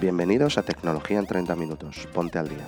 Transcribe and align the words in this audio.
Bienvenidos 0.00 0.56
a 0.56 0.62
Tecnología 0.62 1.18
en 1.18 1.26
30 1.26 1.54
Minutos. 1.56 2.08
Ponte 2.14 2.38
al 2.38 2.48
día. 2.48 2.66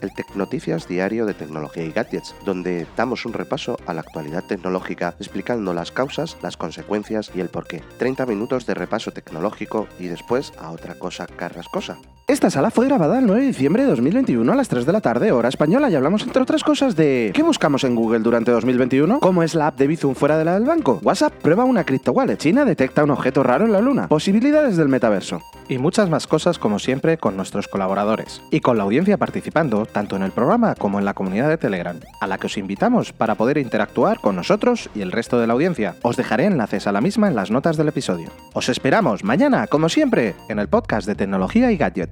El 0.00 0.12
Tecnoticias 0.12 0.88
diario 0.88 1.26
de 1.26 1.32
tecnología 1.32 1.84
y 1.84 1.92
gadgets, 1.92 2.34
donde 2.44 2.88
damos 2.96 3.24
un 3.24 3.34
repaso 3.34 3.76
a 3.86 3.94
la 3.94 4.00
actualidad 4.00 4.42
tecnológica 4.42 5.14
explicando 5.20 5.74
las 5.74 5.92
causas, 5.92 6.36
las 6.42 6.56
consecuencias 6.56 7.30
y 7.36 7.40
el 7.40 7.50
porqué. 7.50 7.84
30 7.98 8.26
minutos 8.26 8.66
de 8.66 8.74
repaso 8.74 9.12
tecnológico 9.12 9.86
y 10.00 10.08
después 10.08 10.52
a 10.58 10.72
otra 10.72 10.96
cosa 10.96 11.28
carrascosa. 11.28 11.98
Esta 12.26 12.50
sala 12.50 12.70
fue 12.70 12.86
grabada 12.86 13.18
el 13.18 13.26
9 13.26 13.42
de 13.42 13.46
diciembre 13.46 13.82
de 13.82 13.90
2021 13.90 14.52
a 14.52 14.56
las 14.56 14.68
3 14.68 14.86
de 14.86 14.92
la 14.92 15.00
tarde, 15.00 15.30
hora 15.30 15.48
española, 15.48 15.90
y 15.90 15.94
hablamos 15.94 16.22
entre 16.22 16.42
otras 16.42 16.64
cosas 16.64 16.96
de 16.96 17.30
¿qué 17.34 17.42
buscamos 17.42 17.84
en 17.84 17.94
Google 17.94 18.20
durante 18.20 18.50
2021? 18.50 19.20
¿Cómo 19.20 19.42
es 19.42 19.54
la 19.54 19.68
app 19.68 19.78
de 19.78 19.86
Bizum 19.86 20.14
fuera 20.14 20.38
de 20.38 20.44
la 20.44 20.54
del 20.54 20.64
banco? 20.64 20.98
WhatsApp 21.02 21.34
prueba 21.34 21.64
una 21.64 21.84
cripto 21.84 22.12
wallet, 22.12 22.38
China 22.38 22.64
detecta 22.64 23.04
un 23.04 23.10
objeto 23.10 23.42
raro 23.42 23.66
en 23.66 23.72
la 23.72 23.80
luna, 23.80 24.08
posibilidades 24.08 24.76
del 24.76 24.88
metaverso. 24.88 25.42
Y 25.72 25.78
muchas 25.78 26.10
más 26.10 26.26
cosas 26.26 26.58
como 26.58 26.78
siempre 26.78 27.16
con 27.16 27.34
nuestros 27.34 27.66
colaboradores 27.66 28.42
y 28.50 28.60
con 28.60 28.76
la 28.76 28.82
audiencia 28.82 29.16
participando 29.16 29.86
tanto 29.86 30.16
en 30.16 30.22
el 30.22 30.30
programa 30.30 30.74
como 30.74 30.98
en 30.98 31.06
la 31.06 31.14
comunidad 31.14 31.48
de 31.48 31.56
Telegram, 31.56 31.98
a 32.20 32.26
la 32.26 32.36
que 32.36 32.48
os 32.48 32.58
invitamos 32.58 33.14
para 33.14 33.36
poder 33.36 33.56
interactuar 33.56 34.20
con 34.20 34.36
nosotros 34.36 34.90
y 34.94 35.00
el 35.00 35.12
resto 35.12 35.40
de 35.40 35.46
la 35.46 35.54
audiencia. 35.54 35.96
Os 36.02 36.18
dejaré 36.18 36.44
enlaces 36.44 36.86
a 36.86 36.92
la 36.92 37.00
misma 37.00 37.28
en 37.28 37.36
las 37.36 37.50
notas 37.50 37.78
del 37.78 37.88
episodio. 37.88 38.28
Os 38.52 38.68
esperamos 38.68 39.24
mañana, 39.24 39.66
como 39.66 39.88
siempre, 39.88 40.34
en 40.50 40.58
el 40.58 40.68
podcast 40.68 41.06
de 41.06 41.14
tecnología 41.14 41.72
y 41.72 41.78
gadget. 41.78 42.10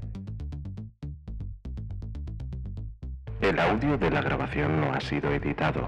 El 3.43 3.59
audio 3.59 3.99
de 3.99 4.11
la 4.11 4.23
grabación 4.23 4.81
no 4.81 4.95
ha 4.95 5.01
sido 5.03 5.31
editado. 5.35 5.87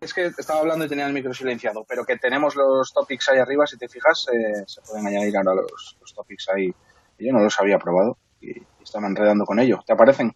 Es 0.00 0.12
que 0.12 0.32
estaba 0.36 0.58
hablando 0.58 0.84
y 0.84 0.88
tenía 0.88 1.06
el 1.06 1.12
micro 1.12 1.32
silenciado, 1.32 1.84
pero 1.88 2.04
que 2.04 2.18
tenemos 2.18 2.56
los 2.56 2.92
topics 2.92 3.28
ahí 3.28 3.38
arriba, 3.38 3.68
si 3.68 3.78
te 3.78 3.88
fijas, 3.88 4.26
eh, 4.32 4.64
se 4.66 4.80
pueden 4.80 5.06
añadir 5.06 5.36
ahora 5.36 5.54
los, 5.54 5.96
los 6.00 6.12
topics 6.12 6.48
ahí. 6.48 6.74
Yo 7.18 7.32
no 7.32 7.40
los 7.40 7.58
había 7.60 7.78
probado 7.78 8.16
y, 8.40 8.62
estaba 8.82 9.06
enredando 9.06 9.46
con 9.46 9.58
ello. 9.58 9.80
¿Te 9.86 9.94
aparecen? 9.94 10.32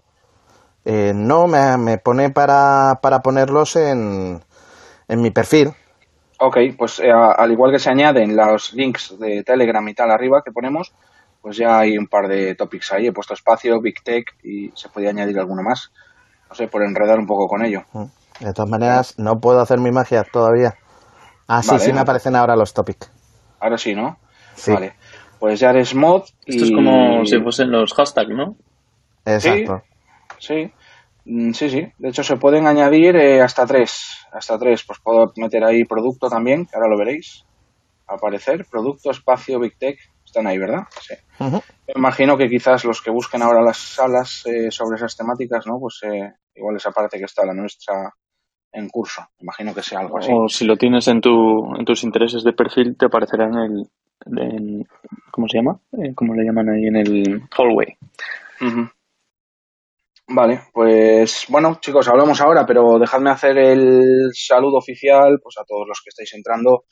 Eh, 0.84 1.12
no, 1.14 1.46
me, 1.46 1.76
me 1.76 1.98
pone 1.98 2.30
para, 2.30 2.98
para 3.02 3.20
ponerlos 3.20 3.76
en, 3.76 4.42
en 5.06 5.20
mi 5.20 5.30
perfil. 5.30 5.74
Ok, 6.40 6.56
pues 6.78 7.00
eh, 7.00 7.10
al 7.10 7.50
igual 7.50 7.72
que 7.72 7.78
se 7.78 7.90
añaden 7.90 8.36
los 8.36 8.72
links 8.72 9.18
de 9.18 9.42
Telegram 9.42 9.86
y 9.88 9.94
tal 9.94 10.10
arriba 10.10 10.42
que 10.44 10.52
ponemos, 10.52 10.94
pues 11.42 11.56
ya 11.56 11.80
hay 11.80 11.98
un 11.98 12.06
par 12.06 12.28
de 12.28 12.54
topics 12.54 12.92
ahí. 12.92 13.08
He 13.08 13.12
puesto 13.12 13.34
espacio, 13.34 13.80
Big 13.80 14.02
Tech 14.02 14.36
y 14.44 14.70
se 14.74 14.88
podía 14.88 15.10
añadir 15.10 15.38
alguno 15.38 15.62
más. 15.62 15.90
No 16.48 16.54
sé, 16.54 16.68
por 16.68 16.82
enredar 16.82 17.18
un 17.18 17.26
poco 17.26 17.48
con 17.48 17.64
ello. 17.64 17.82
De 18.40 18.52
todas 18.54 18.70
maneras, 18.70 19.18
no 19.18 19.40
puedo 19.40 19.60
hacer 19.60 19.78
mi 19.78 19.90
magia 19.90 20.24
todavía. 20.24 20.76
Ah, 21.48 21.62
sí, 21.62 21.70
Vale, 21.70 21.84
sí 21.84 21.92
me 21.92 22.00
aparecen 22.00 22.36
ahora 22.36 22.54
los 22.56 22.72
topics. 22.72 23.10
Ahora 23.58 23.76
sí, 23.76 23.94
¿no? 23.94 24.18
Sí. 24.54 24.72
Vale. 24.72 24.94
Pues 25.38 25.60
ya 25.60 25.70
eres 25.70 25.94
mod 25.94 26.24
y... 26.46 26.56
Esto 26.56 26.64
es 26.64 26.72
como 26.72 27.24
si 27.24 27.40
fuesen 27.40 27.70
los 27.70 27.92
hashtags, 27.94 28.30
¿no? 28.30 28.56
Exacto. 29.24 29.82
Sí, 30.38 30.72
Mm, 31.28 31.52
sí, 31.52 31.68
sí. 31.68 31.86
De 31.98 32.08
hecho, 32.08 32.24
se 32.24 32.36
pueden 32.36 32.66
añadir 32.66 33.14
eh, 33.16 33.42
hasta 33.42 33.66
tres. 33.66 34.26
Hasta 34.32 34.58
tres. 34.58 34.82
Pues 34.84 34.98
puedo 35.00 35.30
meter 35.36 35.62
ahí 35.62 35.84
producto 35.84 36.28
también, 36.28 36.64
que 36.64 36.74
ahora 36.74 36.88
lo 36.88 36.98
veréis. 36.98 37.44
Aparecer. 38.06 38.64
Producto, 38.70 39.10
espacio, 39.10 39.60
Big 39.60 39.76
Tech. 39.76 39.98
Están 40.24 40.46
ahí, 40.46 40.58
¿verdad? 40.58 40.84
Sí. 41.00 41.14
Me 41.38 41.60
imagino 41.96 42.36
que 42.36 42.48
quizás 42.48 42.84
los 42.84 43.02
que 43.02 43.10
busquen 43.10 43.42
ahora 43.42 43.62
las 43.62 43.76
salas 43.76 44.44
eh, 44.46 44.70
sobre 44.70 44.96
esas 44.96 45.16
temáticas, 45.16 45.66
¿no? 45.66 45.78
Pues 45.78 46.00
eh, 46.02 46.32
igual 46.54 46.76
esa 46.76 46.90
parte 46.92 47.18
que 47.18 47.24
está 47.24 47.44
la 47.44 47.54
nuestra 47.54 48.10
en 48.72 48.88
curso. 48.88 49.22
Imagino 49.40 49.74
que 49.74 49.82
sea 49.82 50.00
algo 50.00 50.18
así. 50.18 50.30
O 50.32 50.48
si 50.48 50.64
lo 50.66 50.76
tienes 50.76 51.08
en, 51.08 51.20
tu, 51.20 51.74
en 51.78 51.84
tus 51.84 52.04
intereses 52.04 52.42
de 52.42 52.52
perfil, 52.52 52.96
te 52.98 53.06
aparecerá 53.06 53.44
en 53.46 53.54
el. 53.54 53.90
¿Cómo 55.30 55.48
se 55.48 55.58
llama? 55.58 55.80
Eh, 55.92 56.14
¿Cómo 56.14 56.34
le 56.34 56.44
llaman 56.44 56.68
ahí? 56.70 56.86
En 56.86 56.96
el 56.96 57.42
hallway. 57.56 57.96
Vale, 60.30 60.60
pues 60.74 61.46
bueno, 61.48 61.78
chicos, 61.80 62.06
hablamos 62.06 62.40
ahora, 62.42 62.66
pero 62.66 62.98
dejadme 62.98 63.30
hacer 63.30 63.56
el 63.56 64.30
saludo 64.34 64.76
oficial 64.76 65.38
pues 65.42 65.56
a 65.58 65.64
todos 65.64 65.88
los 65.88 66.02
que 66.04 66.10
estáis 66.10 66.34
entrando, 66.34 66.84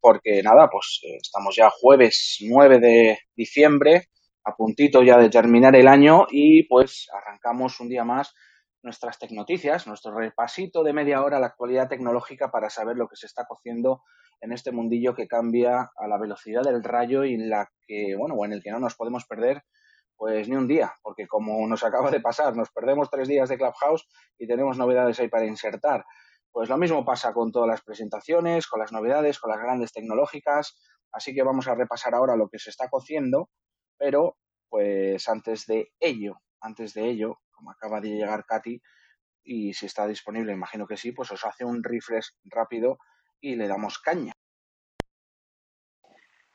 porque 0.00 0.42
nada, 0.42 0.68
pues 0.68 1.00
eh, 1.04 1.18
estamos 1.22 1.54
ya 1.54 1.70
jueves 1.70 2.38
9 2.40 2.80
de 2.80 3.18
diciembre, 3.36 4.08
a 4.44 4.56
puntito 4.56 5.02
ya 5.04 5.16
de 5.16 5.30
terminar 5.30 5.76
el 5.76 5.86
año 5.86 6.26
y 6.28 6.66
pues 6.66 7.06
arrancamos 7.12 7.78
un 7.78 7.88
día 7.88 8.04
más 8.04 8.34
nuestras 8.82 9.16
tecnoticias, 9.16 9.86
nuestro 9.86 10.12
repasito 10.12 10.82
de 10.82 10.92
media 10.92 11.22
hora 11.22 11.36
a 11.36 11.40
la 11.40 11.46
actualidad 11.46 11.88
tecnológica 11.88 12.50
para 12.50 12.68
saber 12.68 12.96
lo 12.96 13.06
que 13.06 13.14
se 13.14 13.26
está 13.26 13.44
cociendo 13.46 14.02
en 14.42 14.52
este 14.52 14.72
mundillo 14.72 15.14
que 15.14 15.28
cambia 15.28 15.92
a 15.96 16.08
la 16.08 16.18
velocidad 16.18 16.62
del 16.62 16.82
rayo 16.82 17.24
y 17.24 17.34
en 17.34 17.48
la 17.48 17.70
que, 17.86 18.16
bueno, 18.18 18.34
en 18.44 18.52
el 18.52 18.62
que 18.62 18.72
no 18.72 18.80
nos 18.80 18.96
podemos 18.96 19.24
perder 19.24 19.62
pues 20.16 20.48
ni 20.48 20.56
un 20.56 20.68
día, 20.68 20.92
porque 21.02 21.26
como 21.26 21.66
nos 21.66 21.82
acaba 21.84 22.10
de 22.10 22.20
pasar, 22.20 22.54
nos 22.54 22.70
perdemos 22.70 23.08
tres 23.10 23.28
días 23.28 23.48
de 23.48 23.56
Clubhouse 23.56 24.06
y 24.38 24.46
tenemos 24.46 24.76
novedades 24.78 25.18
ahí 25.20 25.28
para 25.28 25.46
insertar. 25.46 26.04
Pues 26.50 26.68
lo 26.68 26.76
mismo 26.76 27.04
pasa 27.04 27.32
con 27.32 27.50
todas 27.50 27.68
las 27.68 27.82
presentaciones, 27.82 28.66
con 28.66 28.80
las 28.80 28.92
novedades, 28.92 29.38
con 29.38 29.50
las 29.50 29.60
grandes 29.60 29.92
tecnológicas, 29.92 30.76
así 31.12 31.34
que 31.34 31.42
vamos 31.42 31.66
a 31.66 31.74
repasar 31.74 32.14
ahora 32.14 32.36
lo 32.36 32.48
que 32.48 32.58
se 32.58 32.70
está 32.70 32.88
cociendo, 32.88 33.48
pero 33.96 34.36
pues 34.68 35.28
antes 35.28 35.66
de 35.66 35.92
ello, 35.98 36.40
antes 36.60 36.94
de 36.94 37.08
ello, 37.08 37.38
como 37.50 37.70
acaba 37.70 38.00
de 38.00 38.10
llegar 38.10 38.44
Katy, 38.44 38.80
y 39.44 39.72
si 39.74 39.86
está 39.86 40.06
disponible, 40.06 40.52
imagino 40.52 40.86
que 40.86 40.96
sí, 40.96 41.12
pues 41.12 41.30
os 41.32 41.44
hace 41.44 41.64
un 41.64 41.82
refresh 41.82 42.32
rápido 42.44 42.98
y 43.42 43.56
le 43.56 43.68
damos 43.68 43.98
caña. 43.98 44.32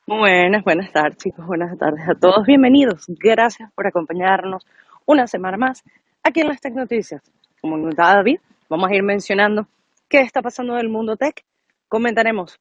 Buenas, 0.06 0.64
buenas 0.64 0.90
tardes, 0.90 1.18
chicos. 1.18 1.46
Buenas 1.46 1.78
tardes 1.78 2.08
a 2.08 2.18
todos. 2.18 2.46
Bienvenidos. 2.46 3.04
Gracias 3.08 3.70
por 3.74 3.86
acompañarnos 3.86 4.66
una 5.04 5.26
semana 5.26 5.58
más 5.58 5.84
aquí 6.22 6.40
en 6.40 6.48
las 6.48 6.60
Tech 6.60 6.72
Noticias. 6.72 7.20
Como 7.60 7.76
notaba 7.76 8.14
David, 8.14 8.40
vamos 8.70 8.90
a 8.90 8.94
ir 8.94 9.02
mencionando 9.02 9.68
qué 10.08 10.20
está 10.20 10.40
pasando 10.40 10.72
en 10.74 10.80
el 10.80 10.88
mundo 10.88 11.16
tech. 11.16 11.44
Comentaremos 11.88 12.58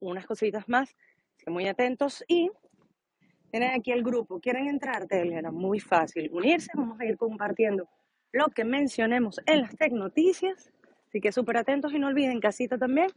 unas 0.00 0.26
cositas 0.26 0.68
más. 0.68 0.96
muy 1.46 1.68
atentos. 1.68 2.24
Y 2.26 2.50
tienen 3.52 3.70
aquí 3.78 3.92
el 3.92 4.02
grupo. 4.02 4.40
¿Quieren 4.40 4.66
entrar? 4.66 5.06
Telegram. 5.06 5.54
Muy 5.54 5.78
fácil. 5.78 6.28
Unirse. 6.32 6.72
Vamos 6.74 6.98
a 6.98 7.04
ir 7.04 7.16
compartiendo 7.16 7.88
lo 8.32 8.46
que 8.46 8.64
mencionemos 8.64 9.40
en 9.46 9.60
las 9.60 9.76
Tech 9.76 9.92
Noticias. 9.92 10.72
Así 11.12 11.20
que 11.20 11.30
súper 11.30 11.58
atentos 11.58 11.92
y 11.92 11.98
no 11.98 12.06
olviden 12.06 12.40
casita 12.40 12.78
también. 12.78 13.08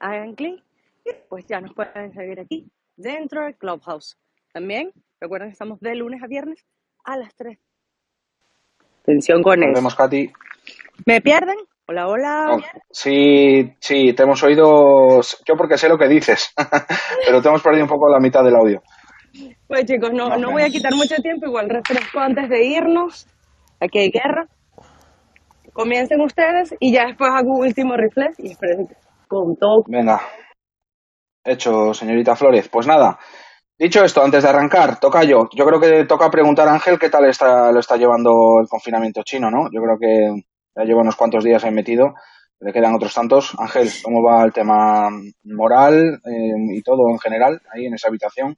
Hagan 0.00 0.34
clic 0.34 0.62
y 1.06 1.12
pues 1.30 1.46
ya 1.46 1.62
nos 1.62 1.72
pueden 1.72 2.12
seguir 2.12 2.38
aquí 2.40 2.70
dentro 2.94 3.42
del 3.42 3.56
Clubhouse. 3.56 4.18
También 4.52 4.92
recuerden 5.18 5.48
que 5.48 5.52
estamos 5.54 5.80
de 5.80 5.94
lunes 5.94 6.22
a 6.22 6.26
viernes 6.26 6.62
a 7.04 7.16
las 7.16 7.34
3. 7.36 7.58
Atención 9.00 9.42
con 9.42 9.60
Nos 9.60 9.70
eso. 9.70 9.76
vemos, 9.76 9.94
Katy. 9.94 10.30
¿Me 11.06 11.22
pierden? 11.22 11.56
Hola, 11.86 12.08
hola. 12.08 12.48
Oh, 12.50 12.60
Sí, 12.90 13.72
sí, 13.80 14.12
te 14.12 14.24
hemos 14.24 14.42
oído, 14.42 15.22
yo 15.46 15.56
porque 15.56 15.78
sé 15.78 15.88
lo 15.88 15.96
que 15.96 16.06
dices, 16.06 16.52
pero 17.26 17.40
te 17.40 17.48
hemos 17.48 17.62
perdido 17.62 17.84
un 17.84 17.88
poco 17.88 18.10
la 18.10 18.20
mitad 18.20 18.44
del 18.44 18.56
audio. 18.56 18.82
Pues 19.66 19.86
chicos, 19.86 20.12
no, 20.12 20.36
no 20.36 20.50
voy 20.50 20.64
a 20.64 20.68
quitar 20.68 20.94
mucho 20.94 21.16
tiempo, 21.22 21.46
igual 21.46 21.70
refresco 21.70 22.18
antes 22.20 22.50
de 22.50 22.62
irnos. 22.62 23.26
Aquí 23.80 24.00
hay 24.00 24.10
guerra. 24.10 24.46
Comiencen 25.78 26.20
ustedes 26.22 26.74
y 26.80 26.92
ya 26.92 27.06
después 27.06 27.30
hago 27.32 27.54
un 27.54 27.66
último 27.66 27.96
reflex 27.96 28.40
y 28.40 28.50
esperen 28.50 28.88
con 29.28 29.54
todo. 29.54 29.84
Venga, 29.86 30.20
hecho, 31.44 31.94
señorita 31.94 32.34
Flores. 32.34 32.68
Pues 32.68 32.88
nada, 32.88 33.16
dicho 33.78 34.02
esto, 34.02 34.24
antes 34.24 34.42
de 34.42 34.48
arrancar, 34.48 34.98
toca 34.98 35.22
yo. 35.22 35.48
Yo 35.54 35.64
creo 35.64 35.78
que 35.78 36.04
toca 36.04 36.30
preguntar 36.30 36.66
a 36.66 36.72
Ángel 36.72 36.98
qué 36.98 37.08
tal 37.10 37.26
está, 37.26 37.70
lo 37.70 37.78
está 37.78 37.96
llevando 37.96 38.58
el 38.60 38.66
confinamiento 38.66 39.22
chino, 39.22 39.52
¿no? 39.52 39.68
Yo 39.70 39.80
creo 39.80 39.98
que 40.00 40.42
ya 40.74 40.82
lleva 40.82 41.02
unos 41.02 41.14
cuantos 41.14 41.44
días 41.44 41.62
ahí 41.62 41.70
metido, 41.70 42.12
le 42.58 42.72
quedan 42.72 42.96
otros 42.96 43.14
tantos. 43.14 43.54
Ángel, 43.56 43.88
¿cómo 44.02 44.20
va 44.20 44.42
el 44.42 44.52
tema 44.52 45.08
moral 45.44 46.20
eh, 46.24 46.76
y 46.76 46.82
todo 46.82 47.08
en 47.08 47.20
general 47.20 47.60
ahí 47.72 47.86
en 47.86 47.94
esa 47.94 48.08
habitación? 48.08 48.56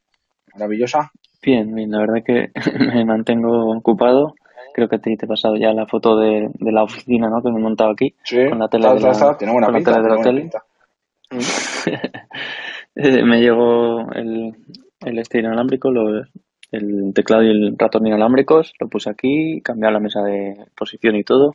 Maravillosa. 0.55 1.11
Bien, 1.43 1.71
bien, 1.75 1.91
la 1.91 1.99
verdad 1.99 2.25
que 2.25 2.49
me 2.95 3.05
mantengo 3.05 3.77
ocupado. 3.77 4.33
Creo 4.75 4.89
que 4.89 4.99
ti 4.99 5.17
te 5.17 5.25
he 5.27 5.29
pasado 5.29 5.57
ya 5.57 5.73
la 5.73 5.87
foto 5.87 6.17
de, 6.17 6.49
de 6.55 6.73
la 6.73 6.83
oficina, 6.85 7.29
¿no? 7.29 7.43
Que 7.43 7.51
me 7.51 7.59
he 7.59 7.63
montado 7.63 7.91
aquí. 7.91 8.15
Sí, 8.25 8.49
Con 8.49 8.59
la 8.59 8.69
tele 8.69 8.85
está, 8.87 8.95
de 8.95 9.01
la- 9.01 9.11
está, 9.13 9.37
tiene 9.39 9.53
buena 9.53 9.67
con 9.67 9.75
la 9.75 9.79
pinta. 9.79 9.93
tele 9.93 10.09
buena 10.09 10.21
hotel. 10.21 10.41
pinta. 10.41 10.63
Eh, 12.97 13.23
me 13.23 13.41
llegó 13.41 14.11
el, 14.13 14.53
el 15.07 15.19
este 15.21 15.39
inalámbrico, 15.39 15.91
lo- 15.91 16.25
el 16.73 17.13
teclado 17.15 17.43
y 17.45 17.51
el 17.51 17.77
ratón 17.79 18.07
inalámbricos, 18.07 18.75
lo 18.81 18.89
puse 18.89 19.09
aquí, 19.11 19.61
cambié 19.63 19.91
la 19.91 20.01
mesa 20.01 20.23
de 20.23 20.57
posición 20.77 21.17
y 21.17 21.23
todo. 21.25 21.55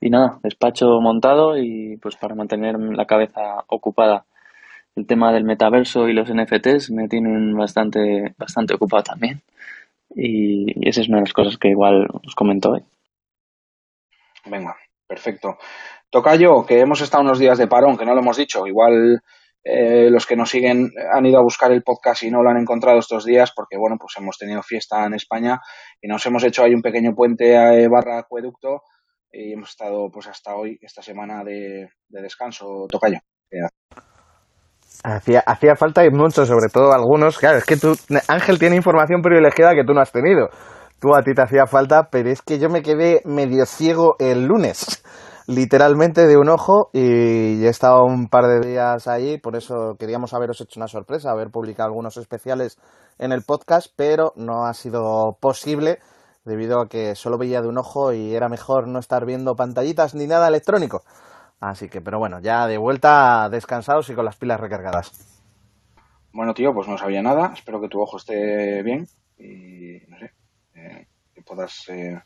Y 0.00 0.10
nada, 0.10 0.38
despacho 0.42 1.00
montado 1.00 1.56
y 1.56 1.96
pues 1.98 2.16
para 2.16 2.34
mantener 2.34 2.78
la 2.78 3.04
cabeza 3.06 3.62
ocupada. 3.68 4.24
El 4.96 5.06
tema 5.06 5.32
del 5.32 5.44
metaverso 5.44 6.08
y 6.08 6.12
los 6.12 6.28
NFTs 6.28 6.90
me 6.90 7.08
tienen 7.08 7.56
bastante, 7.56 8.34
bastante 8.36 8.74
ocupado 8.74 9.04
también. 9.04 9.40
Y 10.14 10.88
esa 10.88 11.00
es 11.00 11.08
una 11.08 11.18
de 11.18 11.24
las 11.24 11.32
cosas 11.32 11.58
que 11.58 11.68
igual 11.68 12.06
os 12.26 12.34
comento 12.34 12.70
hoy. 12.70 12.84
Venga, 14.46 14.76
perfecto. 15.06 15.58
Toca 16.10 16.34
yo, 16.36 16.66
que 16.66 16.80
hemos 16.80 17.00
estado 17.00 17.22
unos 17.22 17.38
días 17.38 17.58
de 17.58 17.68
parón, 17.68 17.96
que 17.96 18.04
no 18.04 18.14
lo 18.14 18.20
hemos 18.20 18.36
dicho. 18.36 18.66
Igual 18.66 19.22
eh, 19.64 20.10
los 20.10 20.26
que 20.26 20.36
nos 20.36 20.50
siguen 20.50 20.90
han 21.12 21.24
ido 21.24 21.38
a 21.38 21.42
buscar 21.42 21.70
el 21.70 21.82
podcast 21.82 22.24
y 22.24 22.30
no 22.30 22.42
lo 22.42 22.50
han 22.50 22.58
encontrado 22.58 22.98
estos 22.98 23.24
días 23.24 23.52
porque, 23.54 23.76
bueno, 23.76 23.96
pues 23.98 24.14
hemos 24.16 24.36
tenido 24.36 24.62
fiesta 24.62 25.06
en 25.06 25.14
España 25.14 25.60
y 26.00 26.08
nos 26.08 26.26
hemos 26.26 26.42
hecho 26.44 26.64
ahí 26.64 26.74
un 26.74 26.82
pequeño 26.82 27.14
puente 27.14 27.56
a, 27.56 27.88
barra 27.88 28.18
acueducto 28.18 28.82
y 29.30 29.52
hemos 29.52 29.70
estado 29.70 30.10
pues 30.10 30.26
hasta 30.26 30.56
hoy, 30.56 30.78
esta 30.82 31.00
semana 31.00 31.44
de, 31.44 31.88
descanso, 32.08 32.86
Tocayo. 32.90 33.20
Hacía, 35.04 35.40
hacía 35.46 35.74
falta 35.74 36.02
mucho, 36.12 36.46
sobre 36.46 36.68
todo 36.72 36.92
algunos. 36.92 37.38
Claro, 37.38 37.58
es 37.58 37.64
que 37.64 37.76
tú, 37.76 37.96
Ángel 38.28 38.58
tiene 38.58 38.76
información 38.76 39.20
privilegiada 39.20 39.74
que 39.74 39.84
tú 39.84 39.92
no 39.94 40.00
has 40.00 40.12
tenido. 40.12 40.48
Tú 41.00 41.14
a 41.16 41.22
ti 41.22 41.34
te 41.34 41.42
hacía 41.42 41.66
falta, 41.66 42.08
pero 42.10 42.30
es 42.30 42.42
que 42.42 42.60
yo 42.60 42.68
me 42.68 42.82
quedé 42.82 43.22
medio 43.24 43.66
ciego 43.66 44.14
el 44.20 44.46
lunes 44.46 45.02
literalmente 45.46 46.26
de 46.26 46.36
un 46.36 46.48
ojo 46.48 46.90
y 46.92 47.64
he 47.64 47.68
estado 47.68 48.04
un 48.04 48.28
par 48.28 48.46
de 48.46 48.60
días 48.60 49.08
allí, 49.08 49.38
por 49.38 49.56
eso 49.56 49.96
queríamos 49.98 50.34
haberos 50.34 50.60
hecho 50.60 50.78
una 50.78 50.88
sorpresa, 50.88 51.30
haber 51.30 51.50
publicado 51.50 51.88
algunos 51.88 52.16
especiales 52.16 52.78
en 53.18 53.32
el 53.32 53.42
podcast, 53.42 53.88
pero 53.96 54.32
no 54.36 54.64
ha 54.66 54.74
sido 54.74 55.36
posible 55.40 55.98
debido 56.44 56.80
a 56.80 56.88
que 56.88 57.14
solo 57.14 57.38
veía 57.38 57.62
de 57.62 57.68
un 57.68 57.78
ojo 57.78 58.12
y 58.12 58.34
era 58.34 58.48
mejor 58.48 58.88
no 58.88 58.98
estar 58.98 59.24
viendo 59.26 59.54
pantallitas 59.54 60.14
ni 60.14 60.26
nada 60.26 60.48
electrónico. 60.48 61.02
Así 61.62 61.88
que, 61.88 62.00
pero 62.00 62.18
bueno, 62.18 62.40
ya 62.40 62.66
de 62.66 62.76
vuelta 62.76 63.48
descansados 63.48 64.10
y 64.10 64.14
con 64.14 64.24
las 64.24 64.34
pilas 64.34 64.58
recargadas. 64.58 65.12
Bueno, 66.32 66.54
tío, 66.54 66.74
pues 66.74 66.88
no 66.88 66.98
sabía 66.98 67.22
nada. 67.22 67.52
Espero 67.54 67.80
que 67.80 67.88
tu 67.88 68.02
ojo 68.02 68.16
esté 68.16 68.82
bien 68.82 69.06
y, 69.38 69.98
no 70.08 70.18
sé, 70.18 70.32
eh, 70.74 71.06
que 71.32 71.42
puedas 71.42 71.88
eh, 71.88 72.20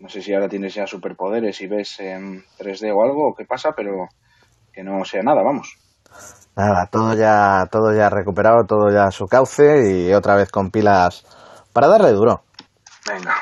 no 0.00 0.08
sé 0.08 0.20
si 0.20 0.34
ahora 0.34 0.48
tienes 0.48 0.74
ya 0.74 0.84
superpoderes 0.84 1.60
y 1.60 1.68
ves 1.68 2.00
en 2.00 2.44
3D 2.58 2.92
o 2.92 3.04
algo, 3.04 3.28
o 3.28 3.34
qué 3.34 3.44
pasa, 3.44 3.70
pero 3.76 4.08
que 4.72 4.82
no 4.82 5.04
sea 5.04 5.22
nada, 5.22 5.44
vamos. 5.44 5.78
Nada, 6.56 6.88
todo 6.90 7.14
ya, 7.14 7.68
todo 7.70 7.94
ya 7.94 8.10
recuperado, 8.10 8.64
todo 8.66 8.90
ya 8.90 9.04
a 9.04 9.10
su 9.12 9.28
cauce 9.28 10.08
y 10.08 10.12
otra 10.12 10.34
vez 10.34 10.50
con 10.50 10.72
pilas 10.72 11.24
para 11.72 11.86
darle 11.86 12.10
duro. 12.10 12.42
Venga. 13.08 13.32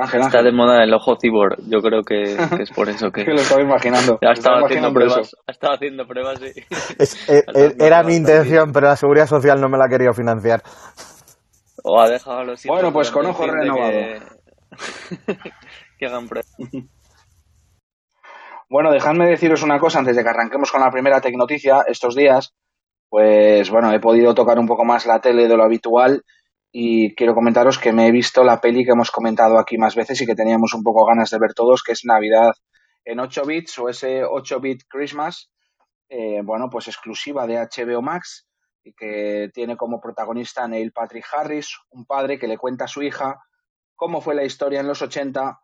Ángel, 0.00 0.20
Está 0.20 0.42
de 0.44 0.52
moda 0.52 0.84
el 0.84 0.94
ojo 0.94 1.16
cibor, 1.20 1.56
yo 1.66 1.80
creo 1.80 2.04
que, 2.04 2.36
es 2.60 2.70
por 2.70 2.88
eso 2.88 3.10
que... 3.12 3.24
que 3.24 3.32
lo 3.32 3.40
estaba 3.40 3.60
imaginando. 3.62 4.18
Ha 4.28 4.32
estado, 4.32 4.64
haciendo 4.64 4.92
pruebas, 4.92 5.36
ha 5.46 5.50
estado 5.50 5.74
haciendo 5.74 6.06
pruebas, 6.06 6.38
sí. 6.38 6.60
Eh, 7.28 7.42
eh, 7.54 7.74
era 7.80 8.04
mi 8.04 8.14
intención, 8.14 8.72
pero 8.72 8.86
la 8.86 8.96
seguridad 8.96 9.26
social 9.26 9.60
no 9.60 9.68
me 9.68 9.76
la 9.76 9.86
ha 9.86 9.88
querido 9.88 10.12
financiar. 10.12 10.62
O 11.82 12.00
ha 12.00 12.08
dejado 12.08 12.44
los 12.44 12.64
Bueno, 12.64 12.92
pues 12.92 13.10
con 13.10 13.26
ojo 13.26 13.46
renovado. 13.46 13.90
que 15.98 16.06
hagan 16.06 16.28
Bueno, 18.68 18.92
dejadme 18.92 19.28
deciros 19.28 19.62
una 19.64 19.80
cosa 19.80 19.98
antes 19.98 20.14
de 20.14 20.22
que 20.22 20.28
arranquemos 20.28 20.70
con 20.70 20.80
la 20.80 20.90
primera 20.90 21.20
tecnoticia. 21.20 21.82
Estos 21.88 22.14
días, 22.14 22.54
pues 23.08 23.68
bueno, 23.70 23.92
he 23.92 23.98
podido 23.98 24.34
tocar 24.34 24.58
un 24.58 24.66
poco 24.68 24.84
más 24.84 25.06
la 25.06 25.20
tele 25.20 25.48
de 25.48 25.56
lo 25.56 25.64
habitual 25.64 26.22
y 26.70 27.14
quiero 27.14 27.34
comentaros 27.34 27.78
que 27.78 27.92
me 27.92 28.06
he 28.06 28.12
visto 28.12 28.44
la 28.44 28.60
peli 28.60 28.84
que 28.84 28.92
hemos 28.92 29.10
comentado 29.10 29.58
aquí 29.58 29.78
más 29.78 29.94
veces 29.94 30.20
y 30.20 30.26
que 30.26 30.34
teníamos 30.34 30.74
un 30.74 30.82
poco 30.82 31.06
ganas 31.06 31.30
de 31.30 31.38
ver 31.38 31.54
todos, 31.54 31.82
que 31.82 31.92
es 31.92 32.04
Navidad 32.04 32.52
en 33.04 33.20
8 33.20 33.44
bits 33.46 33.78
o 33.78 33.88
ese 33.88 34.22
8 34.24 34.60
bit 34.60 34.82
Christmas, 34.88 35.50
eh, 36.10 36.42
bueno, 36.44 36.68
pues 36.70 36.88
exclusiva 36.88 37.46
de 37.46 37.56
HBO 37.56 38.02
Max 38.02 38.46
y 38.84 38.92
que 38.92 39.50
tiene 39.54 39.76
como 39.76 40.00
protagonista 40.00 40.68
Neil 40.68 40.92
Patrick 40.92 41.24
Harris, 41.32 41.74
un 41.90 42.04
padre 42.04 42.38
que 42.38 42.48
le 42.48 42.58
cuenta 42.58 42.84
a 42.84 42.88
su 42.88 43.02
hija 43.02 43.40
cómo 43.96 44.20
fue 44.20 44.34
la 44.34 44.44
historia 44.44 44.80
en 44.80 44.86
los 44.86 45.02
80 45.02 45.58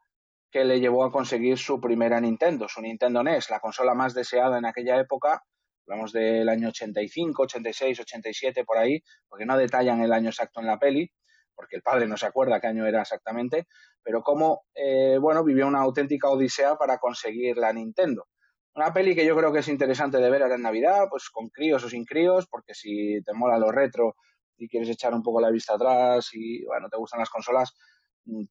que 0.50 0.64
le 0.64 0.80
llevó 0.80 1.04
a 1.04 1.12
conseguir 1.12 1.58
su 1.58 1.80
primera 1.80 2.20
Nintendo, 2.20 2.68
su 2.68 2.80
Nintendo 2.80 3.22
NES, 3.22 3.50
la 3.50 3.60
consola 3.60 3.94
más 3.94 4.14
deseada 4.14 4.58
en 4.58 4.66
aquella 4.66 4.98
época, 4.98 5.42
hablamos 5.86 6.12
del 6.12 6.48
año 6.48 6.69
85, 6.69 7.42
86, 7.42 8.00
87, 8.00 8.64
por 8.64 8.78
ahí, 8.78 9.02
porque 9.28 9.46
no 9.46 9.56
detallan 9.56 10.00
el 10.02 10.12
año 10.12 10.31
exacto 10.31 10.60
en 10.60 10.66
la 10.66 10.78
peli, 10.78 11.10
porque 11.54 11.76
el 11.76 11.82
padre 11.82 12.06
no 12.06 12.16
se 12.16 12.26
acuerda 12.26 12.60
qué 12.60 12.66
año 12.66 12.86
era 12.86 13.02
exactamente, 13.02 13.66
pero 14.02 14.22
cómo, 14.22 14.64
eh, 14.75 15.19
bueno, 15.20 15.44
vivió 15.44 15.66
una 15.66 15.81
auténtica 15.81 16.28
odisea 16.28 16.76
para 16.76 16.98
conseguir 16.98 17.56
la 17.56 17.72
Nintendo. 17.72 18.26
Una 18.75 18.92
peli 18.92 19.14
que 19.14 19.25
yo 19.25 19.36
creo 19.36 19.52
que 19.52 19.60
es 19.60 19.69
interesante 19.69 20.19
de 20.19 20.31
ver 20.31 20.42
ahora 20.42 20.56
en 20.56 20.62
Navidad, 20.62 21.06
pues 21.08 21.31
con 21.31 21.48
críos 21.48 21.84
o 21.84 21.88
sin 21.88 22.04
críos, 22.04 22.46
porque 22.48 22.75
si 22.75 23.22
te 23.25 23.32
mola 23.32 23.56
lo 23.58 23.70
retro 23.70 24.16
y 24.56 24.69
quieres 24.69 24.88
echar 24.88 25.14
un 25.14 25.22
poco 25.22 25.40
la 25.40 25.50
vista 25.50 25.75
atrás 25.75 26.31
y, 26.32 26.64
bueno, 26.64 26.88
te 26.88 26.96
gustan 26.96 27.20
las 27.20 27.31
consolas, 27.31 27.72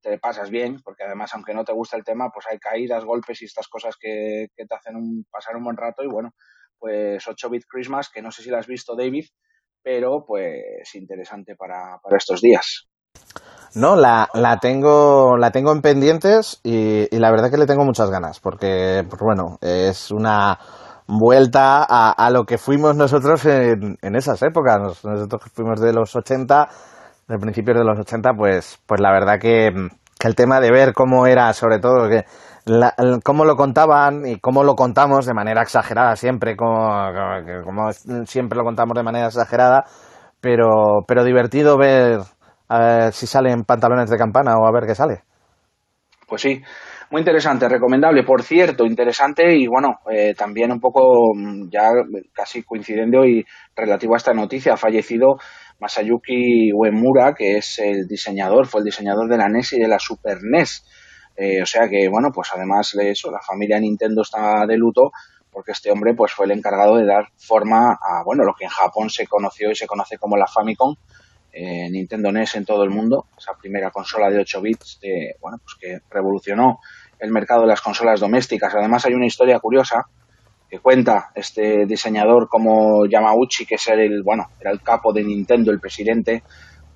te 0.01 0.17
pasas 0.19 0.49
bien, 0.49 0.81
porque 0.83 1.03
además, 1.03 1.33
aunque 1.33 1.53
no 1.53 1.65
te 1.65 1.73
gusta 1.73 1.97
el 1.97 2.03
tema, 2.03 2.29
pues 2.31 2.45
hay 2.49 2.59
caídas, 2.59 3.03
golpes 3.03 3.41
y 3.41 3.45
estas 3.45 3.67
cosas 3.67 3.97
que, 3.97 4.47
te 4.55 4.75
hacen 4.75 5.25
pasar 5.29 5.55
un 5.55 5.63
buen 5.63 5.77
rato. 5.77 6.03
Y 6.03 6.07
bueno, 6.07 6.33
pues 6.79 7.25
8-bit 7.25 7.63
Christmas, 7.67 8.09
que 8.13 8.21
no 8.21 8.31
sé 8.31 8.43
si 8.43 8.49
la 8.49 8.59
has 8.59 8.67
visto, 8.67 8.95
David, 8.95 9.25
pero 9.81 10.23
pues 10.25 10.95
interesante 10.95 11.55
para, 11.55 11.99
estos 12.17 12.41
días. 12.41 12.87
No, 13.75 13.95
la, 13.95 14.29
la, 14.33 14.57
tengo, 14.57 15.37
la 15.37 15.51
tengo 15.51 15.71
en 15.71 15.81
pendientes 15.81 16.59
y, 16.63 17.07
la 17.17 17.31
verdad 17.31 17.49
que 17.49 17.57
le 17.57 17.65
tengo 17.65 17.83
muchas 17.83 18.09
ganas, 18.09 18.39
porque, 18.39 19.03
pues 19.09 19.21
bueno, 19.21 19.57
es 19.61 20.11
una 20.11 20.57
vuelta 21.07 21.83
a, 21.83 22.29
lo 22.29 22.45
que 22.45 22.57
fuimos 22.57 22.95
nosotros 22.95 23.45
en, 23.45 23.97
en 24.01 24.15
esas 24.15 24.41
épocas. 24.43 25.03
Nosotros 25.03 25.51
fuimos 25.53 25.81
de 25.81 25.91
los 25.91 26.15
80 26.15 26.69
de 27.27 27.37
principios 27.37 27.77
de 27.77 27.83
los 27.83 27.99
80, 27.99 28.33
pues, 28.37 28.79
pues 28.85 29.01
la 29.01 29.11
verdad 29.11 29.39
que, 29.39 29.71
el 30.23 30.35
tema 30.35 30.61
de 30.61 30.71
ver 30.71 30.93
cómo 30.93 31.27
era, 31.27 31.51
sobre 31.51 31.79
todo, 31.79 32.07
que 32.07 32.23
cómo 33.23 33.45
lo 33.45 33.55
contaban 33.55 34.25
y 34.25 34.39
cómo 34.39 34.63
lo 34.63 34.75
contamos 34.75 35.25
de 35.25 35.33
manera 35.33 35.61
exagerada 35.61 36.15
siempre, 36.15 36.55
como, 36.55 37.91
siempre 38.25 38.57
lo 38.57 38.63
contamos 38.63 38.95
de 38.95 39.03
manera 39.03 39.27
exagerada, 39.27 39.85
pero, 40.39 41.03
pero 41.07 41.23
divertido 41.23 41.77
ver 41.77 42.19
si 43.11 43.27
salen 43.27 43.63
pantalones 43.63 44.09
de 44.09 44.17
campana 44.17 44.55
o 44.57 44.65
a 44.65 44.71
ver 44.71 44.87
qué 44.87 44.95
sale. 44.95 45.23
Pues 46.27 46.41
sí, 46.41 46.61
muy 47.11 47.19
interesante, 47.19 47.69
recomendable. 47.69 48.23
Por 48.23 48.41
cierto, 48.41 48.85
interesante 48.85 49.55
y 49.55 49.67
bueno, 49.67 49.99
eh, 50.11 50.33
también 50.35 50.71
un 50.71 50.79
poco 50.79 51.35
mm, 51.35 51.69
ya 51.69 51.91
casi 52.33 52.63
coincidiendo 52.63 53.23
y 53.25 53.45
relativo 53.75 54.15
a 54.15 54.17
esta 54.17 54.33
noticia, 54.33 54.73
ha 54.73 54.77
fallecido 54.77 55.35
Masayuki 55.79 56.71
Uemura, 56.73 57.35
que 57.37 57.57
es 57.57 57.77
el 57.77 58.07
diseñador, 58.07 58.65
fue 58.65 58.81
el 58.81 58.85
diseñador 58.85 59.29
de 59.29 59.37
la 59.37 59.47
NES 59.47 59.73
y 59.73 59.79
de 59.79 59.87
la 59.87 59.99
Super 59.99 60.39
NES. 60.41 60.83
Eh, 61.35 61.61
o 61.61 61.65
sea 61.65 61.89
que, 61.89 62.07
bueno, 62.09 62.31
pues 62.31 62.49
además 62.53 62.91
de 62.93 63.11
eso, 63.11 63.31
la 63.31 63.41
familia 63.41 63.79
Nintendo 63.79 64.21
está 64.21 64.65
de 64.67 64.77
luto 64.77 65.11
porque 65.51 65.71
este 65.71 65.91
hombre 65.91 66.13
pues 66.15 66.33
fue 66.33 66.45
el 66.45 66.51
encargado 66.51 66.97
de 66.97 67.05
dar 67.05 67.27
forma 67.37 67.93
a, 67.93 68.23
bueno, 68.25 68.43
lo 68.43 68.53
que 68.55 68.65
en 68.65 68.71
Japón 68.71 69.09
se 69.09 69.27
conoció 69.27 69.69
y 69.71 69.75
se 69.75 69.85
conoce 69.87 70.17
como 70.17 70.35
la 70.35 70.47
Famicom, 70.47 70.95
eh, 71.51 71.89
Nintendo 71.91 72.31
NES 72.31 72.55
en 72.55 72.65
todo 72.65 72.83
el 72.83 72.89
mundo, 72.89 73.27
esa 73.37 73.53
primera 73.53 73.91
consola 73.91 74.31
de 74.31 74.39
8 74.39 74.61
bits, 74.61 74.99
de, 75.01 75.35
bueno, 75.39 75.59
pues 75.63 75.75
que 75.79 75.99
revolucionó 76.09 76.79
el 77.19 77.31
mercado 77.31 77.61
de 77.61 77.67
las 77.67 77.81
consolas 77.81 78.19
domésticas. 78.19 78.73
Además 78.73 79.05
hay 79.05 79.13
una 79.13 79.27
historia 79.27 79.59
curiosa 79.59 80.07
que 80.67 80.79
cuenta 80.79 81.29
este 81.35 81.85
diseñador 81.85 82.49
como 82.49 83.05
Yamauchi, 83.05 83.67
que 83.67 83.75
es 83.75 83.87
el, 83.89 84.23
bueno, 84.23 84.49
era 84.59 84.71
el 84.71 84.81
capo 84.81 85.13
de 85.13 85.23
Nintendo, 85.23 85.71
el 85.71 85.79
presidente, 85.79 86.41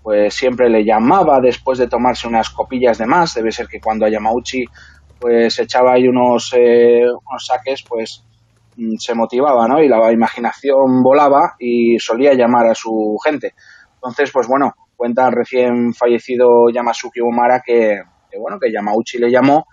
pues 0.08 0.36
siempre 0.36 0.70
le 0.70 0.86
llamaba 0.86 1.42
después 1.42 1.78
de 1.80 1.90
tomarse 1.90 2.30
unas 2.30 2.50
copillas 2.50 2.98
de 2.98 3.06
más. 3.06 3.34
Debe 3.34 3.52
ser 3.52 3.68
que 3.68 3.82
cuando 3.82 4.06
a 4.06 4.10
Yamauchi 4.10 4.64
pues 5.20 5.60
echaba 5.60 5.96
ahí 5.96 6.08
unos, 6.08 6.54
eh, 6.56 7.04
unos 7.04 7.46
saques, 7.46 7.84
pues 7.84 8.24
mm, 8.78 8.96
se 9.00 9.14
motivaba, 9.14 9.68
¿no? 9.68 9.84
Y 9.84 9.90
la 9.90 10.10
imaginación 10.14 11.04
volaba 11.04 11.56
y 11.60 12.00
solía 12.00 12.34
llamar 12.36 12.68
a 12.68 12.74
su 12.74 13.18
gente. 13.22 13.54
Entonces, 13.96 14.32
pues 14.32 14.48
bueno, 14.48 14.76
cuenta 14.96 15.28
el 15.28 15.34
recién 15.34 15.94
fallecido 15.94 16.70
Yamasuki 16.74 17.20
Umara 17.20 17.62
que, 17.62 18.00
que 18.32 18.40
bueno, 18.40 18.60
que 18.62 18.72
Yamauchi 18.72 19.18
le 19.18 19.30
llamó 19.30 19.66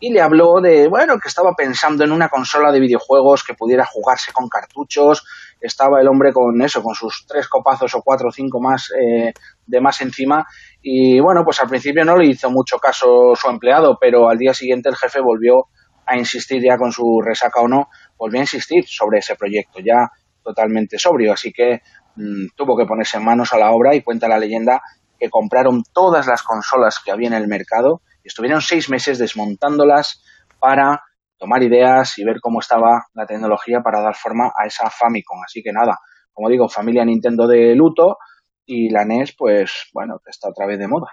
y 0.00 0.10
le 0.10 0.22
habló 0.22 0.62
de, 0.62 0.88
bueno, 0.88 1.18
que 1.18 1.28
estaba 1.28 1.52
pensando 1.54 2.02
en 2.02 2.12
una 2.12 2.30
consola 2.30 2.72
de 2.72 2.80
videojuegos 2.80 3.44
que 3.44 3.52
pudiera 3.52 3.84
jugarse 3.84 4.32
con 4.32 4.48
cartuchos. 4.48 5.22
Estaba 5.62 6.00
el 6.00 6.08
hombre 6.08 6.32
con 6.32 6.60
eso, 6.60 6.82
con 6.82 6.94
sus 6.94 7.24
tres 7.26 7.48
copazos 7.48 7.94
o 7.94 8.02
cuatro 8.02 8.28
o 8.28 8.32
cinco 8.32 8.60
más 8.60 8.90
eh, 9.00 9.32
de 9.64 9.80
más 9.80 10.00
encima. 10.00 10.44
Y 10.82 11.20
bueno, 11.20 11.44
pues 11.44 11.60
al 11.60 11.68
principio 11.68 12.04
no 12.04 12.16
le 12.16 12.26
hizo 12.26 12.50
mucho 12.50 12.78
caso 12.78 13.34
su 13.34 13.48
empleado, 13.48 13.96
pero 14.00 14.28
al 14.28 14.38
día 14.38 14.52
siguiente 14.52 14.88
el 14.88 14.96
jefe 14.96 15.20
volvió 15.20 15.68
a 16.04 16.16
insistir 16.16 16.62
ya 16.62 16.76
con 16.76 16.90
su 16.90 17.20
resaca 17.24 17.60
o 17.60 17.68
no, 17.68 17.88
volvió 18.18 18.40
a 18.40 18.42
insistir 18.42 18.84
sobre 18.86 19.20
ese 19.20 19.36
proyecto, 19.36 19.78
ya 19.78 20.10
totalmente 20.42 20.98
sobrio. 20.98 21.32
Así 21.32 21.52
que 21.52 21.80
mm, 22.16 22.48
tuvo 22.56 22.76
que 22.76 22.86
ponerse 22.86 23.20
manos 23.20 23.52
a 23.52 23.58
la 23.58 23.70
obra 23.70 23.94
y 23.94 24.02
cuenta 24.02 24.28
la 24.28 24.38
leyenda 24.38 24.82
que 25.18 25.30
compraron 25.30 25.84
todas 25.92 26.26
las 26.26 26.42
consolas 26.42 27.00
que 27.04 27.12
había 27.12 27.28
en 27.28 27.34
el 27.34 27.46
mercado 27.46 28.02
y 28.24 28.28
estuvieron 28.28 28.60
seis 28.60 28.90
meses 28.90 29.18
desmontándolas 29.18 30.22
para 30.58 31.02
tomar 31.42 31.60
ideas 31.64 32.16
y 32.18 32.24
ver 32.24 32.36
cómo 32.40 32.60
estaba 32.60 33.06
la 33.14 33.26
tecnología 33.26 33.80
para 33.82 34.00
dar 34.00 34.14
forma 34.14 34.52
a 34.56 34.64
esa 34.64 34.88
Famicom. 34.88 35.40
Así 35.44 35.60
que 35.60 35.72
nada, 35.72 35.98
como 36.32 36.48
digo, 36.48 36.68
familia 36.68 37.04
Nintendo 37.04 37.48
de 37.48 37.74
luto 37.74 38.16
y 38.64 38.90
la 38.90 39.04
NES, 39.04 39.34
pues 39.36 39.88
bueno, 39.92 40.20
está 40.24 40.50
otra 40.50 40.66
vez 40.68 40.78
de 40.78 40.86
moda. 40.86 41.08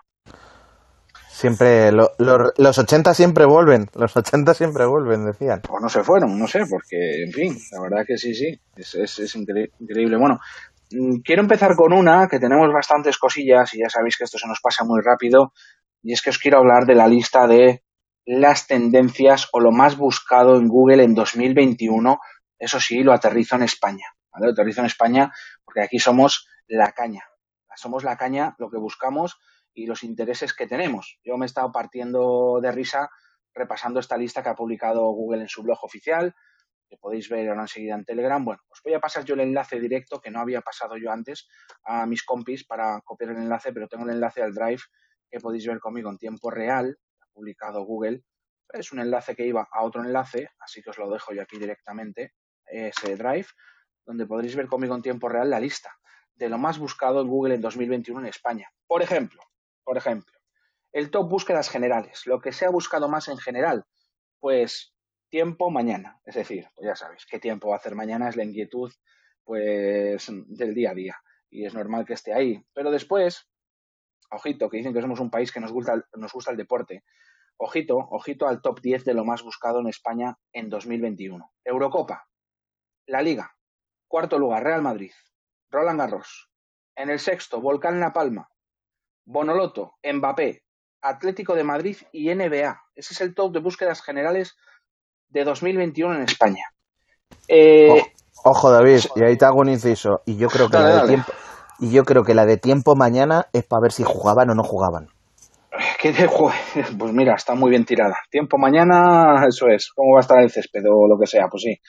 Siempre, 1.27 1.91
lo- 1.91 2.11
lo- 2.19 2.51
los 2.57 2.77
80 2.77 3.15
siempre 3.15 3.45
vuelven, 3.45 3.87
los 3.95 4.15
80 4.15 4.53
siempre 4.53 4.85
vuelven, 4.85 5.25
decían. 5.25 5.61
O 5.69 5.79
no 5.79 5.89
se 5.89 6.03
fueron, 6.03 6.37
no 6.37 6.45
sé, 6.47 6.59
porque, 6.69 7.23
en 7.25 7.31
fin, 7.31 7.57
la 7.71 7.81
verdad 7.81 8.05
que 8.05 8.17
sí, 8.17 8.35
sí, 8.35 8.59
es, 8.75 8.93
es, 8.93 9.17
es 9.19 9.35
incre- 9.35 9.71
increíble. 9.79 10.17
Bueno, 10.17 10.39
mm, 10.91 11.21
quiero 11.23 11.41
empezar 11.41 11.75
con 11.75 11.91
una 11.93 12.27
que 12.27 12.39
tenemos 12.39 12.71
bastantes 12.71 13.17
cosillas 13.17 13.73
y 13.73 13.79
ya 13.79 13.89
sabéis 13.89 14.15
que 14.17 14.25
esto 14.25 14.37
se 14.37 14.47
nos 14.47 14.59
pasa 14.61 14.83
muy 14.83 15.01
rápido, 15.03 15.53
y 16.03 16.13
es 16.13 16.21
que 16.21 16.29
os 16.29 16.37
quiero 16.37 16.59
hablar 16.59 16.85
de 16.85 16.95
la 16.95 17.07
lista 17.07 17.47
de 17.47 17.81
las 18.31 18.67
tendencias 18.67 19.49
o 19.53 19.59
lo 19.59 19.71
más 19.71 19.97
buscado 19.97 20.57
en 20.57 20.67
Google 20.67 21.03
en 21.03 21.15
2021. 21.15 22.19
Eso 22.59 22.79
sí, 22.79 23.01
lo 23.01 23.11
aterrizo 23.11 23.55
en 23.55 23.63
España. 23.63 24.05
Lo 24.39 24.51
aterrizo 24.51 24.81
en 24.81 24.85
España 24.85 25.33
porque 25.65 25.81
aquí 25.81 25.97
somos 25.97 26.47
la 26.67 26.91
caña. 26.91 27.23
Somos 27.75 28.03
la 28.03 28.17
caña, 28.17 28.53
lo 28.59 28.69
que 28.69 28.77
buscamos 28.77 29.39
y 29.73 29.87
los 29.87 30.03
intereses 30.03 30.53
que 30.53 30.67
tenemos. 30.67 31.17
Yo 31.23 31.37
me 31.37 31.45
he 31.45 31.47
estado 31.47 31.71
partiendo 31.71 32.59
de 32.61 32.71
risa 32.71 33.09
repasando 33.55 33.99
esta 33.99 34.15
lista 34.15 34.43
que 34.43 34.49
ha 34.49 34.55
publicado 34.55 35.09
Google 35.09 35.41
en 35.41 35.49
su 35.49 35.63
blog 35.63 35.83
oficial, 35.83 36.35
que 36.87 36.97
podéis 36.97 37.29
ver 37.29 37.49
ahora 37.49 37.61
enseguida 37.61 37.95
en 37.95 38.05
Telegram. 38.05 38.45
Bueno, 38.45 38.61
os 38.69 38.79
voy 38.83 38.93
a 38.93 38.99
pasar 38.99 39.25
yo 39.25 39.33
el 39.33 39.39
enlace 39.39 39.79
directo 39.79 40.21
que 40.21 40.29
no 40.29 40.39
había 40.39 40.61
pasado 40.61 40.97
yo 40.97 41.11
antes 41.11 41.47
a 41.83 42.05
mis 42.05 42.23
compis 42.23 42.63
para 42.63 43.01
copiar 43.01 43.31
el 43.31 43.37
enlace, 43.37 43.73
pero 43.73 43.87
tengo 43.87 44.03
el 44.03 44.11
enlace 44.11 44.43
al 44.43 44.53
Drive 44.53 44.83
que 45.31 45.39
podéis 45.39 45.65
ver 45.65 45.79
conmigo 45.79 46.11
en 46.11 46.17
tiempo 46.19 46.51
real, 46.51 46.95
publicado 47.33 47.83
Google. 47.83 48.23
Es 48.71 48.91
un 48.91 48.99
enlace 48.99 49.35
que 49.35 49.45
iba 49.45 49.67
a 49.71 49.83
otro 49.83 50.03
enlace, 50.03 50.49
así 50.59 50.81
que 50.81 50.91
os 50.91 50.97
lo 50.97 51.09
dejo 51.09 51.33
yo 51.33 51.41
aquí 51.41 51.57
directamente, 51.57 52.33
ese 52.65 53.15
Drive, 53.15 53.47
donde 54.05 54.25
podréis 54.25 54.55
ver 54.55 54.67
conmigo 54.67 54.95
en 54.95 55.01
tiempo 55.01 55.27
real 55.29 55.49
la 55.49 55.59
lista 55.59 55.91
de 56.35 56.49
lo 56.49 56.57
más 56.57 56.79
buscado 56.79 57.21
en 57.21 57.27
Google 57.27 57.55
en 57.55 57.61
2021 57.61 58.21
en 58.21 58.27
España. 58.27 58.71
Por 58.87 59.01
ejemplo, 59.01 59.41
por 59.83 59.97
ejemplo, 59.97 60.33
el 60.93 61.11
top 61.11 61.29
búsquedas 61.29 61.69
generales, 61.69 62.25
lo 62.25 62.39
que 62.39 62.51
se 62.53 62.65
ha 62.65 62.69
buscado 62.69 63.09
más 63.09 63.27
en 63.27 63.37
general, 63.37 63.85
pues 64.39 64.95
tiempo 65.29 65.69
mañana, 65.69 66.19
es 66.25 66.35
decir, 66.35 66.67
pues 66.75 66.87
ya 66.87 66.95
sabéis 66.95 67.25
qué 67.29 67.39
tiempo 67.39 67.69
va 67.69 67.75
a 67.75 67.77
hacer 67.77 67.93
mañana 67.93 68.29
es 68.29 68.35
la 68.35 68.43
inquietud 68.43 68.91
pues 69.43 70.27
del 70.47 70.73
día 70.73 70.91
a 70.91 70.93
día 70.93 71.17
y 71.49 71.65
es 71.65 71.73
normal 71.73 72.05
que 72.05 72.13
esté 72.13 72.33
ahí, 72.33 72.63
pero 72.73 72.91
después, 72.91 73.49
ojito, 74.31 74.69
que 74.69 74.77
dicen 74.77 74.93
que 74.93 75.01
somos 75.01 75.19
un 75.19 75.29
país 75.29 75.51
que 75.51 75.59
nos 75.59 75.71
gusta 75.71 75.93
el- 75.93 76.05
nos 76.15 76.31
gusta 76.33 76.51
el 76.51 76.57
deporte. 76.57 77.03
Ojito, 77.57 77.97
ojito 77.97 78.47
al 78.47 78.61
top 78.61 78.79
10 78.79 79.03
de 79.03 79.13
lo 79.13 79.25
más 79.25 79.43
buscado 79.43 79.79
en 79.81 79.87
España 79.87 80.37
en 80.53 80.69
2021. 80.69 81.51
Eurocopa, 81.65 82.27
la 83.07 83.21
Liga, 83.21 83.53
cuarto 84.07 84.39
lugar 84.39 84.63
Real 84.63 84.81
Madrid, 84.81 85.11
Roland 85.69 85.99
Garros. 85.99 86.49
En 86.95 87.09
el 87.09 87.19
sexto, 87.19 87.59
Volcán 87.61 87.99
La 87.99 88.13
Palma, 88.13 88.49
Bonoloto, 89.25 89.97
Mbappé, 90.03 90.63
Atlético 91.01 91.55
de 91.55 91.63
Madrid 91.63 91.97
y 92.11 92.29
NBA. 92.29 92.81
Ese 92.95 93.13
es 93.13 93.21
el 93.21 93.33
top 93.35 93.53
de 93.53 93.59
búsquedas 93.59 94.01
generales 94.01 94.57
de 95.29 95.43
2021 95.43 96.15
en 96.15 96.21
España. 96.23 96.65
Eh, 97.47 98.01
Ojo, 98.43 98.71
David, 98.71 98.99
y 99.15 99.23
ahí 99.23 99.37
te 99.37 99.45
hago 99.45 99.59
un 99.59 99.69
inciso. 99.69 100.21
Y 100.25 100.37
yo 100.37 100.47
creo 100.49 100.69
que 100.69 100.77
Dale, 100.77 100.87
la 100.87 100.91
de 100.93 100.97
dale. 100.97 101.07
tiempo, 101.09 101.31
y 101.79 101.91
yo 101.91 102.03
creo 102.03 102.23
que 102.23 102.33
la 102.33 102.45
de 102.45 102.57
tiempo 102.57 102.95
mañana 102.95 103.47
es 103.53 103.63
para 103.63 103.81
ver 103.81 103.91
si 103.91 104.03
jugaban 104.03 104.49
o 104.49 104.55
no 104.55 104.63
jugaban. 104.63 105.09
¿qué 105.99 106.13
Pues 106.97 107.13
mira, 107.13 107.35
está 107.35 107.55
muy 107.55 107.69
bien 107.69 107.85
tirada. 107.85 108.15
Tiempo 108.29 108.57
mañana, 108.57 109.45
eso 109.47 109.67
es. 109.67 109.91
¿Cómo 109.93 110.13
va 110.13 110.19
a 110.19 110.21
estar 110.21 110.41
el 110.41 110.49
césped 110.49 110.83
o 110.89 111.07
lo 111.07 111.17
que 111.19 111.27
sea? 111.27 111.47
Pues 111.49 111.63
sí. 111.63 111.79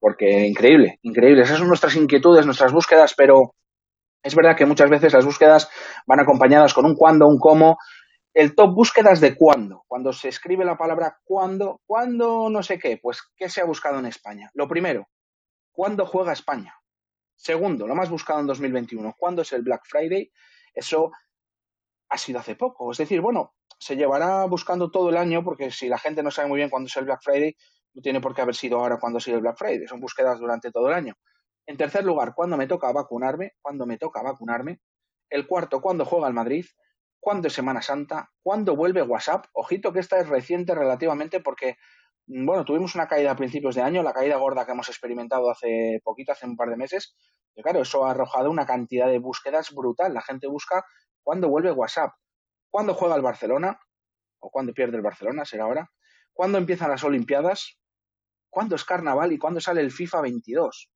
Porque 0.00 0.46
increíble, 0.46 0.98
increíble. 1.02 1.42
Esas 1.42 1.58
son 1.58 1.68
nuestras 1.68 1.96
inquietudes, 1.96 2.46
nuestras 2.46 2.72
búsquedas, 2.72 3.14
pero 3.16 3.54
es 4.22 4.34
verdad 4.34 4.56
que 4.56 4.66
muchas 4.66 4.88
veces 4.90 5.12
las 5.12 5.24
búsquedas 5.24 5.68
van 6.06 6.20
acompañadas 6.20 6.72
con 6.72 6.86
un 6.86 6.94
cuándo, 6.94 7.26
un 7.26 7.38
cómo. 7.38 7.78
El 8.32 8.54
top 8.54 8.74
búsquedas 8.74 9.20
de 9.20 9.34
cuándo. 9.34 9.82
Cuando 9.88 10.12
se 10.12 10.28
escribe 10.28 10.64
la 10.64 10.76
palabra 10.76 11.18
cuándo, 11.24 11.80
cuándo 11.86 12.48
no 12.48 12.62
sé 12.62 12.78
qué, 12.78 12.98
pues 13.02 13.22
¿qué 13.36 13.48
se 13.48 13.60
ha 13.60 13.64
buscado 13.64 13.98
en 13.98 14.06
España? 14.06 14.50
Lo 14.54 14.68
primero, 14.68 15.08
¿cuándo 15.72 16.06
juega 16.06 16.32
España? 16.32 16.77
Segundo, 17.38 17.86
lo 17.86 17.94
más 17.94 18.10
buscado 18.10 18.40
en 18.40 18.48
2021, 18.48 19.14
¿cuándo 19.16 19.42
es 19.42 19.52
el 19.52 19.62
Black 19.62 19.82
Friday? 19.84 20.30
Eso 20.74 21.12
ha 22.08 22.18
sido 22.18 22.40
hace 22.40 22.56
poco. 22.56 22.90
Es 22.90 22.98
decir, 22.98 23.20
bueno, 23.20 23.54
se 23.78 23.94
llevará 23.94 24.44
buscando 24.46 24.90
todo 24.90 25.10
el 25.10 25.16
año 25.16 25.44
porque 25.44 25.70
si 25.70 25.88
la 25.88 25.98
gente 25.98 26.20
no 26.24 26.32
sabe 26.32 26.48
muy 26.48 26.56
bien 26.56 26.68
cuándo 26.68 26.88
es 26.88 26.96
el 26.96 27.04
Black 27.04 27.20
Friday, 27.22 27.56
no 27.94 28.02
tiene 28.02 28.20
por 28.20 28.34
qué 28.34 28.42
haber 28.42 28.56
sido 28.56 28.80
ahora 28.80 28.98
cuándo 28.98 29.18
ha 29.18 29.20
sido 29.20 29.36
el 29.36 29.42
Black 29.42 29.56
Friday. 29.56 29.86
Son 29.86 30.00
búsquedas 30.00 30.40
durante 30.40 30.72
todo 30.72 30.88
el 30.88 30.94
año. 30.94 31.14
En 31.64 31.76
tercer 31.76 32.04
lugar, 32.04 32.34
¿cuándo 32.34 32.56
me 32.56 32.66
toca 32.66 32.90
vacunarme? 32.92 33.52
¿Cuándo 33.62 33.86
me 33.86 33.98
toca 33.98 34.20
vacunarme? 34.20 34.80
El 35.30 35.46
cuarto, 35.46 35.80
¿cuándo 35.80 36.04
juega 36.04 36.26
el 36.26 36.34
Madrid? 36.34 36.66
¿Cuándo 37.20 37.46
es 37.46 37.54
Semana 37.54 37.82
Santa? 37.82 38.32
¿Cuándo 38.42 38.74
vuelve 38.74 39.02
WhatsApp? 39.02 39.46
Ojito 39.52 39.92
que 39.92 40.00
esta 40.00 40.18
es 40.18 40.28
reciente 40.28 40.74
relativamente 40.74 41.40
porque, 41.40 41.76
bueno, 42.28 42.64
tuvimos 42.64 42.94
una 42.94 43.08
caída 43.08 43.30
a 43.30 43.36
principios 43.36 43.74
de 43.74 43.82
año, 43.82 44.02
la 44.02 44.12
caída 44.12 44.36
gorda 44.36 44.66
que 44.66 44.72
hemos 44.72 44.88
experimentado 44.88 45.50
hace 45.50 46.00
poquito, 46.04 46.32
hace 46.32 46.46
un 46.46 46.56
par 46.56 46.68
de 46.68 46.76
meses. 46.76 47.16
Y 47.54 47.62
claro, 47.62 47.80
eso 47.80 48.04
ha 48.04 48.10
arrojado 48.10 48.50
una 48.50 48.66
cantidad 48.66 49.08
de 49.08 49.18
búsquedas 49.18 49.72
brutal. 49.74 50.12
La 50.12 50.20
gente 50.20 50.46
busca 50.46 50.84
cuándo 51.22 51.48
vuelve 51.48 51.72
WhatsApp, 51.72 52.12
cuándo 52.70 52.94
juega 52.94 53.16
el 53.16 53.22
Barcelona, 53.22 53.80
o 54.40 54.50
cuándo 54.50 54.74
pierde 54.74 54.96
el 54.96 55.02
Barcelona, 55.02 55.44
será 55.46 55.64
ahora, 55.64 55.90
cuándo 56.32 56.58
empiezan 56.58 56.90
las 56.90 57.02
Olimpiadas, 57.02 57.78
cuándo 58.50 58.76
es 58.76 58.84
Carnaval 58.84 59.32
y 59.32 59.38
cuándo 59.38 59.60
sale 59.60 59.80
el 59.80 59.90
FIFA 59.90 60.20
22. 60.20 60.90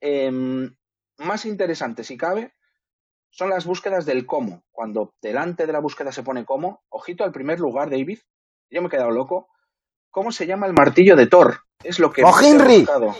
Em, 0.00 0.74
más 1.18 1.44
interesante, 1.44 2.02
si 2.02 2.16
cabe, 2.16 2.52
son 3.30 3.48
las 3.48 3.64
búsquedas 3.64 4.06
del 4.06 4.26
cómo. 4.26 4.64
Cuando 4.72 5.14
delante 5.22 5.66
de 5.66 5.72
la 5.72 5.78
búsqueda 5.78 6.10
se 6.10 6.24
pone 6.24 6.44
cómo, 6.44 6.82
ojito 6.88 7.22
al 7.24 7.32
primer 7.32 7.60
lugar, 7.60 7.90
David, 7.90 8.18
yo 8.70 8.82
me 8.82 8.88
he 8.88 8.90
quedado 8.90 9.10
loco. 9.12 9.48
¿Cómo 10.12 10.30
se 10.30 10.46
llama 10.46 10.66
el 10.66 10.74
martillo 10.74 11.16
de 11.16 11.26
Thor? 11.26 11.60
Es 11.82 11.98
lo 11.98 12.12
que 12.12 12.22
¡Oh, 12.22 12.26
más 12.26 12.36
se 12.36 12.46
ha 12.46 12.50
Henry! 12.50 12.78
buscado. 12.80 13.14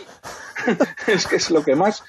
es 1.07 1.27
que 1.27 1.35
es 1.37 1.49
lo 1.49 1.63
que 1.63 1.75
más. 1.75 2.03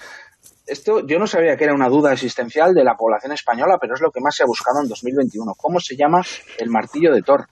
Esto 0.66 1.00
yo 1.06 1.18
no 1.18 1.26
sabía 1.26 1.56
que 1.56 1.64
era 1.64 1.74
una 1.74 1.88
duda 1.88 2.12
existencial 2.12 2.74
de 2.74 2.84
la 2.84 2.94
población 2.94 3.32
española, 3.32 3.78
pero 3.80 3.94
es 3.94 4.02
lo 4.02 4.10
que 4.10 4.20
más 4.20 4.36
se 4.36 4.42
ha 4.42 4.46
buscado 4.46 4.82
en 4.82 4.88
2021. 4.88 5.54
¿Cómo 5.56 5.80
se 5.80 5.96
llama 5.96 6.20
el 6.58 6.68
martillo 6.68 7.14
de 7.14 7.22
Thor? 7.22 7.46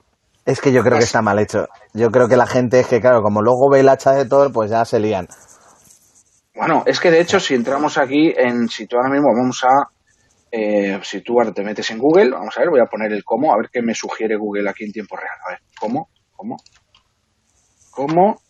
Es 0.44 0.60
que 0.60 0.72
yo 0.72 0.82
creo 0.82 0.98
que 0.98 1.04
está 1.04 1.22
mal 1.22 1.38
hecho. 1.38 1.68
Yo 1.94 2.10
creo 2.10 2.28
que 2.28 2.36
la 2.36 2.46
gente 2.46 2.80
es 2.80 2.86
que, 2.86 3.00
claro, 3.00 3.22
como 3.22 3.40
luego 3.40 3.70
ve 3.70 3.80
el 3.80 3.88
hacha 3.88 4.12
de 4.12 4.26
Thor, 4.26 4.52
pues 4.52 4.70
ya 4.70 4.84
se 4.84 5.00
lían. 5.00 5.26
Bueno, 6.54 6.82
es 6.84 7.00
que 7.00 7.10
de 7.10 7.20
hecho, 7.20 7.40
si 7.40 7.54
entramos 7.54 7.96
aquí 7.96 8.34
en, 8.36 8.68
si 8.68 8.86
tú 8.86 8.96
ahora 8.96 9.08
mismo 9.08 9.28
vamos 9.34 9.62
a, 9.64 9.88
eh, 10.50 11.00
si 11.02 11.22
tú 11.22 11.38
ahora 11.38 11.52
te 11.52 11.62
metes 11.62 11.90
en 11.90 11.98
Google, 11.98 12.30
vamos 12.32 12.54
a 12.56 12.60
ver, 12.60 12.68
voy 12.68 12.80
a 12.80 12.90
poner 12.90 13.10
el 13.12 13.24
cómo, 13.24 13.54
a 13.54 13.56
ver 13.56 13.70
qué 13.72 13.80
me 13.80 13.94
sugiere 13.94 14.36
Google 14.36 14.68
aquí 14.68 14.84
en 14.84 14.92
tiempo 14.92 15.16
real. 15.16 15.38
A 15.46 15.50
ver, 15.52 15.60
¿cómo? 15.80 16.08
¿Cómo? 16.32 16.56
¿Cómo? 17.92 18.40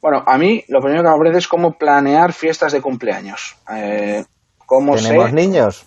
Bueno, 0.00 0.22
a 0.26 0.38
mí 0.38 0.64
lo 0.68 0.80
primero 0.80 1.02
que 1.02 1.08
me 1.08 1.14
aparece 1.14 1.38
es 1.38 1.48
cómo 1.48 1.76
planear 1.76 2.32
fiestas 2.32 2.72
de 2.72 2.80
cumpleaños. 2.80 3.56
Eh, 3.70 4.24
¿Cómo 4.64 4.94
¿Tenemos 4.94 5.26
sé? 5.26 5.32
niños? 5.34 5.84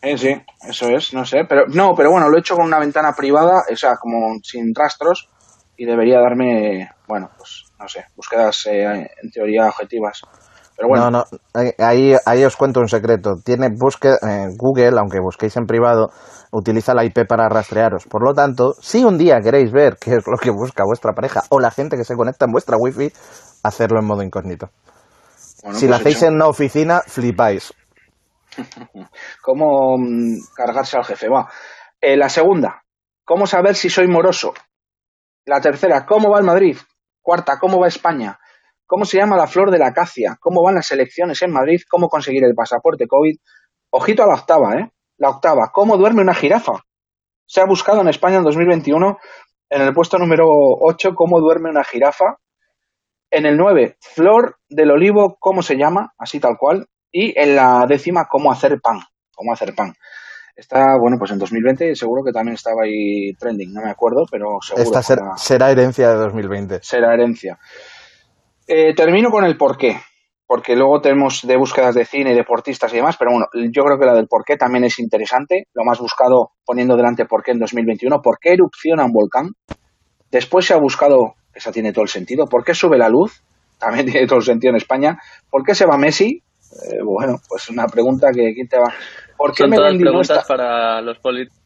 Eh, 0.00 0.16
sí, 0.16 0.32
eso 0.68 0.88
es, 0.90 1.12
no 1.12 1.24
sé, 1.24 1.44
pero 1.48 1.66
no, 1.66 1.94
pero 1.96 2.10
bueno, 2.12 2.28
lo 2.28 2.36
he 2.36 2.40
hecho 2.40 2.54
con 2.54 2.66
una 2.66 2.78
ventana 2.78 3.12
privada, 3.16 3.64
o 3.68 3.76
sea, 3.76 3.96
como 3.96 4.38
sin 4.42 4.72
rastros 4.74 5.28
y 5.76 5.86
debería 5.86 6.20
darme, 6.20 6.88
bueno, 7.08 7.30
pues 7.36 7.64
no 7.80 7.88
sé, 7.88 8.04
búsquedas 8.14 8.66
eh, 8.66 9.10
en 9.22 9.30
teoría 9.32 9.66
objetivas. 9.66 10.22
Pero 10.78 10.88
bueno, 10.90 11.10
No, 11.10 11.18
no, 11.18 11.24
ahí- 11.82 12.14
ahí, 12.24 12.44
os 12.44 12.56
cuento 12.56 12.78
un 12.78 12.88
secreto. 12.88 13.34
Tiene 13.44 13.68
busque, 13.76 14.10
eh, 14.10 14.46
Google, 14.56 14.96
aunque 15.00 15.18
busquéis 15.18 15.56
en 15.56 15.66
privado, 15.66 16.10
utiliza 16.52 16.94
la 16.94 17.04
IP 17.04 17.24
para 17.26 17.48
rastrearos. 17.48 18.06
Por 18.06 18.22
lo 18.24 18.32
tanto, 18.32 18.74
si 18.80 19.02
un 19.04 19.18
día 19.18 19.40
queréis 19.42 19.72
ver 19.72 19.96
qué 20.00 20.12
es 20.18 20.26
lo 20.28 20.36
que 20.38 20.50
busca 20.50 20.84
vuestra 20.86 21.14
pareja 21.14 21.42
o 21.50 21.58
la 21.58 21.72
gente 21.72 21.96
que 21.96 22.04
se 22.04 22.14
conecta 22.14 22.44
en 22.44 22.52
vuestra 22.52 22.76
wifi, 22.78 23.12
hacerlo 23.64 23.98
en 23.98 24.06
modo 24.06 24.22
incógnito. 24.22 24.68
bueno, 25.64 25.78
si 25.80 25.86
pues 25.86 25.90
lo 25.90 25.96
hacéis 25.96 26.16
hecho. 26.18 26.26
en 26.26 26.34
una 26.36 26.46
oficina, 26.46 27.00
flipáis. 27.04 27.74
¿Cómo 29.42 29.96
mm, 29.98 30.36
cargarse 30.54 30.96
al 30.96 31.04
jefe? 31.04 31.28
Va. 31.28 31.48
Eh, 32.00 32.16
la 32.16 32.28
segunda, 32.28 32.84
¿cómo 33.24 33.46
saber 33.48 33.74
si 33.74 33.90
soy 33.90 34.06
moroso? 34.06 34.54
La 35.44 35.60
tercera, 35.60 36.06
¿cómo 36.06 36.30
va 36.30 36.38
el 36.38 36.44
Madrid? 36.44 36.76
Cuarta, 37.20 37.58
¿cómo 37.58 37.80
va 37.80 37.88
España? 37.88 38.38
¿Cómo 38.88 39.04
se 39.04 39.18
llama 39.18 39.36
la 39.36 39.46
flor 39.46 39.70
de 39.70 39.78
la 39.78 39.88
acacia? 39.88 40.38
¿Cómo 40.40 40.62
van 40.62 40.76
las 40.76 40.90
elecciones 40.90 41.42
en 41.42 41.52
Madrid? 41.52 41.82
¿Cómo 41.90 42.08
conseguir 42.08 42.42
el 42.44 42.54
pasaporte 42.54 43.06
COVID? 43.06 43.36
Ojito 43.90 44.22
a 44.22 44.26
la 44.26 44.34
octava, 44.34 44.76
¿eh? 44.76 44.90
La 45.18 45.28
octava, 45.28 45.70
¿cómo 45.70 45.98
duerme 45.98 46.22
una 46.22 46.32
jirafa? 46.34 46.72
Se 47.44 47.60
ha 47.60 47.66
buscado 47.66 48.00
en 48.00 48.08
España 48.08 48.38
en 48.38 48.44
2021 48.44 49.18
en 49.68 49.82
el 49.82 49.92
puesto 49.92 50.16
número 50.16 50.46
8, 50.48 51.10
¿cómo 51.14 51.38
duerme 51.38 51.68
una 51.68 51.84
jirafa? 51.84 52.38
En 53.30 53.44
el 53.44 53.58
9, 53.58 53.98
flor 54.00 54.56
del 54.70 54.90
olivo, 54.90 55.36
¿cómo 55.38 55.60
se 55.60 55.76
llama? 55.76 56.14
Así 56.16 56.40
tal 56.40 56.56
cual. 56.58 56.86
Y 57.12 57.38
en 57.38 57.56
la 57.56 57.84
décima, 57.86 58.26
¿cómo 58.26 58.50
hacer 58.50 58.80
pan? 58.80 59.00
¿Cómo 59.34 59.52
hacer 59.52 59.74
pan? 59.74 59.92
Está, 60.56 60.96
bueno, 60.98 61.18
pues 61.18 61.30
en 61.30 61.38
2020 61.38 61.94
seguro 61.94 62.24
que 62.24 62.32
también 62.32 62.54
estaba 62.54 62.84
ahí 62.84 63.34
trending, 63.38 63.70
no 63.70 63.82
me 63.82 63.90
acuerdo, 63.90 64.24
pero 64.30 64.56
seguro 64.62 64.82
Esta 64.82 65.36
será 65.36 65.70
herencia 65.70 66.08
de 66.08 66.16
2020. 66.16 66.78
será 66.82 67.12
herencia. 67.12 67.58
Eh, 68.68 68.94
termino 68.94 69.30
con 69.30 69.44
el 69.44 69.56
por 69.56 69.78
qué. 69.78 69.96
porque 70.46 70.76
luego 70.76 71.02
tenemos 71.02 71.46
de 71.46 71.58
búsquedas 71.58 71.94
de 71.94 72.06
cine, 72.06 72.34
deportistas 72.34 72.90
y 72.92 72.96
demás, 72.96 73.16
pero 73.18 73.32
bueno, 73.32 73.46
yo 73.70 73.84
creo 73.84 73.98
que 73.98 74.06
la 74.06 74.14
del 74.14 74.28
por 74.28 74.44
qué 74.44 74.56
también 74.56 74.82
es 74.84 74.98
interesante, 74.98 75.66
lo 75.74 75.84
más 75.84 75.98
buscado 75.98 76.52
poniendo 76.64 76.96
delante 76.96 77.26
por 77.26 77.42
qué 77.42 77.50
en 77.50 77.58
2021, 77.58 78.22
por 78.22 78.38
qué 78.38 78.54
erupciona 78.54 79.04
un 79.04 79.12
volcán, 79.12 79.50
después 80.30 80.64
se 80.64 80.72
ha 80.72 80.78
buscado, 80.78 81.34
esa 81.52 81.70
tiene 81.70 81.92
todo 81.92 82.04
el 82.04 82.08
sentido, 82.08 82.46
por 82.46 82.64
qué 82.64 82.72
sube 82.72 82.96
la 82.96 83.10
luz, 83.10 83.42
también 83.78 84.06
tiene 84.10 84.26
todo 84.26 84.38
el 84.38 84.44
sentido 84.44 84.70
en 84.70 84.76
España, 84.76 85.18
por 85.50 85.64
qué 85.64 85.74
se 85.74 85.84
va 85.84 85.98
Messi, 85.98 86.42
eh, 86.72 87.02
bueno, 87.04 87.40
pues 87.46 87.68
una 87.68 87.86
pregunta 87.86 88.28
que 88.32 88.54
¿quién 88.54 88.68
te 88.68 88.78
va? 88.78 88.92
¿Por 89.36 89.52
qué 89.52 89.64
Son 89.64 89.70
todas 89.72 89.96
preguntas 89.96 90.46
para 90.46 91.02
los 91.02 91.18
políticos. 91.18 91.58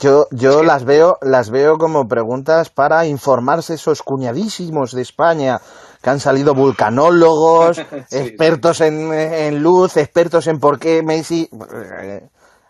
Yo, 0.00 0.26
yo 0.32 0.62
las 0.62 0.84
veo, 0.84 1.18
las 1.22 1.50
veo 1.50 1.78
como 1.78 2.08
preguntas 2.08 2.68
para 2.68 3.06
informarse 3.06 3.74
esos 3.74 4.02
cuñadísimos 4.02 4.92
de 4.92 5.02
España 5.02 5.60
que 6.02 6.10
han 6.10 6.20
salido 6.20 6.54
vulcanólogos, 6.54 7.76
Sí, 8.08 8.16
expertos 8.16 8.80
en, 8.80 9.12
en 9.12 9.62
luz, 9.62 9.96
expertos 9.96 10.46
en 10.46 10.58
por 10.60 10.78
qué 10.78 11.02
Messi. 11.02 11.48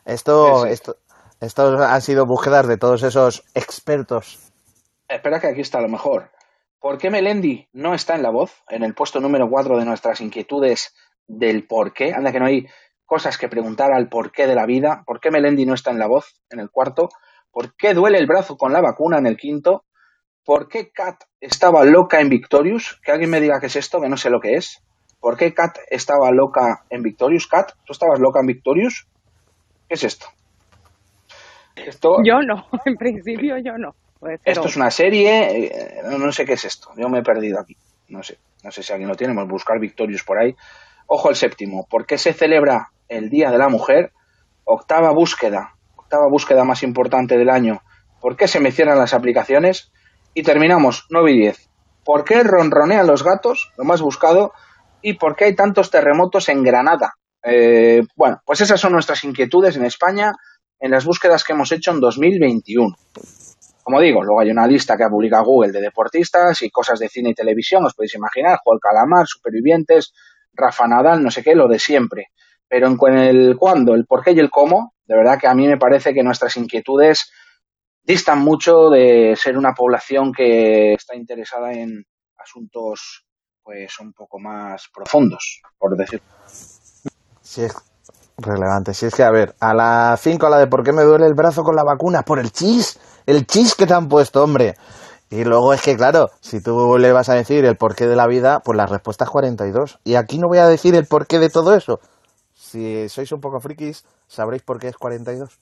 Esto, 0.04 0.64
Sí, 0.64 0.70
esto, 0.70 0.96
estos 1.40 1.80
han 1.80 2.02
sido 2.02 2.26
búsquedas 2.26 2.66
de 2.66 2.78
todos 2.78 3.02
esos 3.02 3.44
expertos. 3.54 4.38
Espera 5.08 5.40
que 5.40 5.48
aquí 5.48 5.60
está 5.60 5.80
lo 5.80 5.88
mejor. 5.88 6.30
¿Por 6.80 6.98
qué 6.98 7.10
Melendi 7.10 7.68
no 7.72 7.94
está 7.94 8.14
en 8.14 8.22
la 8.22 8.30
voz? 8.30 8.62
En 8.68 8.82
el 8.84 8.94
puesto 8.94 9.20
número 9.20 9.48
4 9.50 9.78
de 9.78 9.84
nuestras 9.84 10.20
inquietudes 10.20 10.94
del 11.26 11.66
por 11.66 11.92
qué. 11.92 12.12
Anda 12.14 12.32
que 12.32 12.40
no 12.40 12.46
hay 12.46 12.66
cosas 13.04 13.36
que 13.38 13.48
preguntar 13.48 13.92
al 13.92 14.08
porqué 14.08 14.46
de 14.46 14.54
la 14.54 14.66
vida. 14.66 15.02
¿Por 15.06 15.20
qué 15.20 15.30
Melendi 15.30 15.66
no 15.66 15.74
está 15.74 15.90
en 15.90 15.98
la 15.98 16.06
voz? 16.06 16.40
En 16.50 16.60
el 16.60 16.70
cuarto. 16.70 17.08
¿Por 17.50 17.74
qué 17.74 17.94
duele 17.94 18.18
el 18.18 18.26
brazo 18.26 18.56
con 18.56 18.72
la 18.72 18.80
vacuna? 18.80 19.18
En 19.18 19.26
el 19.26 19.36
quinto. 19.36 19.84
¿Por 20.44 20.68
qué 20.68 20.90
Kat 20.90 21.24
estaba 21.40 21.84
loca 21.84 22.20
en 22.20 22.28
Victorious? 22.28 23.00
Que 23.04 23.12
alguien 23.12 23.30
me 23.30 23.40
diga 23.40 23.60
qué 23.60 23.66
es 23.66 23.76
esto, 23.76 24.00
que 24.00 24.08
no 24.08 24.16
sé 24.16 24.30
lo 24.30 24.40
que 24.40 24.54
es. 24.54 24.82
¿Por 25.20 25.36
qué 25.36 25.52
Kat 25.52 25.78
estaba 25.90 26.30
loca 26.30 26.84
en 26.90 27.02
Victorious? 27.02 27.46
Kat, 27.46 27.72
¿tú 27.84 27.92
estabas 27.92 28.20
loca 28.20 28.40
en 28.40 28.46
Victorious? 28.46 29.06
¿Qué 29.88 29.94
es 29.94 30.04
esto? 30.04 30.26
Esto, 31.74 32.18
Yo 32.24 32.40
no, 32.40 32.66
en 32.84 32.96
principio 32.96 33.56
yo 33.58 33.76
no. 33.78 33.94
Puede 34.18 34.38
ser 34.38 34.48
esto 34.52 34.66
es 34.66 34.76
una 34.76 34.90
serie, 34.90 35.66
eh, 35.66 36.02
no, 36.04 36.32
sé 36.32 36.44
qué 36.44 36.54
es 36.54 36.64
esto, 36.64 36.90
yo 36.96 37.08
me 37.08 37.20
he 37.20 37.22
perdido 37.22 37.60
aquí, 37.60 37.76
no 38.08 38.22
sé, 38.24 38.38
no 38.64 38.72
sé 38.72 38.82
si 38.82 38.92
alguien 38.92 39.08
lo 39.08 39.14
tiene, 39.14 39.32
vamos 39.32 39.50
a 39.50 39.52
buscar 39.52 39.78
Victorious 39.78 40.24
por 40.24 40.38
ahí. 40.38 40.56
Ojo 41.06 41.30
el 41.30 41.36
séptimo, 41.36 41.86
¿por 41.88 42.04
qué 42.04 42.18
se 42.18 42.32
celebra 42.32 42.90
el 43.08 43.30
Día 43.30 43.50
de 43.52 43.58
la 43.58 43.68
Mujer? 43.68 44.12
Octava 44.64 45.12
búsqueda, 45.12 45.74
octava 45.94 46.26
búsqueda 46.28 46.64
más 46.64 46.82
importante 46.82 47.38
del 47.38 47.48
año, 47.48 47.80
¿por 48.20 48.36
qué 48.36 48.48
se 48.48 48.58
mencionan 48.58 48.98
las 48.98 49.14
aplicaciones? 49.14 49.92
Y 50.34 50.42
terminamos, 50.42 51.06
9 51.10 51.32
y 51.32 51.38
10, 51.40 51.68
¿por 52.04 52.24
qué 52.24 52.42
ronronean 52.42 53.06
los 53.06 53.24
gatos? 53.24 53.72
Lo 53.76 53.84
más 53.84 54.00
buscado, 54.00 54.52
y 55.02 55.14
por 55.14 55.36
qué 55.36 55.46
hay 55.46 55.54
tantos 55.54 55.90
terremotos 55.90 56.48
en 56.48 56.62
Granada. 56.62 57.14
Eh, 57.42 58.02
bueno, 58.16 58.40
pues 58.44 58.60
esas 58.60 58.80
son 58.80 58.92
nuestras 58.92 59.22
inquietudes 59.24 59.76
en 59.76 59.84
España 59.84 60.32
en 60.80 60.90
las 60.90 61.04
búsquedas 61.04 61.44
que 61.44 61.52
hemos 61.52 61.72
hecho 61.72 61.90
en 61.90 62.00
2021 62.00 62.96
como 63.88 64.02
digo, 64.02 64.22
luego 64.22 64.40
hay 64.40 64.50
una 64.50 64.66
lista 64.66 64.98
que 64.98 65.04
ha 65.04 65.08
publicado 65.08 65.44
Google 65.44 65.72
de 65.72 65.80
deportistas 65.80 66.60
y 66.60 66.68
cosas 66.68 66.98
de 66.98 67.08
cine 67.08 67.30
y 67.30 67.34
televisión, 67.34 67.86
os 67.86 67.94
podéis 67.94 68.16
imaginar, 68.16 68.58
del 68.62 68.78
Calamar, 68.78 69.26
Supervivientes, 69.26 70.12
Rafa 70.52 70.86
Nadal, 70.86 71.22
no 71.22 71.30
sé 71.30 71.42
qué, 71.42 71.54
lo 71.54 71.68
de 71.68 71.78
siempre. 71.78 72.26
Pero 72.68 72.86
en 72.86 73.16
el 73.16 73.56
cuándo, 73.56 73.94
el 73.94 74.04
por 74.04 74.22
qué 74.22 74.32
y 74.32 74.40
el 74.40 74.50
cómo, 74.50 74.92
de 75.06 75.16
verdad 75.16 75.38
que 75.40 75.46
a 75.46 75.54
mí 75.54 75.66
me 75.66 75.78
parece 75.78 76.12
que 76.12 76.22
nuestras 76.22 76.58
inquietudes 76.58 77.32
distan 78.08 78.38
mucho 78.38 78.88
de 78.88 79.36
ser 79.36 79.58
una 79.58 79.74
población 79.74 80.32
que 80.32 80.94
está 80.94 81.14
interesada 81.14 81.72
en 81.72 82.02
asuntos 82.38 83.26
pues 83.62 84.00
un 84.00 84.14
poco 84.14 84.38
más 84.38 84.88
profundos, 84.94 85.60
por 85.78 85.94
decir. 85.94 86.22
Si 87.42 87.64
es 87.64 87.74
relevante, 88.38 88.94
si 88.94 89.04
es 89.04 89.14
que, 89.14 89.22
a 89.22 89.30
ver, 89.30 89.54
a 89.60 89.74
las 89.74 90.18
5 90.22 90.46
a 90.46 90.50
la 90.50 90.58
de 90.58 90.68
por 90.68 90.82
qué 90.82 90.92
me 90.92 91.02
duele 91.02 91.26
el 91.26 91.34
brazo 91.34 91.62
con 91.62 91.76
la 91.76 91.84
vacuna, 91.84 92.22
por 92.22 92.38
el 92.38 92.50
chis, 92.50 92.98
el 93.26 93.46
chis 93.46 93.74
que 93.74 93.86
te 93.86 93.92
han 93.92 94.08
puesto, 94.08 94.42
hombre. 94.42 94.76
Y 95.28 95.44
luego 95.44 95.74
es 95.74 95.82
que, 95.82 95.94
claro, 95.94 96.30
si 96.40 96.62
tú 96.62 96.96
le 96.96 97.12
vas 97.12 97.28
a 97.28 97.34
decir 97.34 97.66
el 97.66 97.76
porqué 97.76 98.06
de 98.06 98.16
la 98.16 98.26
vida, 98.26 98.60
pues 98.60 98.74
la 98.78 98.86
respuesta 98.86 99.24
es 99.24 99.30
42. 99.30 99.98
Y 100.04 100.14
aquí 100.14 100.38
no 100.38 100.48
voy 100.48 100.58
a 100.58 100.66
decir 100.66 100.94
el 100.94 101.04
porqué 101.04 101.38
de 101.38 101.50
todo 101.50 101.74
eso. 101.74 102.00
Si 102.54 103.06
sois 103.10 103.30
un 103.32 103.40
poco 103.42 103.60
frikis, 103.60 104.06
sabréis 104.26 104.62
por 104.62 104.78
qué 104.78 104.88
es 104.88 104.96
42. 104.96 105.58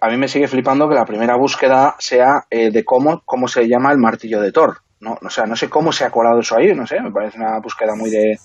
A 0.00 0.08
mí 0.08 0.16
me 0.16 0.28
sigue 0.28 0.48
flipando 0.48 0.88
que 0.88 0.94
la 0.94 1.04
primera 1.04 1.36
búsqueda 1.36 1.96
sea 1.98 2.44
eh, 2.50 2.70
de 2.70 2.84
cómo, 2.84 3.22
cómo 3.24 3.48
se 3.48 3.68
llama 3.68 3.92
el 3.92 3.98
martillo 3.98 4.40
de 4.40 4.52
Thor. 4.52 4.78
No, 5.00 5.16
o 5.22 5.30
sea, 5.30 5.44
no 5.46 5.56
sé 5.56 5.68
cómo 5.68 5.92
se 5.92 6.04
ha 6.04 6.10
colado 6.10 6.40
eso 6.40 6.56
ahí, 6.56 6.74
no 6.74 6.86
sé, 6.86 7.00
me 7.00 7.10
parece 7.10 7.38
una 7.38 7.58
búsqueda 7.60 7.94
muy 7.96 8.10
de, 8.10 8.36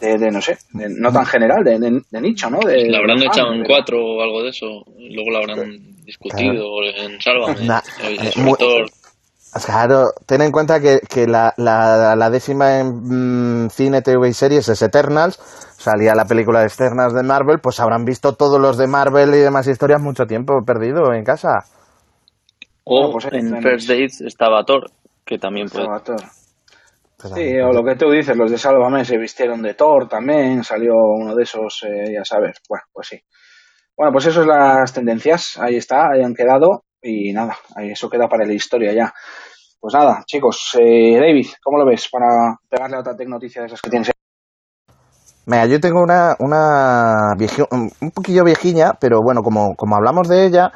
de, 0.00 0.16
de, 0.18 0.30
no 0.30 0.40
sé, 0.40 0.58
de- 0.72 0.88
no 0.88 1.10
tan 1.12 1.26
general, 1.26 1.64
de, 1.64 1.78
de- 1.78 2.02
de 2.08 2.20
nicho, 2.20 2.48
¿no? 2.50 2.60
De, 2.60 2.88
La 2.88 2.98
habrán 2.98 3.18
de 3.18 3.26
echado 3.26 3.52
en 3.52 3.64
cuatro 3.64 3.98
o 3.98 4.22
algo 4.22 4.42
de 4.42 4.50
eso. 4.50 4.66
Luego 5.10 5.30
la 5.32 5.38
habrán 5.40 5.72
discutido 6.04 6.84
en 6.84 7.20
Sálvame. 7.20 7.64
Na- 7.66 7.82
eh, 8.02 8.32
muy- 8.36 8.56
todo 8.58 8.86
Claro, 9.64 10.12
ten 10.26 10.42
en 10.42 10.52
cuenta 10.52 10.78
que, 10.78 11.00
que 11.08 11.26
la, 11.26 11.54
la, 11.56 12.14
la 12.14 12.30
décima 12.30 12.78
en 12.80 13.64
mm, 13.64 13.70
cine, 13.70 14.02
TV 14.02 14.28
y 14.28 14.32
series 14.34 14.68
es 14.68 14.82
Eternals. 14.82 15.38
Salía 15.90 16.14
la 16.14 16.26
película 16.26 16.60
de 16.60 16.66
Eternals 16.66 17.14
de 17.14 17.22
Marvel, 17.22 17.60
pues 17.62 17.80
habrán 17.80 18.04
visto 18.04 18.34
todos 18.34 18.60
los 18.60 18.76
de 18.76 18.86
Marvel 18.86 19.30
y 19.30 19.38
demás 19.38 19.66
historias 19.66 20.02
mucho 20.02 20.26
tiempo 20.26 20.62
perdido 20.62 21.14
en 21.14 21.24
casa. 21.24 21.64
O 22.84 22.94
Bueno, 22.94 23.12
pues 23.12 23.28
en. 23.32 23.62
First 23.62 23.88
Dates 23.88 24.20
estaba 24.20 24.64
Thor, 24.64 24.90
que 25.24 25.38
también 25.38 25.68
puede. 25.70 25.84
Estaba 25.84 26.00
Thor. 26.00 26.20
Pues 27.16 27.32
Sí, 27.32 27.58
o 27.60 27.72
lo 27.72 27.82
que 27.82 27.96
tú 27.96 28.10
dices, 28.10 28.36
los 28.36 28.50
de 28.50 28.58
Sálvame 28.58 29.06
se 29.06 29.16
vistieron 29.16 29.62
de 29.62 29.72
Thor 29.72 30.08
también, 30.08 30.62
salió 30.62 30.92
uno 30.92 31.34
de 31.34 31.44
esos, 31.44 31.82
eh, 31.84 32.12
ya 32.12 32.22
sabes. 32.22 32.58
Bueno, 32.68 32.84
pues 32.92 33.08
sí. 33.08 33.20
Bueno, 33.96 34.12
pues 34.12 34.26
eso 34.26 34.42
es 34.42 34.46
las 34.46 34.92
tendencias, 34.92 35.58
ahí 35.58 35.76
está, 35.76 36.10
ahí 36.12 36.22
han 36.22 36.34
quedado 36.34 36.84
y 37.00 37.32
nada, 37.32 37.56
ahí 37.74 37.92
eso 37.92 38.10
queda 38.10 38.28
para 38.28 38.44
la 38.44 38.52
historia 38.52 38.92
ya. 38.92 39.10
Pues 39.80 39.94
nada, 39.94 40.22
chicos, 40.26 40.76
eh, 40.78 41.18
David, 41.18 41.46
¿cómo 41.62 41.78
lo 41.78 41.86
ves 41.86 42.10
para 42.12 42.58
pegarle 42.68 42.96
a 42.96 43.00
otra 43.00 43.16
tecnoticia 43.16 43.62
de 43.62 43.68
esas 43.68 43.80
que 43.80 43.88
tienes? 43.88 44.17
Mira, 45.48 45.64
yo 45.64 45.80
tengo 45.80 46.02
una, 46.02 46.36
una 46.40 47.32
un 47.70 48.10
poquillo 48.10 48.44
viejiña, 48.44 48.92
pero 49.00 49.20
bueno, 49.24 49.40
como, 49.40 49.74
como 49.76 49.96
hablamos 49.96 50.28
de 50.28 50.44
ella, 50.44 50.70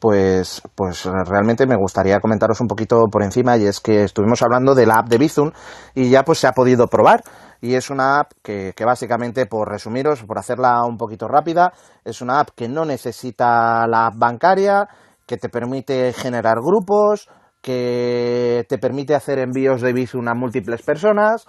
pues, 0.00 0.62
pues 0.74 1.04
realmente 1.04 1.64
me 1.64 1.76
gustaría 1.76 2.18
comentaros 2.18 2.60
un 2.60 2.66
poquito 2.66 3.04
por 3.08 3.22
encima, 3.22 3.56
y 3.56 3.66
es 3.66 3.78
que 3.78 4.02
estuvimos 4.02 4.42
hablando 4.42 4.74
de 4.74 4.84
la 4.84 4.96
app 4.96 5.08
de 5.08 5.18
Bizum 5.18 5.52
y 5.94 6.10
ya 6.10 6.24
pues 6.24 6.40
se 6.40 6.48
ha 6.48 6.52
podido 6.52 6.88
probar. 6.88 7.22
Y 7.60 7.74
es 7.74 7.88
una 7.88 8.18
app 8.18 8.32
que, 8.42 8.72
que 8.76 8.84
básicamente, 8.84 9.46
por 9.46 9.70
resumiros, 9.70 10.24
por 10.24 10.40
hacerla 10.40 10.84
un 10.84 10.96
poquito 10.96 11.28
rápida, 11.28 11.72
es 12.04 12.20
una 12.20 12.40
app 12.40 12.48
que 12.56 12.68
no 12.68 12.84
necesita 12.84 13.86
la 13.86 14.08
app 14.08 14.14
bancaria, 14.16 14.88
que 15.24 15.36
te 15.36 15.48
permite 15.48 16.12
generar 16.12 16.56
grupos, 16.56 17.28
que 17.62 18.66
te 18.68 18.78
permite 18.78 19.14
hacer 19.14 19.38
envíos 19.38 19.82
de 19.82 19.92
Bizum 19.92 20.26
a 20.26 20.34
múltiples 20.34 20.82
personas, 20.82 21.46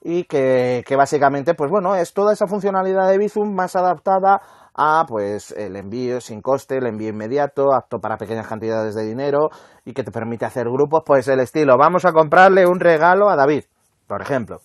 y 0.00 0.24
que, 0.24 0.84
básicamente, 0.96 1.54
pues 1.54 1.70
bueno, 1.70 1.94
es 1.94 2.12
toda 2.12 2.32
esa 2.32 2.46
funcionalidad 2.46 3.08
de 3.08 3.18
Bizum 3.18 3.54
más 3.54 3.76
adaptada 3.76 4.40
a 4.74 5.04
pues 5.08 5.50
el 5.52 5.74
envío 5.74 6.20
sin 6.20 6.40
coste, 6.40 6.78
el 6.78 6.86
envío 6.86 7.08
inmediato, 7.08 7.74
apto 7.74 7.98
para 7.98 8.16
pequeñas 8.16 8.46
cantidades 8.46 8.94
de 8.94 9.04
dinero 9.04 9.48
y 9.84 9.92
que 9.92 10.04
te 10.04 10.12
permite 10.12 10.44
hacer 10.44 10.66
grupos, 10.68 11.02
pues 11.04 11.26
el 11.26 11.40
estilo, 11.40 11.76
vamos 11.76 12.04
a 12.04 12.12
comprarle 12.12 12.64
un 12.66 12.78
regalo 12.78 13.28
a 13.28 13.36
David, 13.36 13.64
por 14.06 14.22
ejemplo. 14.22 14.58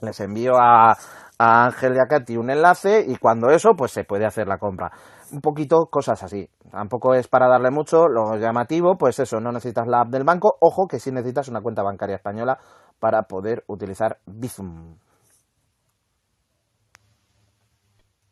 Les 0.00 0.18
envío 0.20 0.54
a, 0.56 0.96
a 1.38 1.64
Ángel 1.64 1.94
y 1.94 1.98
a 1.98 2.08
Katy 2.08 2.36
un 2.36 2.50
enlace 2.50 3.04
y 3.06 3.16
cuando 3.16 3.50
eso, 3.50 3.74
pues 3.76 3.92
se 3.92 4.04
puede 4.04 4.24
hacer 4.24 4.48
la 4.48 4.58
compra. 4.58 4.90
Un 5.32 5.40
poquito 5.40 5.86
cosas 5.90 6.22
así. 6.22 6.48
Tampoco 6.70 7.14
es 7.14 7.28
para 7.28 7.48
darle 7.48 7.70
mucho, 7.70 8.08
lo 8.08 8.36
llamativo, 8.36 8.96
pues 8.98 9.18
eso, 9.18 9.38
no 9.40 9.52
necesitas 9.52 9.86
la 9.86 10.00
app 10.00 10.08
del 10.08 10.24
banco. 10.24 10.56
Ojo 10.60 10.86
que 10.86 10.98
sí 10.98 11.10
necesitas 11.12 11.48
una 11.48 11.60
cuenta 11.60 11.82
bancaria 11.82 12.16
española 12.16 12.58
para 13.02 13.24
poder 13.24 13.64
utilizar 13.66 14.20
Bizum. 14.26 14.96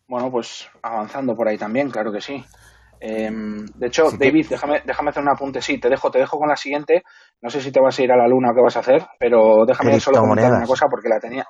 Bueno, 0.06 0.30
pues 0.30 0.68
avanzando 0.80 1.34
por 1.34 1.48
ahí 1.48 1.58
también, 1.58 1.90
claro 1.90 2.12
que 2.12 2.20
sí. 2.20 2.44
Eh, 3.00 3.28
de 3.32 3.86
hecho, 3.88 4.12
David, 4.12 4.46
déjame, 4.48 4.82
déjame 4.84 5.10
hacer 5.10 5.24
un 5.24 5.28
apunte. 5.28 5.60
Sí, 5.60 5.80
te 5.80 5.88
dejo, 5.88 6.08
te 6.12 6.20
dejo 6.20 6.38
con 6.38 6.48
la 6.48 6.56
siguiente. 6.56 7.02
No 7.42 7.50
sé 7.50 7.60
si 7.60 7.72
te 7.72 7.80
vas 7.80 7.98
a 7.98 8.02
ir 8.04 8.12
a 8.12 8.16
la 8.16 8.28
luna 8.28 8.52
o 8.52 8.54
qué 8.54 8.60
vas 8.60 8.76
a 8.76 8.80
hacer, 8.80 9.04
pero 9.18 9.66
déjame 9.66 9.90
solo 9.98 10.18
comentar 10.20 10.52
una 10.52 10.66
cosa 10.68 10.86
porque 10.88 11.08
la 11.08 11.18
tenía. 11.18 11.48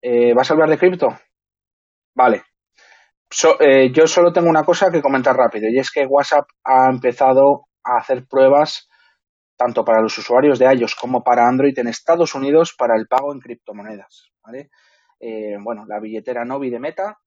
Eh, 0.00 0.32
¿Vas 0.32 0.48
a 0.48 0.54
hablar 0.54 0.70
de 0.70 0.78
cripto? 0.78 1.08
Vale. 2.14 2.44
So- 3.28 3.60
eh, 3.60 3.90
yo 3.92 4.06
solo 4.06 4.32
tengo 4.32 4.48
una 4.48 4.62
cosa 4.62 4.92
que 4.92 5.02
comentar 5.02 5.36
rápido 5.36 5.68
y 5.68 5.80
es 5.80 5.90
que 5.90 6.06
WhatsApp 6.06 6.46
ha 6.62 6.88
empezado 6.88 7.64
a 7.82 7.96
hacer 7.98 8.26
pruebas 8.28 8.88
tanto 9.56 9.84
para 9.84 10.00
los 10.02 10.16
usuarios 10.18 10.58
de 10.58 10.72
iOS 10.74 10.94
como 10.94 11.22
para 11.24 11.48
Android 11.48 11.78
en 11.78 11.88
Estados 11.88 12.34
Unidos 12.34 12.74
para 12.78 12.96
el 12.96 13.06
pago 13.08 13.32
en 13.32 13.40
criptomonedas. 13.40 14.30
¿vale? 14.44 14.70
Eh, 15.20 15.56
bueno, 15.60 15.84
la 15.86 16.00
billetera 16.00 16.44
Novi 16.44 16.70
de 16.70 16.78
Meta 16.80 17.18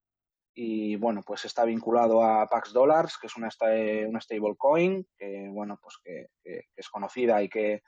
y 0.54 0.96
bueno, 0.98 1.22
pues 1.26 1.46
está 1.46 1.64
vinculado 1.66 2.24
a 2.24 2.48
Pax 2.48 2.74
Dollars, 2.74 3.18
que 3.20 3.28
es 3.28 3.36
una, 3.38 3.50
sta- 3.50 4.08
una 4.08 4.20
stablecoin 4.22 5.08
que 5.18 5.48
bueno, 5.52 5.80
pues 5.82 5.98
que, 6.04 6.28
que- 6.44 6.62
que 6.74 6.82
es 6.82 6.90
conocida 6.90 7.42
y 7.44 7.50
que 7.50 7.82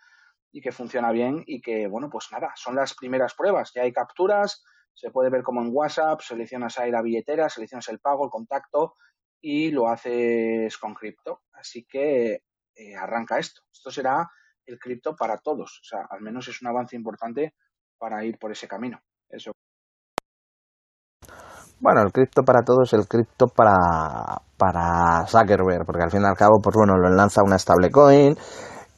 y 0.51 0.62
que 0.62 0.71
funciona 0.71 1.12
bien 1.12 1.43
y 1.47 1.62
que, 1.62 1.88
bueno, 1.88 2.10
pues 2.10 2.27
nada, 2.32 2.51
son 2.56 2.75
las 2.75 2.93
primeras 2.95 3.34
pruebas. 3.36 3.71
Ya 3.73 3.84
hay 3.84 3.93
capturas, 3.93 4.63
se 4.93 5.10
puede 5.12 5.30
ver 5.30 5.43
como 5.43 5.62
en 5.62 5.69
WhatsApp, 5.71 6.21
seleccionas 6.21 6.77
ahí 6.77 6.91
la 6.91 7.01
billetera, 7.01 7.49
seleccionas 7.49 7.88
el 7.89 7.99
pago, 7.99 8.25
el 8.25 8.32
contacto 8.32 8.95
y 9.41 9.71
lo 9.71 9.88
haces 9.88 10.77
con 10.77 10.93
cripto. 10.93 11.41
Así 11.54 11.86
que 11.86 12.43
eh, 12.82 12.96
arranca 12.96 13.38
esto. 13.38 13.62
Esto 13.72 13.91
será 13.91 14.28
el 14.65 14.80
cripto 14.80 15.15
para 15.15 15.38
todos. 15.38 15.80
O 15.82 15.84
sea, 15.84 16.06
al 16.10 16.22
menos 16.22 16.48
es 16.48 16.62
un 16.62 16.70
avance 16.70 16.96
importante 16.96 17.54
para 17.98 18.24
ir 18.26 18.38
por 18.39 18.52
ese 18.52 18.67
camino. 18.67 19.00
Eso. 19.30 19.52
Bueno, 21.80 22.02
el 22.02 22.12
cripto 22.12 22.44
para 22.44 22.62
todos, 22.62 22.94
el 22.94 23.08
cripto 23.08 23.48
para, 23.48 23.74
para 24.56 25.26
Zuckerberg, 25.26 25.86
porque 25.86 26.04
al 26.04 26.12
fin 26.12 26.22
y 26.22 26.26
al 26.26 26.38
cabo, 26.38 26.62
pues 26.62 26.76
bueno, 26.76 26.96
lo 26.96 27.10
lanza 27.10 27.41
una 27.44 27.58
stablecoin, 27.58 28.36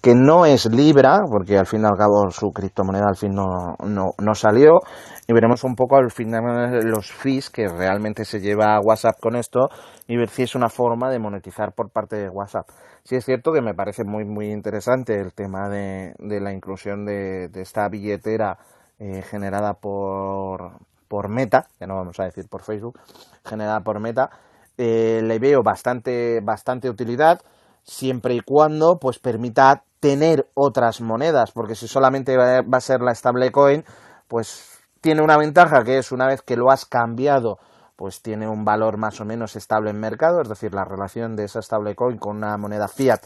que 0.04 0.16
no 0.16 0.46
es 0.46 0.66
Libra, 0.66 1.22
porque 1.32 1.58
al 1.58 1.66
fin 1.66 1.84
y 1.84 1.86
al 1.86 1.98
cabo 1.98 2.30
su 2.30 2.52
criptomoneda 2.52 3.06
al 3.08 3.16
fin 3.16 3.34
no, 3.34 3.78
no, 3.86 4.12
no 4.22 4.36
salió, 4.36 4.82
y 5.30 5.34
veremos 5.34 5.64
un 5.64 5.76
poco 5.76 5.96
al 5.96 6.12
final 6.12 6.44
los 6.84 7.10
fees 7.10 7.50
que 7.50 7.70
realmente 7.70 8.26
se 8.26 8.42
lleva 8.42 8.82
WhatsApp 8.84 9.16
con 9.22 9.38
esto 9.38 9.70
y 10.06 10.18
ver 10.18 10.28
si 10.28 10.44
es 10.44 10.56
una 10.56 10.68
forma 10.68 11.10
de 11.10 11.20
monetizar 11.20 11.72
por 11.72 11.90
parte 11.90 12.18
de 12.18 12.28
WhatsApp. 12.28 12.68
Sí 13.06 13.16
es 13.16 13.24
cierto 13.24 13.54
que 13.54 13.62
me 13.62 13.74
parece 13.74 14.04
muy 14.04 14.26
muy 14.26 14.52
interesante 14.52 15.18
el 15.18 15.34
tema 15.34 15.70
de, 15.70 16.14
de 16.20 16.42
la 16.42 16.52
inclusión 16.52 17.06
de, 17.06 17.48
de 17.48 17.62
esta 17.62 17.88
billetera 17.88 18.58
eh, 19.00 19.22
generada 19.22 19.74
por, 19.74 20.80
por 21.08 21.30
Meta, 21.30 21.68
ya 21.80 21.88
no 21.88 21.96
vamos 21.96 22.20
a 22.20 22.26
decir 22.26 22.50
por 22.50 22.62
Facebook, 22.62 23.00
generada 23.46 23.80
por 23.80 24.02
Meta, 24.02 24.30
eh, 24.78 25.22
le 25.24 25.40
veo 25.40 25.64
bastante, 25.64 26.42
bastante 26.44 26.90
utilidad 26.90 27.40
siempre 27.84 28.36
y 28.36 28.40
cuando 28.42 28.98
pues 29.00 29.20
permita 29.20 29.84
tener 30.00 30.48
otras 30.54 31.02
monedas, 31.02 31.52
porque 31.52 31.76
si 31.76 31.88
solamente 31.88 32.36
va 32.38 32.78
a 32.78 32.82
ser 32.82 33.02
la 33.02 33.16
stablecoin, 33.16 33.86
pues 34.28 34.80
tiene 35.00 35.22
una 35.22 35.38
ventaja 35.38 35.84
que 35.84 35.98
es 35.98 36.12
una 36.12 36.28
vez 36.28 36.42
que 36.42 36.58
lo 36.58 36.72
has 36.72 36.86
cambiado, 36.86 37.58
pues 37.96 38.22
tiene 38.22 38.48
un 38.48 38.66
valor 38.66 38.98
más 38.98 39.22
o 39.22 39.26
menos 39.26 39.56
estable 39.56 39.92
en 39.92 40.00
mercado, 40.00 40.42
es 40.42 40.50
decir, 40.50 40.74
la 40.74 40.86
relación 40.86 41.36
de 41.36 41.46
esa 41.46 41.62
stablecoin 41.62 42.18
con 42.18 42.38
una 42.38 42.58
moneda 42.58 42.88
fiat. 42.88 43.22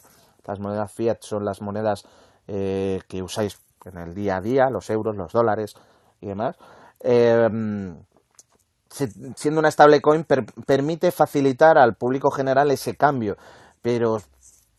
Las 0.46 0.60
monedas 0.60 0.92
fiat 0.92 1.18
son 1.22 1.46
las 1.46 1.62
monedas 1.62 2.04
eh, 2.48 3.02
que 3.08 3.22
usáis 3.22 3.60
en 3.86 3.98
el 3.98 4.14
día 4.14 4.38
a 4.38 4.42
día, 4.42 4.70
los 4.70 4.90
euros, 4.90 5.16
los 5.16 5.32
dólares 5.32 5.74
y 6.22 6.28
demás. 6.28 6.58
Eh, 7.00 7.48
siendo 9.36 9.60
una 9.60 9.72
stablecoin 9.72 10.24
per, 10.24 10.46
permite 10.66 11.12
facilitar 11.12 11.78
al 11.78 11.96
público 11.96 12.32
general 12.32 12.72
ese 12.72 12.96
cambio, 12.96 13.36
pero 13.82 14.18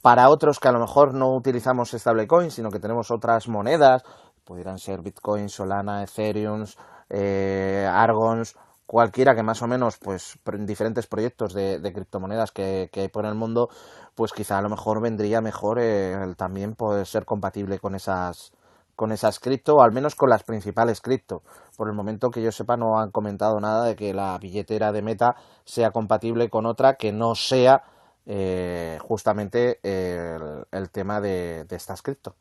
para 0.02 0.28
otros 0.28 0.60
que 0.60 0.68
a 0.68 0.72
lo 0.72 0.80
mejor 0.80 1.14
no 1.14 1.34
utilizamos 1.34 1.90
stablecoin, 1.90 2.50
sino 2.50 2.70
que 2.70 2.80
tenemos 2.80 3.10
otras 3.10 3.48
monedas, 3.48 4.02
pudieran 4.44 4.78
ser 4.78 5.02
Bitcoin, 5.02 5.48
Solana, 5.48 6.02
Ethereum, 6.02 6.64
eh, 7.10 7.88
Argons, 7.90 8.56
cualquiera 8.86 9.34
que 9.34 9.42
más 9.42 9.60
o 9.60 9.66
menos, 9.66 9.98
pues, 9.98 10.38
en 10.46 10.64
diferentes 10.64 11.06
proyectos 11.06 11.52
de, 11.52 11.92
criptomonedas 11.92 12.52
que, 12.52 12.88
que, 12.90 13.02
hay 13.02 13.08
por 13.08 13.26
el 13.26 13.34
mundo, 13.34 13.68
pues 14.14 14.32
quizá 14.32 14.56
a 14.58 14.62
lo 14.62 14.70
mejor 14.70 15.02
vendría 15.02 15.40
mejor 15.40 15.78
eh, 15.78 16.14
el 16.14 16.36
también 16.36 16.74
poder 16.74 17.06
ser 17.06 17.24
compatible 17.26 17.78
con 17.78 17.94
esas 17.94 18.52
con 18.96 19.12
esas 19.12 19.38
cripto, 19.38 19.76
o 19.76 19.82
al 19.82 19.92
menos 19.92 20.16
con 20.16 20.28
las 20.28 20.42
principales 20.42 21.00
cripto. 21.00 21.42
Por 21.76 21.88
el 21.88 21.94
momento 21.94 22.30
que 22.30 22.42
yo 22.42 22.50
sepa, 22.50 22.76
no 22.76 22.98
han 22.98 23.12
comentado 23.12 23.60
nada 23.60 23.84
de 23.84 23.94
que 23.94 24.12
la 24.12 24.36
billetera 24.38 24.90
de 24.90 25.02
Meta 25.02 25.36
sea 25.64 25.92
compatible 25.92 26.50
con 26.50 26.66
otra 26.66 26.94
que 26.94 27.12
no 27.12 27.36
sea 27.36 27.84
eh, 28.30 28.98
justamente 29.00 29.80
el, 29.82 30.66
el, 30.70 30.90
tema 30.90 31.18
de, 31.20 31.64
de 31.64 31.76
estas 31.76 32.02
cripto. 32.02 32.36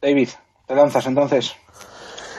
David, 0.00 0.30
te 0.66 0.74
lanzas 0.74 1.06
entonces. 1.06 1.54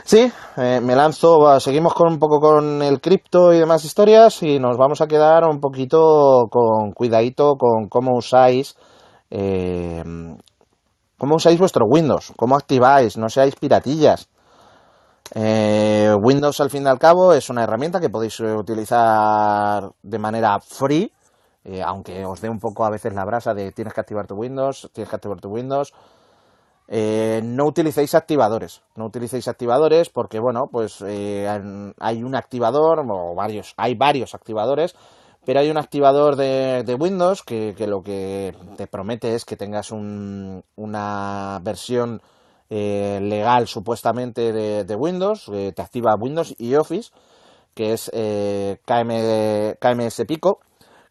Sí, 0.04 0.32
eh, 0.58 0.80
me 0.82 0.96
lanzo, 0.96 1.60
seguimos 1.60 1.94
con 1.94 2.13
un 2.13 2.18
poco 2.18 2.40
con 2.40 2.82
el 2.82 3.00
cripto 3.00 3.54
y 3.54 3.60
demás 3.60 3.86
historias 3.86 4.42
y 4.42 4.58
nos 4.58 4.78
vamos 4.78 5.02
a 5.02 5.08
quedar 5.08 5.44
un 5.44 5.60
poquito 5.60 6.48
con 6.50 6.94
cuidadito 6.94 7.58
con 7.58 7.90
cómo 7.90 8.16
usáis 8.16 8.76
eh, 9.30 10.04
cómo 11.18 11.36
usáis 11.36 11.60
vuestro 11.60 11.86
Windows, 11.86 12.32
cómo 12.38 12.56
activáis, 12.56 13.18
no 13.18 13.30
seáis 13.30 13.56
piratillas. 13.56 14.30
Eh, 15.36 16.13
Windows 16.20 16.60
al 16.62 16.70
fin 16.70 16.84
y 16.84 16.88
al 16.88 17.00
cabo 17.00 17.34
es 17.34 17.50
una 17.50 17.63
herramienta 17.63 18.00
que 18.00 18.10
podéis 18.10 18.40
utilizar 18.40 19.92
de 20.02 20.20
manera 20.20 20.60
free, 20.60 21.12
eh, 21.66 21.82
aunque 21.84 22.26
os 22.26 22.40
dé 22.42 22.50
un 22.50 22.60
poco 22.60 22.86
a 22.86 22.90
veces 22.90 23.13
la 23.13 23.26
brasa 23.26 23.54
de 23.54 23.72
tienes 23.72 23.94
que 23.94 24.02
activar 24.02 24.28
tu 24.28 24.36
Windows, 24.36 24.90
tienes 24.94 25.10
que 25.10 25.16
activar 25.16 25.40
tu 25.40 25.50
Windows. 25.50 25.94
Eh, 26.90 27.42
no 27.44 27.66
utilicéis 27.66 28.16
activadores, 28.16 28.82
no 28.96 29.06
utilicéis 29.08 29.50
activadores 29.50 30.10
porque, 30.10 30.40
bueno, 30.40 30.68
pues 30.72 31.02
hay 31.02 32.24
un 32.24 32.36
activador, 32.36 33.04
o 33.10 33.36
varios, 33.36 33.74
hay 33.76 33.96
varios 33.96 34.34
activadores, 34.34 34.96
pero 35.46 35.60
hay 35.60 35.70
un 35.70 35.78
activador 35.78 36.38
de, 36.38 36.84
de 36.86 36.96
Windows 36.96 37.44
que, 37.44 37.74
que, 37.78 37.88
lo 37.88 38.02
que 38.02 38.56
te 38.78 38.88
promete 38.88 39.36
es 39.36 39.44
que 39.44 39.58
tengas 39.58 39.92
un, 39.92 40.63
una 40.78 41.60
versión 41.62 42.22
eh, 42.69 43.19
legal 43.21 43.67
supuestamente 43.67 44.51
de, 44.51 44.95
Windows, 44.95 45.45
que 45.45 45.71
te 45.71 45.82
activa 45.82 46.15
Windows 46.15 46.56
y 46.58 46.75
Office, 46.75 47.12
que 47.73 47.93
es 47.93 48.10
KM, 48.12 49.75
KMS 49.80 50.25
Pico, 50.27 50.60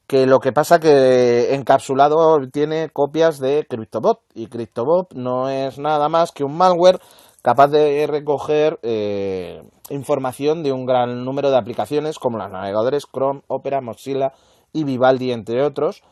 que 0.06 0.26
lo 0.26 0.38
que 0.38 0.52
pasa 0.52 0.78
que 0.78 1.54
encapsulado 1.54 2.38
tiene 2.52 2.90
copias 2.90 3.40
de 3.40 3.66
CryptoBot 3.68 4.20
y 4.34 4.46
CryptoBot 4.46 5.14
no 5.14 5.48
es 5.48 5.78
nada 5.78 6.08
más 6.08 6.30
que 6.30 6.44
un 6.44 6.56
malware 6.56 7.00
capaz 7.42 7.68
de 7.68 8.06
recoger 8.06 8.78
eh, 8.82 9.62
información 9.90 10.62
de 10.62 10.72
un 10.72 10.86
gran 10.86 11.24
número 11.24 11.50
de 11.50 11.58
aplicaciones 11.58 12.18
como 12.18 12.38
los 12.38 12.50
navegadores 12.50 13.06
Chrome, 13.06 13.42
Opera, 13.48 13.80
Mozilla 13.80 14.32
y 14.72 14.84
Vivaldi 14.84 15.32
entre 15.32 15.62
otros 15.62 16.02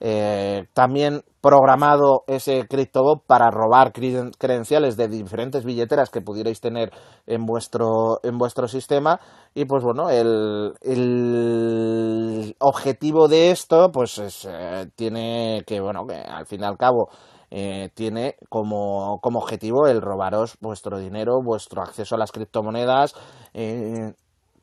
eh, 0.00 0.66
también 0.74 1.22
programado 1.40 2.24
ese 2.26 2.66
CryptoBot 2.68 3.24
para 3.26 3.50
robar 3.50 3.92
credenciales 3.92 4.96
de 4.96 5.08
diferentes 5.08 5.64
billeteras 5.64 6.10
que 6.10 6.20
pudierais 6.20 6.60
tener 6.60 6.92
en 7.26 7.44
vuestro, 7.46 8.20
en 8.22 8.38
vuestro 8.38 8.68
sistema. 8.68 9.20
Y 9.54 9.64
pues 9.64 9.82
bueno, 9.82 10.10
el, 10.10 10.72
el 10.82 12.56
objetivo 12.58 13.28
de 13.28 13.50
esto, 13.50 13.90
pues 13.92 14.18
es, 14.18 14.46
eh, 14.48 14.86
tiene 14.94 15.62
que, 15.66 15.80
bueno, 15.80 16.06
que 16.06 16.14
al 16.14 16.46
fin 16.46 16.62
y 16.62 16.64
al 16.64 16.76
cabo 16.76 17.08
eh, 17.50 17.90
tiene 17.94 18.36
como, 18.48 19.18
como, 19.20 19.38
objetivo 19.38 19.86
el 19.86 20.00
robaros 20.00 20.56
vuestro 20.60 20.98
dinero, 20.98 21.40
vuestro 21.42 21.82
acceso 21.82 22.14
a 22.14 22.18
las 22.18 22.32
criptomonedas. 22.32 23.14
Eh, 23.54 24.12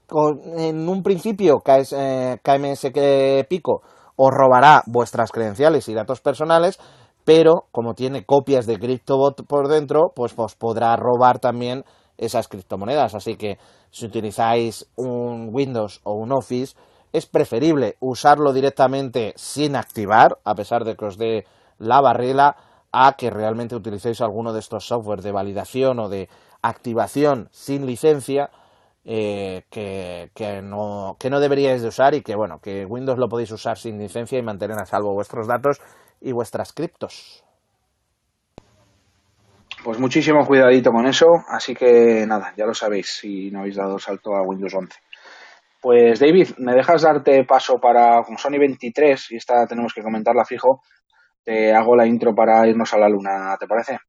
con, 0.08 0.40
en 0.60 0.88
un 0.88 1.02
principio, 1.02 1.60
KS, 1.60 1.96
KMS 2.44 2.92
Pico 3.50 3.82
os 4.16 4.32
robará 4.32 4.84
vuestras 4.86 5.32
credenciales 5.32 5.88
y 5.90 5.94
datos 5.94 6.22
personales, 6.22 6.80
pero 7.24 7.66
como 7.72 7.94
tiene 7.94 8.26
copias 8.26 8.66
de 8.66 8.80
CryptoBot 8.80 9.46
por 9.48 9.68
dentro, 9.68 10.12
pues 10.16 10.34
os 10.38 10.56
podrá 10.56 10.96
robar 10.96 11.40
también 11.40 11.84
esas 12.18 12.48
criptomonedas. 12.48 13.16
Así 13.16 13.36
que 13.36 13.58
si 13.90 14.06
utilizáis 14.06 14.88
un 14.96 15.50
Windows 15.52 16.02
o 16.04 16.14
un 16.14 16.32
Office, 16.32 16.76
es 17.12 17.26
preferible 17.26 17.96
usarlo 18.00 18.54
directamente 18.54 19.34
sin 19.38 19.76
activar, 19.76 20.38
a 20.44 20.54
pesar 20.54 20.84
de 20.84 20.96
que 20.96 21.06
os 21.06 21.18
dé 21.18 21.46
la 21.78 22.02
barrila, 22.02 22.56
a 22.92 23.14
que 23.14 23.30
realmente 23.30 23.76
utilicéis 23.76 24.22
alguno 24.22 24.54
de 24.54 24.60
estos 24.60 24.88
software 24.88 25.22
de 25.22 25.32
validación 25.32 26.00
o 26.00 26.10
de 26.10 26.30
activación 26.62 27.50
sin 27.52 27.86
licencia, 27.86 28.50
eh, 29.06 29.66
que, 29.70 30.32
que, 30.34 30.64
no, 30.64 31.16
que 31.20 31.30
no 31.30 31.40
deberíais 31.40 31.84
de 31.84 31.90
usar 31.90 32.16
y 32.16 32.22
que 32.22 32.36
bueno, 32.36 32.60
que 32.60 32.86
Windows 32.86 33.20
lo 33.20 33.30
podéis 33.30 33.52
usar 33.52 33.78
sin 33.78 34.00
licencia 34.00 34.40
y 34.40 34.42
mantener 34.42 34.80
a 34.80 34.86
salvo 34.86 35.14
vuestros 35.14 35.48
datos 35.48 35.80
y 36.22 36.32
vuestras 36.32 36.74
criptos. 36.74 37.44
Pues 39.84 40.00
muchísimo 40.00 40.44
cuidadito 40.48 40.92
con 40.92 41.06
eso, 41.06 41.28
así 41.48 41.76
que 41.76 42.26
nada, 42.26 42.54
ya 42.58 42.66
lo 42.66 42.74
sabéis 42.74 43.18
si 43.20 43.52
no 43.52 43.60
habéis 43.60 43.76
dado 43.76 44.00
salto 44.00 44.36
a 44.36 44.42
Windows 44.42 44.74
11. 44.74 44.98
Pues 45.80 46.20
David, 46.20 46.50
¿me 46.58 46.74
dejas 46.74 47.04
darte 47.04 47.44
paso 47.44 47.80
para, 47.80 48.24
como 48.24 48.40
Sony 48.40 48.58
23, 48.58 49.32
y 49.32 49.36
esta 49.36 49.68
tenemos 49.68 49.94
que 49.94 50.02
comentarla 50.02 50.44
fijo, 50.44 50.82
te 51.44 51.72
hago 51.72 51.96
la 51.96 52.08
intro 52.08 52.34
para 52.34 52.68
irnos 52.68 52.92
a 52.96 52.98
la 52.98 53.08
luna, 53.08 53.56
¿te 53.60 53.68
parece? 53.68 54.00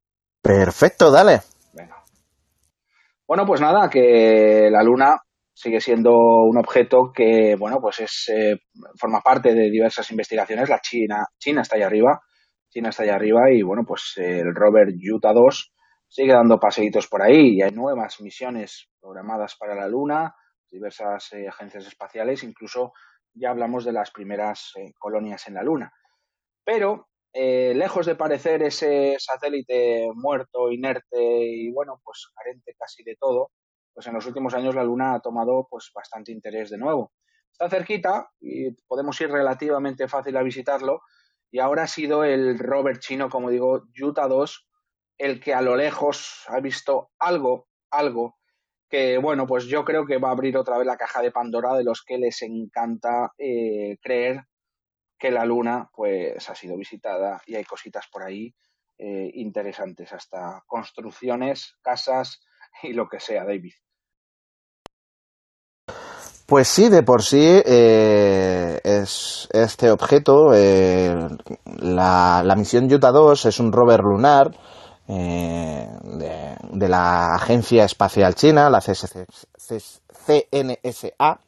Perfecto, 0.40 1.10
dale. 1.10 1.42
Venga. 1.74 2.05
Bueno, 3.28 3.44
pues 3.44 3.60
nada, 3.60 3.90
que 3.90 4.68
la 4.70 4.82
Luna 4.82 5.18
sigue 5.52 5.80
siendo 5.80 6.12
un 6.12 6.58
objeto 6.58 7.10
que, 7.12 7.56
bueno, 7.58 7.78
pues 7.80 8.00
es 8.00 8.28
eh, 8.28 8.60
forma 9.00 9.20
parte 9.20 9.52
de 9.52 9.70
diversas 9.70 10.10
investigaciones. 10.10 10.68
La 10.68 10.80
China, 10.80 11.26
China 11.38 11.62
está 11.62 11.76
ahí 11.76 11.82
arriba, 11.82 12.20
China 12.68 12.90
está 12.90 13.02
ahí 13.02 13.08
arriba 13.08 13.50
y, 13.50 13.62
bueno, 13.62 13.82
pues 13.86 14.12
el 14.16 14.54
rover 14.54 14.88
Utah 15.12 15.32
2 15.32 15.72
sigue 16.08 16.34
dando 16.34 16.60
paseitos 16.60 17.08
por 17.08 17.22
ahí 17.22 17.56
y 17.56 17.62
hay 17.62 17.72
nuevas 17.72 18.20
misiones 18.20 18.88
programadas 19.00 19.56
para 19.58 19.74
la 19.74 19.88
Luna, 19.88 20.34
diversas 20.70 21.32
eh, 21.32 21.48
agencias 21.48 21.86
espaciales, 21.86 22.44
incluso 22.44 22.92
ya 23.34 23.50
hablamos 23.50 23.84
de 23.84 23.92
las 23.92 24.10
primeras 24.12 24.72
eh, 24.76 24.92
colonias 24.98 25.48
en 25.48 25.54
la 25.54 25.62
Luna. 25.62 25.92
pero 26.64 27.08
eh, 27.38 27.74
lejos 27.74 28.06
de 28.06 28.14
parecer 28.14 28.62
ese 28.62 29.14
satélite 29.18 30.08
muerto, 30.14 30.72
inerte 30.72 31.20
y 31.20 31.70
bueno, 31.70 32.00
pues 32.02 32.30
carente 32.34 32.74
casi 32.78 33.02
de 33.02 33.14
todo, 33.20 33.50
pues 33.92 34.06
en 34.06 34.14
los 34.14 34.24
últimos 34.24 34.54
años 34.54 34.74
la 34.74 34.82
Luna 34.82 35.12
ha 35.12 35.20
tomado 35.20 35.68
pues 35.68 35.90
bastante 35.94 36.32
interés 36.32 36.70
de 36.70 36.78
nuevo. 36.78 37.12
Está 37.52 37.68
cerquita 37.68 38.30
y 38.40 38.70
podemos 38.86 39.20
ir 39.20 39.30
relativamente 39.30 40.08
fácil 40.08 40.34
a 40.38 40.42
visitarlo 40.42 41.02
y 41.50 41.58
ahora 41.58 41.82
ha 41.82 41.88
sido 41.88 42.24
el 42.24 42.58
rover 42.58 43.00
chino, 43.00 43.28
como 43.28 43.50
digo, 43.50 43.82
Yuta 43.92 44.28
2, 44.28 44.68
el 45.18 45.38
que 45.38 45.52
a 45.52 45.60
lo 45.60 45.76
lejos 45.76 46.44
ha 46.48 46.60
visto 46.60 47.10
algo, 47.18 47.68
algo 47.90 48.38
que 48.88 49.18
bueno, 49.18 49.46
pues 49.46 49.66
yo 49.66 49.84
creo 49.84 50.06
que 50.06 50.16
va 50.16 50.28
a 50.28 50.32
abrir 50.32 50.56
otra 50.56 50.78
vez 50.78 50.86
la 50.86 50.96
caja 50.96 51.20
de 51.20 51.32
Pandora 51.32 51.74
de 51.74 51.84
los 51.84 52.02
que 52.02 52.16
les 52.16 52.40
encanta 52.40 53.32
eh, 53.36 53.98
creer 54.00 54.44
que 55.18 55.30
la 55.30 55.44
Luna 55.44 55.90
pues 55.94 56.48
ha 56.48 56.54
sido 56.54 56.76
visitada 56.76 57.40
y 57.46 57.54
hay 57.54 57.64
cositas 57.64 58.06
por 58.10 58.22
ahí 58.22 58.54
eh, 58.98 59.30
interesantes, 59.34 60.12
hasta 60.12 60.62
construcciones, 60.66 61.76
casas 61.82 62.40
y 62.82 62.92
lo 62.92 63.08
que 63.08 63.20
sea, 63.20 63.44
David. 63.44 63.74
Pues 66.46 66.68
sí, 66.68 66.88
de 66.88 67.02
por 67.02 67.22
sí 67.22 67.60
eh, 67.66 68.80
es 68.84 69.48
este 69.52 69.90
objeto, 69.90 70.52
la, 70.52 72.42
la, 72.44 72.54
misión 72.56 72.88
Yuta 72.88 73.10
2 73.10 73.46
es 73.46 73.58
un 73.58 73.72
rover 73.72 74.00
lunar 74.00 74.52
eh, 75.08 75.88
de, 76.02 76.56
de, 76.70 76.88
la 76.88 77.34
Agencia 77.34 77.84
Espacial 77.84 78.36
China, 78.36 78.70
la 78.70 78.78
CSC, 78.78 79.26
CNSA, 80.24 81.40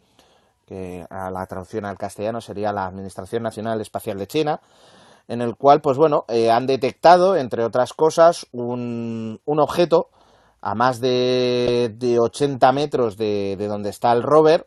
que 0.68 1.06
a 1.08 1.30
la 1.30 1.46
traducción 1.46 1.86
al 1.86 1.96
castellano 1.96 2.40
sería 2.40 2.72
la 2.72 2.84
Administración 2.84 3.42
Nacional 3.42 3.80
Espacial 3.80 4.18
de 4.18 4.26
China, 4.26 4.60
en 5.26 5.40
el 5.40 5.56
cual, 5.56 5.80
pues 5.80 5.96
bueno, 5.96 6.24
eh, 6.28 6.50
han 6.50 6.66
detectado, 6.66 7.36
entre 7.36 7.64
otras 7.64 7.94
cosas, 7.94 8.46
un, 8.52 9.40
un 9.44 9.60
objeto 9.60 10.08
a 10.60 10.74
más 10.74 11.00
de, 11.00 11.94
de 11.96 12.18
80 12.18 12.72
metros 12.72 13.16
de, 13.16 13.56
de 13.56 13.66
donde 13.66 13.90
está 13.90 14.12
el 14.12 14.22
rover, 14.22 14.66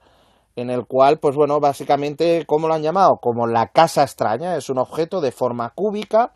en 0.55 0.69
el 0.69 0.85
cual, 0.85 1.19
pues 1.19 1.35
bueno, 1.35 1.59
básicamente, 1.59 2.45
¿cómo 2.47 2.67
lo 2.67 2.73
han 2.73 2.81
llamado? 2.81 3.17
Como 3.21 3.47
la 3.47 3.67
casa 3.67 4.03
extraña, 4.03 4.55
es 4.55 4.69
un 4.69 4.79
objeto 4.79 5.21
de 5.21 5.31
forma 5.31 5.69
cúbica, 5.69 6.33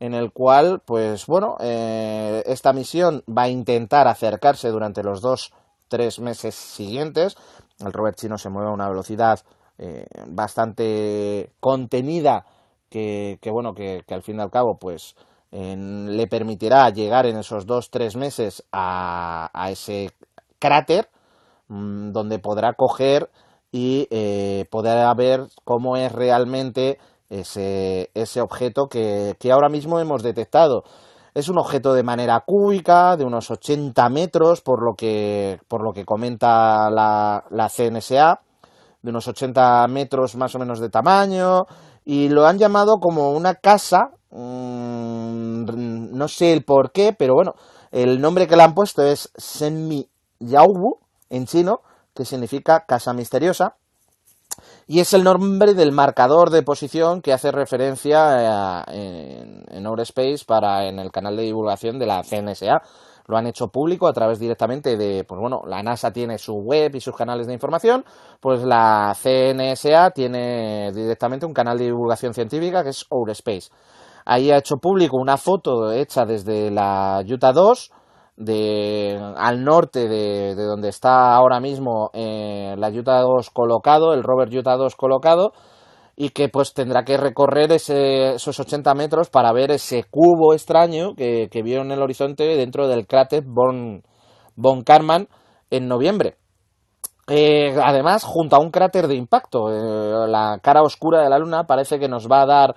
en 0.00 0.14
el 0.14 0.32
cual, 0.32 0.80
pues 0.84 1.26
bueno, 1.26 1.56
eh, 1.60 2.42
esta 2.46 2.72
misión 2.72 3.24
va 3.26 3.42
a 3.42 3.48
intentar 3.48 4.06
acercarse 4.06 4.68
durante 4.68 5.02
los 5.02 5.20
dos, 5.20 5.52
tres 5.88 6.20
meses 6.20 6.54
siguientes. 6.54 7.36
El 7.78 7.92
rover 7.92 8.14
chino 8.14 8.38
se 8.38 8.50
mueve 8.50 8.70
a 8.70 8.72
una 8.72 8.88
velocidad 8.88 9.40
eh, 9.78 10.06
bastante 10.26 11.52
contenida, 11.60 12.44
que, 12.90 13.38
bueno, 13.52 13.74
que, 13.74 14.02
al 14.08 14.22
fin 14.22 14.38
y 14.38 14.40
al 14.40 14.50
cabo, 14.50 14.76
pues 14.78 15.14
le 15.50 16.26
permitirá 16.26 16.90
llegar 16.90 17.26
en 17.26 17.38
esos 17.38 17.64
dos, 17.64 17.90
tres 17.90 18.16
meses 18.16 18.64
a, 18.72 19.68
ese 19.70 20.10
cráter, 20.58 21.08
mmm, 21.68 22.10
donde 22.10 22.38
podrá 22.38 22.74
coger 22.74 23.30
y 23.70 24.08
eh, 24.10 24.66
poder 24.70 25.06
ver 25.16 25.46
cómo 25.64 25.96
es 25.96 26.10
realmente 26.12 26.98
ese, 27.30 28.10
ese 28.14 28.40
objeto 28.40 28.88
que, 28.88 29.36
que, 29.38 29.52
ahora 29.52 29.68
mismo 29.68 30.00
hemos 30.00 30.22
detectado. 30.22 30.84
Es 31.34 31.48
un 31.48 31.58
objeto 31.58 31.94
de 31.94 32.02
manera 32.02 32.42
cúbica, 32.46 33.16
de 33.16 33.24
unos 33.24 33.50
80 33.50 34.08
metros, 34.08 34.60
por 34.60 34.82
lo 34.82 34.94
que, 34.94 35.60
por 35.68 35.82
lo 35.82 35.92
que 35.92 36.04
comenta 36.04 36.90
la, 36.90 37.44
la 37.50 37.68
CNSA, 37.68 38.40
de 39.02 39.10
unos 39.10 39.28
80 39.28 39.86
metros 39.88 40.36
más 40.36 40.54
o 40.54 40.58
menos 40.58 40.80
de 40.80 40.90
tamaño, 40.90 41.66
y 42.04 42.28
lo 42.28 42.46
han 42.46 42.58
llamado 42.58 42.98
como 43.00 43.32
una 43.32 43.54
casa, 43.54 44.10
mmm, 44.30 45.64
no 46.16 46.28
sé 46.28 46.52
el 46.52 46.64
por 46.64 46.90
qué, 46.90 47.12
pero 47.12 47.34
bueno, 47.34 47.54
el 47.90 48.20
nombre 48.20 48.46
que 48.46 48.56
le 48.56 48.62
han 48.62 48.74
puesto 48.74 49.02
es 49.02 49.30
Senmi 49.36 50.08
Yaubu, 50.40 50.98
en 51.30 51.46
chino, 51.46 51.82
que 52.14 52.24
significa 52.24 52.84
casa 52.86 53.12
misteriosa, 53.12 53.76
y 54.90 55.00
es 55.00 55.12
el 55.12 55.22
nombre 55.22 55.74
del 55.74 55.92
marcador 55.92 56.48
de 56.48 56.62
posición 56.62 57.20
que 57.20 57.34
hace 57.34 57.52
referencia 57.52 58.86
eh, 58.90 59.42
en, 59.42 59.64
en 59.68 59.86
Ourspace 59.86 60.46
para 60.46 60.88
en 60.88 60.98
el 60.98 61.12
canal 61.12 61.36
de 61.36 61.42
divulgación 61.42 61.98
de 61.98 62.06
la 62.06 62.22
CNSA. 62.22 62.80
Lo 63.26 63.36
han 63.36 63.46
hecho 63.46 63.68
público 63.68 64.08
a 64.08 64.14
través 64.14 64.38
directamente 64.38 64.96
de, 64.96 65.24
pues 65.24 65.38
bueno, 65.38 65.60
la 65.66 65.82
NASA 65.82 66.10
tiene 66.10 66.38
su 66.38 66.54
web 66.54 66.94
y 66.94 67.00
sus 67.00 67.14
canales 67.14 67.46
de 67.46 67.52
información, 67.52 68.02
pues 68.40 68.64
la 68.64 69.14
CNSA 69.14 70.12
tiene 70.12 70.90
directamente 70.92 71.44
un 71.44 71.52
canal 71.52 71.76
de 71.76 71.84
divulgación 71.84 72.32
científica 72.32 72.82
que 72.82 72.88
es 72.88 73.04
Ourspace. 73.10 73.68
Ahí 74.24 74.50
ha 74.50 74.56
hecho 74.56 74.76
público 74.76 75.18
una 75.18 75.36
foto 75.36 75.92
hecha 75.92 76.24
desde 76.24 76.70
la 76.70 77.22
Utah 77.28 77.52
2, 77.52 77.90
de, 78.38 79.20
al 79.36 79.64
norte 79.64 80.08
de, 80.08 80.54
de, 80.54 80.62
donde 80.62 80.88
está 80.88 81.34
ahora 81.34 81.58
mismo 81.58 82.10
eh, 82.14 82.76
la 82.78 82.88
Utah 82.88 83.20
2 83.20 83.50
colocado, 83.50 84.14
el 84.14 84.22
rover 84.22 84.48
Utah 84.56 84.76
2 84.76 84.94
colocado, 84.94 85.52
y 86.16 86.30
que 86.30 86.48
pues 86.48 86.72
tendrá 86.72 87.04
que 87.04 87.16
recorrer 87.16 87.72
ese, 87.72 88.34
esos 88.36 88.58
80 88.58 88.94
metros 88.94 89.28
para 89.28 89.52
ver 89.52 89.72
ese 89.72 90.04
cubo 90.04 90.54
extraño 90.54 91.14
que, 91.16 91.48
que 91.50 91.62
vio 91.62 91.82
en 91.82 91.90
el 91.90 92.00
horizonte 92.00 92.44
dentro 92.44 92.86
del 92.86 93.06
cráter 93.06 93.42
Von, 93.44 94.04
Von 94.54 94.82
Karman 94.82 95.28
en 95.70 95.88
noviembre. 95.88 96.36
Eh, 97.28 97.76
además, 97.82 98.24
junto 98.24 98.56
a 98.56 98.60
un 98.60 98.70
cráter 98.70 99.06
de 99.06 99.16
impacto, 99.16 99.70
eh, 99.70 100.28
la 100.28 100.60
cara 100.62 100.82
oscura 100.82 101.22
de 101.22 101.28
la 101.28 101.38
Luna 101.38 101.64
parece 101.64 101.98
que 101.98 102.08
nos 102.08 102.26
va 102.26 102.42
a 102.42 102.46
dar 102.46 102.76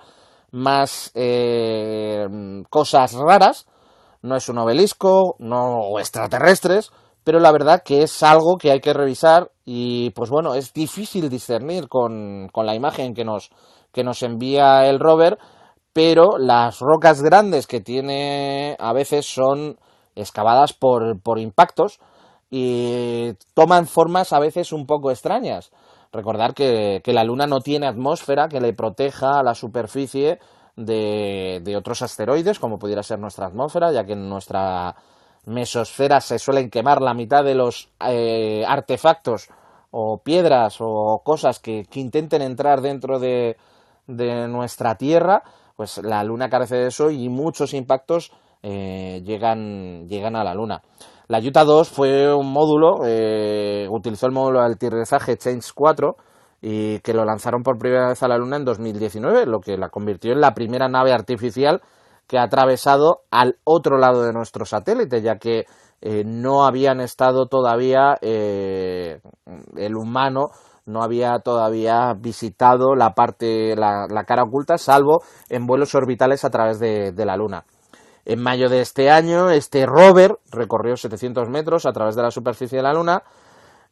más 0.50 1.10
eh, 1.14 2.26
cosas 2.68 3.14
raras, 3.14 3.66
no 4.22 4.36
es 4.36 4.48
un 4.48 4.58
obelisco, 4.58 5.36
no 5.38 5.98
extraterrestres, 5.98 6.90
pero 7.24 7.38
la 7.38 7.52
verdad 7.52 7.82
que 7.84 8.02
es 8.02 8.22
algo 8.22 8.56
que 8.56 8.70
hay 8.70 8.80
que 8.80 8.92
revisar 8.92 9.50
y 9.64 10.10
pues 10.10 10.30
bueno, 10.30 10.54
es 10.54 10.72
difícil 10.72 11.28
discernir 11.28 11.88
con, 11.88 12.48
con 12.52 12.66
la 12.66 12.74
imagen 12.74 13.14
que 13.14 13.24
nos, 13.24 13.50
que 13.92 14.04
nos 14.04 14.22
envía 14.22 14.86
el 14.88 14.98
rover, 14.98 15.38
pero 15.92 16.38
las 16.38 16.80
rocas 16.80 17.22
grandes 17.22 17.66
que 17.66 17.80
tiene 17.80 18.76
a 18.78 18.92
veces 18.92 19.26
son 19.26 19.78
excavadas 20.16 20.72
por, 20.72 21.20
por 21.20 21.38
impactos 21.38 22.00
y 22.50 23.32
toman 23.54 23.86
formas 23.86 24.32
a 24.32 24.38
veces 24.38 24.72
un 24.72 24.86
poco 24.86 25.10
extrañas. 25.10 25.70
Recordar 26.12 26.54
que, 26.54 27.00
que 27.02 27.12
la 27.12 27.24
Luna 27.24 27.46
no 27.46 27.60
tiene 27.60 27.86
atmósfera 27.86 28.48
que 28.48 28.60
le 28.60 28.74
proteja 28.74 29.38
a 29.38 29.42
la 29.42 29.54
superficie 29.54 30.38
de, 30.84 31.60
de, 31.62 31.76
otros 31.76 32.02
asteroides, 32.02 32.58
como 32.58 32.78
pudiera 32.78 33.02
ser 33.02 33.18
nuestra 33.18 33.46
atmósfera, 33.46 33.92
ya 33.92 34.04
que 34.04 34.12
en 34.12 34.28
nuestra 34.28 34.94
mesosfera 35.46 36.20
se 36.20 36.38
suelen 36.38 36.70
quemar 36.70 37.00
la 37.00 37.14
mitad 37.14 37.44
de 37.44 37.54
los 37.54 37.90
eh, 38.06 38.64
artefactos 38.66 39.48
o 39.90 40.18
piedras 40.18 40.76
o 40.80 41.20
cosas 41.24 41.58
que, 41.58 41.86
intenten 41.94 42.42
entrar 42.42 42.80
dentro 42.80 43.18
de, 43.18 43.56
nuestra 44.06 44.96
Tierra, 44.96 45.42
pues 45.76 45.98
la 45.98 46.24
Luna 46.24 46.48
carece 46.48 46.76
de 46.76 46.86
eso 46.88 47.10
y 47.10 47.28
muchos 47.28 47.72
impactos 47.72 48.32
eh, 48.62 49.22
llegan, 49.24 50.06
llegan 50.08 50.36
a 50.36 50.44
la 50.44 50.54
Luna. 50.54 50.82
La 51.28 51.38
Utah 51.38 51.64
2 51.64 51.88
fue 51.88 52.34
un 52.34 52.52
módulo, 52.52 53.06
eh, 53.06 53.86
utilizó 53.90 54.26
el 54.26 54.32
módulo 54.32 54.60
de 54.60 54.72
aterrizaje 54.72 55.36
Change 55.36 55.70
4, 55.74 56.16
y 56.62 57.00
que 57.00 57.12
lo 57.12 57.24
lanzaron 57.24 57.64
por 57.64 57.76
primera 57.76 58.08
vez 58.08 58.22
a 58.22 58.28
la 58.28 58.38
Luna 58.38 58.56
en 58.56 58.64
2019, 58.64 59.46
lo 59.46 59.60
que 59.60 59.76
la 59.76 59.88
convirtió 59.88 60.32
en 60.32 60.40
la 60.40 60.54
primera 60.54 60.88
nave 60.88 61.12
artificial 61.12 61.82
que 62.28 62.38
ha 62.38 62.44
atravesado 62.44 63.22
al 63.32 63.56
otro 63.64 63.98
lado 63.98 64.22
de 64.22 64.32
nuestro 64.32 64.64
satélite, 64.64 65.20
ya 65.20 65.38
que 65.38 65.66
eh, 66.00 66.22
no 66.24 66.64
habían 66.64 67.00
estado 67.00 67.46
todavía 67.46 68.16
eh, 68.22 69.20
el 69.76 69.96
humano 69.96 70.50
no 70.84 71.02
había 71.02 71.38
todavía 71.38 72.12
visitado 72.18 72.94
la 72.96 73.14
parte, 73.14 73.76
la, 73.76 74.06
la, 74.08 74.24
cara 74.24 74.42
oculta, 74.42 74.78
salvo 74.78 75.22
en 75.48 75.66
vuelos 75.66 75.94
orbitales 75.94 76.44
a 76.44 76.50
través 76.50 76.80
de, 76.80 77.12
de 77.12 77.24
la 77.24 77.36
Luna. 77.36 77.64
En 78.24 78.40
mayo 78.40 78.68
de 78.68 78.80
este 78.80 79.10
año, 79.10 79.50
este 79.50 79.86
rover 79.86 80.38
recorrió 80.50 80.96
700 80.96 81.48
metros 81.48 81.86
a 81.86 81.92
través 81.92 82.16
de 82.16 82.22
la 82.22 82.30
superficie 82.30 82.78
de 82.78 82.82
la 82.82 82.94
Luna, 82.94 83.22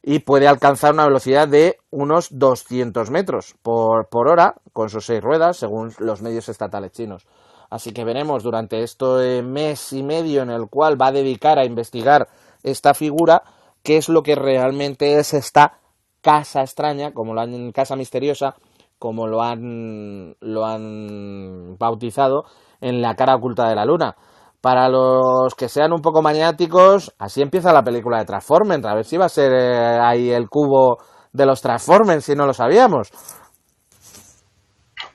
y 0.03 0.19
puede 0.19 0.47
alcanzar 0.47 0.93
una 0.93 1.05
velocidad 1.05 1.47
de 1.47 1.77
unos 1.91 2.27
200 2.31 3.11
metros 3.11 3.55
por, 3.61 4.09
por 4.09 4.27
hora 4.27 4.55
con 4.73 4.89
sus 4.89 5.05
seis 5.05 5.21
ruedas, 5.21 5.57
según 5.57 5.93
los 5.99 6.21
medios 6.21 6.49
estatales 6.49 6.91
chinos. 6.91 7.27
Así 7.69 7.93
que 7.93 8.03
veremos 8.03 8.43
durante 8.43 8.83
este 8.83 9.41
mes 9.43 9.93
y 9.93 10.03
medio 10.03 10.41
en 10.41 10.49
el 10.49 10.67
cual 10.67 11.01
va 11.01 11.07
a 11.07 11.11
dedicar 11.11 11.57
a 11.57 11.65
investigar 11.65 12.27
esta 12.63 12.93
figura, 12.93 13.43
qué 13.83 13.97
es 13.97 14.09
lo 14.09 14.23
que 14.23 14.35
realmente 14.35 15.17
es 15.17 15.33
esta 15.33 15.79
casa 16.21 16.61
extraña, 16.61 17.13
como 17.13 17.33
lo 17.33 17.41
han, 17.41 17.71
casa 17.71 17.95
misteriosa, 17.95 18.55
como 18.99 19.27
lo 19.27 19.41
han, 19.41 20.35
lo 20.41 20.65
han 20.65 21.77
bautizado 21.77 22.45
en 22.81 23.01
la 23.01 23.15
cara 23.15 23.35
oculta 23.35 23.69
de 23.69 23.75
la 23.75 23.85
luna. 23.85 24.15
Para 24.61 24.89
los 24.89 25.55
que 25.55 25.67
sean 25.67 25.91
un 25.91 26.01
poco 26.01 26.21
maniáticos, 26.21 27.15
así 27.17 27.41
empieza 27.41 27.73
la 27.73 27.83
película 27.83 28.19
de 28.19 28.25
Transformers. 28.25 28.85
A 28.85 28.93
ver 28.93 29.05
si 29.05 29.17
va 29.17 29.25
a 29.25 29.29
ser 29.29 29.51
eh, 29.53 29.97
ahí 29.99 30.29
el 30.29 30.49
cubo 30.49 30.99
de 31.33 31.47
los 31.47 31.63
Transformers, 31.63 32.23
si 32.23 32.35
no 32.35 32.45
lo 32.45 32.53
sabíamos. 32.53 33.09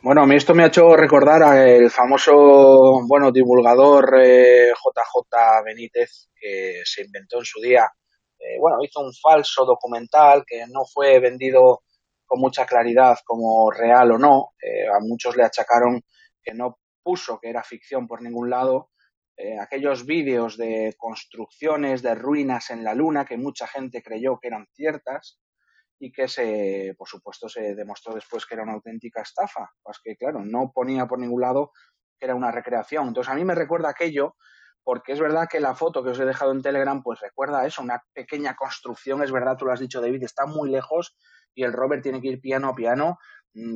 Bueno, 0.03 0.23
a 0.23 0.27
mí 0.27 0.35
esto 0.35 0.53
me 0.53 0.65
ha 0.65 0.67
hecho 0.67 0.97
recordar 0.97 1.45
al 1.45 1.91
famoso, 1.91 2.33
bueno, 3.09 3.31
divulgador 3.31 4.21
JJ 4.21 5.65
Benítez 5.65 6.29
que 6.35 6.81
se 6.85 7.05
inventó 7.05 7.39
en 7.39 7.45
su 7.45 7.61
día, 7.61 7.87
bueno, 8.61 8.79
hizo 8.83 9.01
un 9.01 9.13
falso 9.13 9.65
documental 9.65 10.45
que 10.47 10.65
no 10.67 10.83
fue 10.93 11.19
vendido 11.19 11.81
con 12.25 12.41
mucha 12.41 12.67
claridad 12.67 13.17
como 13.25 13.71
real 13.71 14.13
o 14.13 14.19
no. 14.19 14.51
a 14.95 14.99
muchos 15.01 15.37
le 15.37 15.45
achacaron 15.45 16.01
que 16.43 16.53
no 16.55 16.79
puso 17.03 17.39
que 17.41 17.51
era 17.51 17.63
ficción 17.65 18.07
por 18.07 18.23
ningún 18.23 18.51
lado 18.51 18.91
eh, 19.37 19.59
aquellos 19.59 20.07
vídeos 20.07 20.57
de 20.57 20.95
construcciones 20.97 22.03
de 22.03 22.15
ruinas 22.15 22.71
en 22.71 22.83
la 22.83 22.95
Luna 22.95 23.25
que 23.25 23.37
mucha 23.37 23.67
gente 23.67 24.03
creyó 24.03 24.39
que 24.39 24.49
eran 24.49 24.67
ciertas 24.73 25.41
y 25.99 26.13
que 26.13 26.29
se, 26.29 26.95
por 26.97 27.09
supuesto, 27.09 27.49
se 27.49 27.75
demostró 27.75 28.15
después 28.15 28.47
que 28.47 28.55
era 28.55 28.63
una 28.63 28.73
auténtica 28.73 29.23
estafa. 29.23 29.71
Pues 29.83 29.99
que, 30.03 30.17
claro, 30.17 30.45
no 30.45 30.73
ponía 30.75 31.07
por 31.07 31.19
ningún 31.19 31.41
lado 31.41 31.73
que 32.19 32.27
era 32.27 32.35
una 32.35 32.51
recreación. 32.51 33.09
Entonces, 33.09 33.31
a 33.31 33.37
mí 33.37 33.45
me 33.45 33.55
recuerda 33.55 33.91
aquello, 33.91 34.37
porque 34.83 35.13
es 35.13 35.21
verdad 35.21 35.49
que 35.51 35.61
la 35.61 35.75
foto 35.75 36.03
que 36.03 36.11
os 36.11 36.21
he 36.21 36.25
dejado 36.25 36.53
en 36.53 36.63
Telegram, 36.63 37.03
pues 37.03 37.21
recuerda 37.21 37.67
eso, 37.67 37.83
una 37.83 38.03
pequeña 38.15 38.55
construcción, 38.55 39.23
es 39.23 39.33
verdad, 39.33 39.57
tú 39.57 39.67
lo 39.67 39.73
has 39.73 39.81
dicho, 39.81 40.01
David, 40.01 40.23
está 40.23 40.47
muy 40.47 40.71
lejos 40.71 41.17
y 41.55 41.65
el 41.65 41.73
Robert 41.73 42.03
tiene 42.03 42.21
que 42.21 42.29
ir 42.29 42.41
piano 42.41 42.69
a 42.69 42.75
piano 42.75 43.19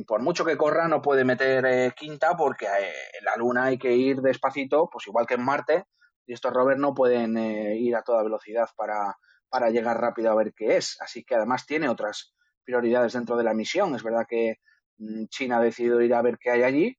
por 0.05 0.21
mucho 0.21 0.45
que 0.45 0.57
corra, 0.57 0.87
no 0.87 1.01
puede 1.01 1.23
meter 1.23 1.65
eh, 1.65 1.93
quinta 1.95 2.35
porque 2.35 2.65
eh, 2.65 2.93
en 3.19 3.25
la 3.25 3.35
Luna 3.35 3.65
hay 3.65 3.77
que 3.77 3.93
ir 3.93 4.21
despacito, 4.21 4.89
pues 4.91 5.07
igual 5.07 5.25
que 5.25 5.35
en 5.35 5.43
Marte, 5.43 5.85
y 6.25 6.33
estos 6.33 6.53
rovers 6.53 6.79
no 6.79 6.93
pueden 6.93 7.37
eh, 7.37 7.75
ir 7.77 7.95
a 7.95 8.03
toda 8.03 8.23
velocidad 8.23 8.69
para, 8.75 9.17
para 9.49 9.69
llegar 9.69 9.99
rápido 9.99 10.31
a 10.31 10.35
ver 10.35 10.53
qué 10.53 10.77
es. 10.77 10.97
Así 11.01 11.23
que 11.23 11.35
además 11.35 11.65
tiene 11.65 11.89
otras 11.89 12.35
prioridades 12.63 13.13
dentro 13.13 13.35
de 13.37 13.43
la 13.43 13.53
misión. 13.53 13.95
Es 13.95 14.03
verdad 14.03 14.27
que 14.27 14.57
mm, 14.97 15.25
China 15.25 15.57
ha 15.57 15.61
decidido 15.61 16.01
ir 16.01 16.13
a 16.13 16.21
ver 16.21 16.37
qué 16.37 16.51
hay 16.51 16.63
allí, 16.63 16.97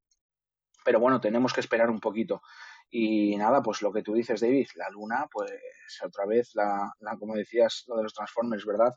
pero 0.84 0.98
bueno, 0.98 1.20
tenemos 1.20 1.52
que 1.52 1.60
esperar 1.60 1.88
un 1.88 2.00
poquito. 2.00 2.42
Y 2.90 3.36
nada, 3.36 3.62
pues 3.62 3.80
lo 3.80 3.92
que 3.92 4.02
tú 4.02 4.12
dices, 4.12 4.40
David, 4.40 4.68
la 4.74 4.90
Luna, 4.90 5.26
pues 5.30 5.52
otra 6.04 6.26
vez, 6.26 6.50
la, 6.54 6.92
como 7.18 7.34
decías, 7.34 7.84
lo 7.86 7.96
de 7.96 8.02
los 8.02 8.12
Transformers, 8.12 8.66
¿verdad? 8.66 8.92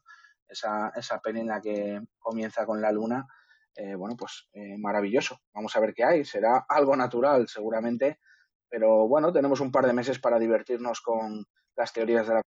Esa, 0.48 0.92
esa 0.96 1.22
la 1.24 1.62
que 1.62 2.02
comienza 2.20 2.66
con 2.66 2.82
la 2.82 2.92
Luna, 2.92 3.26
eh, 3.76 3.96
bueno, 3.96 4.16
pues 4.18 4.48
eh, 4.54 4.78
maravilloso. 4.78 5.40
Vamos 5.54 5.76
a 5.76 5.80
ver 5.80 5.94
qué 5.94 6.04
hay. 6.04 6.26
Será 6.26 6.66
algo 6.68 6.96
natural, 6.96 7.48
seguramente, 7.48 8.20
pero 8.70 9.08
bueno, 9.08 9.32
tenemos 9.32 9.60
un 9.60 9.72
par 9.72 9.86
de 9.86 9.94
meses 9.94 10.20
para 10.20 10.40
divertirnos 10.40 11.02
con 11.02 11.46
las 11.76 11.92
teorías 11.94 12.28
de 12.28 12.34
la. 12.36 12.42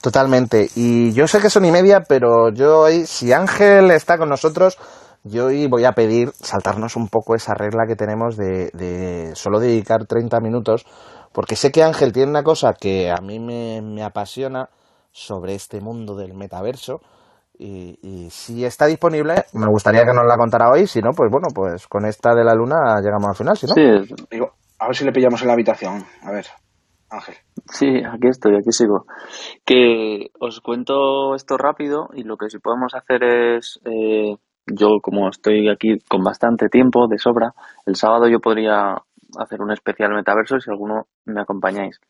Totalmente. 0.00 0.68
Y 0.76 1.12
yo 1.12 1.26
sé 1.26 1.40
que 1.40 1.50
son 1.50 1.64
y 1.64 1.70
media, 1.70 2.02
pero 2.08 2.50
yo 2.50 2.80
hoy, 2.80 3.06
si 3.06 3.32
Ángel 3.32 3.90
está 3.90 4.16
con 4.16 4.28
nosotros, 4.28 4.78
yo 5.24 5.46
hoy 5.46 5.66
voy 5.66 5.84
a 5.84 5.92
pedir 5.92 6.30
saltarnos 6.32 6.96
un 6.96 7.08
poco 7.08 7.34
esa 7.34 7.52
regla 7.54 7.84
que 7.86 7.96
tenemos 7.96 8.36
de, 8.36 8.70
de 8.72 9.34
solo 9.34 9.60
dedicar 9.60 10.06
30 10.06 10.40
minutos, 10.40 10.86
porque 11.32 11.56
sé 11.56 11.70
que 11.70 11.82
Ángel 11.82 12.12
tiene 12.12 12.30
una 12.30 12.42
cosa 12.42 12.72
que 12.72 13.10
a 13.10 13.20
mí 13.20 13.38
me, 13.38 13.82
me 13.82 14.02
apasiona 14.02 14.70
sobre 15.12 15.54
este 15.54 15.80
mundo 15.80 16.16
del 16.16 16.34
metaverso, 16.34 17.00
y, 17.62 18.30
si 18.30 18.64
está 18.64 18.86
disponible, 18.86 19.34
me 19.52 19.66
gustaría 19.66 20.00
que 20.04 20.14
nos 20.14 20.26
la 20.26 20.38
contara 20.38 20.70
hoy. 20.70 20.86
Si 20.86 21.00
no, 21.00 21.10
pues 21.14 21.30
bueno, 21.30 21.48
pues 21.54 21.86
con 21.86 22.06
esta 22.06 22.34
de 22.34 22.42
la 22.42 22.54
luna 22.54 23.00
llegamos 23.02 23.28
al 23.28 23.36
final, 23.36 23.56
si 23.56 23.66
no. 23.66 23.74
Sí. 23.74 24.14
Digo, 24.30 24.52
a 24.78 24.86
ver 24.86 24.96
si 24.96 25.04
le 25.04 25.12
pillamos 25.12 25.42
en 25.42 25.48
la 25.48 25.52
habitación. 25.52 26.02
A 26.22 26.30
ver, 26.30 26.46
Ángel. 27.10 27.34
Sí, 27.70 27.86
aquí 27.86 28.28
estoy, 28.28 28.56
aquí 28.56 28.72
sigo. 28.72 29.04
Que 29.64 30.30
os 30.40 30.60
cuento 30.60 31.34
esto 31.34 31.58
rápido 31.58 32.08
y 32.14 32.22
lo 32.22 32.38
que 32.38 32.48
sí 32.48 32.58
podemos 32.58 32.94
hacer 32.94 33.22
es, 33.24 33.78
eh, 33.84 34.36
yo 34.66 34.98
como 35.02 35.28
estoy 35.28 35.68
aquí 35.68 35.98
con 36.08 36.22
bastante 36.22 36.68
tiempo 36.70 37.08
de 37.08 37.18
sobra, 37.18 37.52
el 37.84 37.96
sábado 37.96 38.26
yo 38.28 38.40
podría 38.40 38.94
hacer 39.38 39.60
un 39.60 39.70
especial 39.70 40.14
metaverso 40.14 40.58
si 40.60 40.70
alguno 40.70 41.08
me 41.26 41.42
acompañáis. 41.42 42.00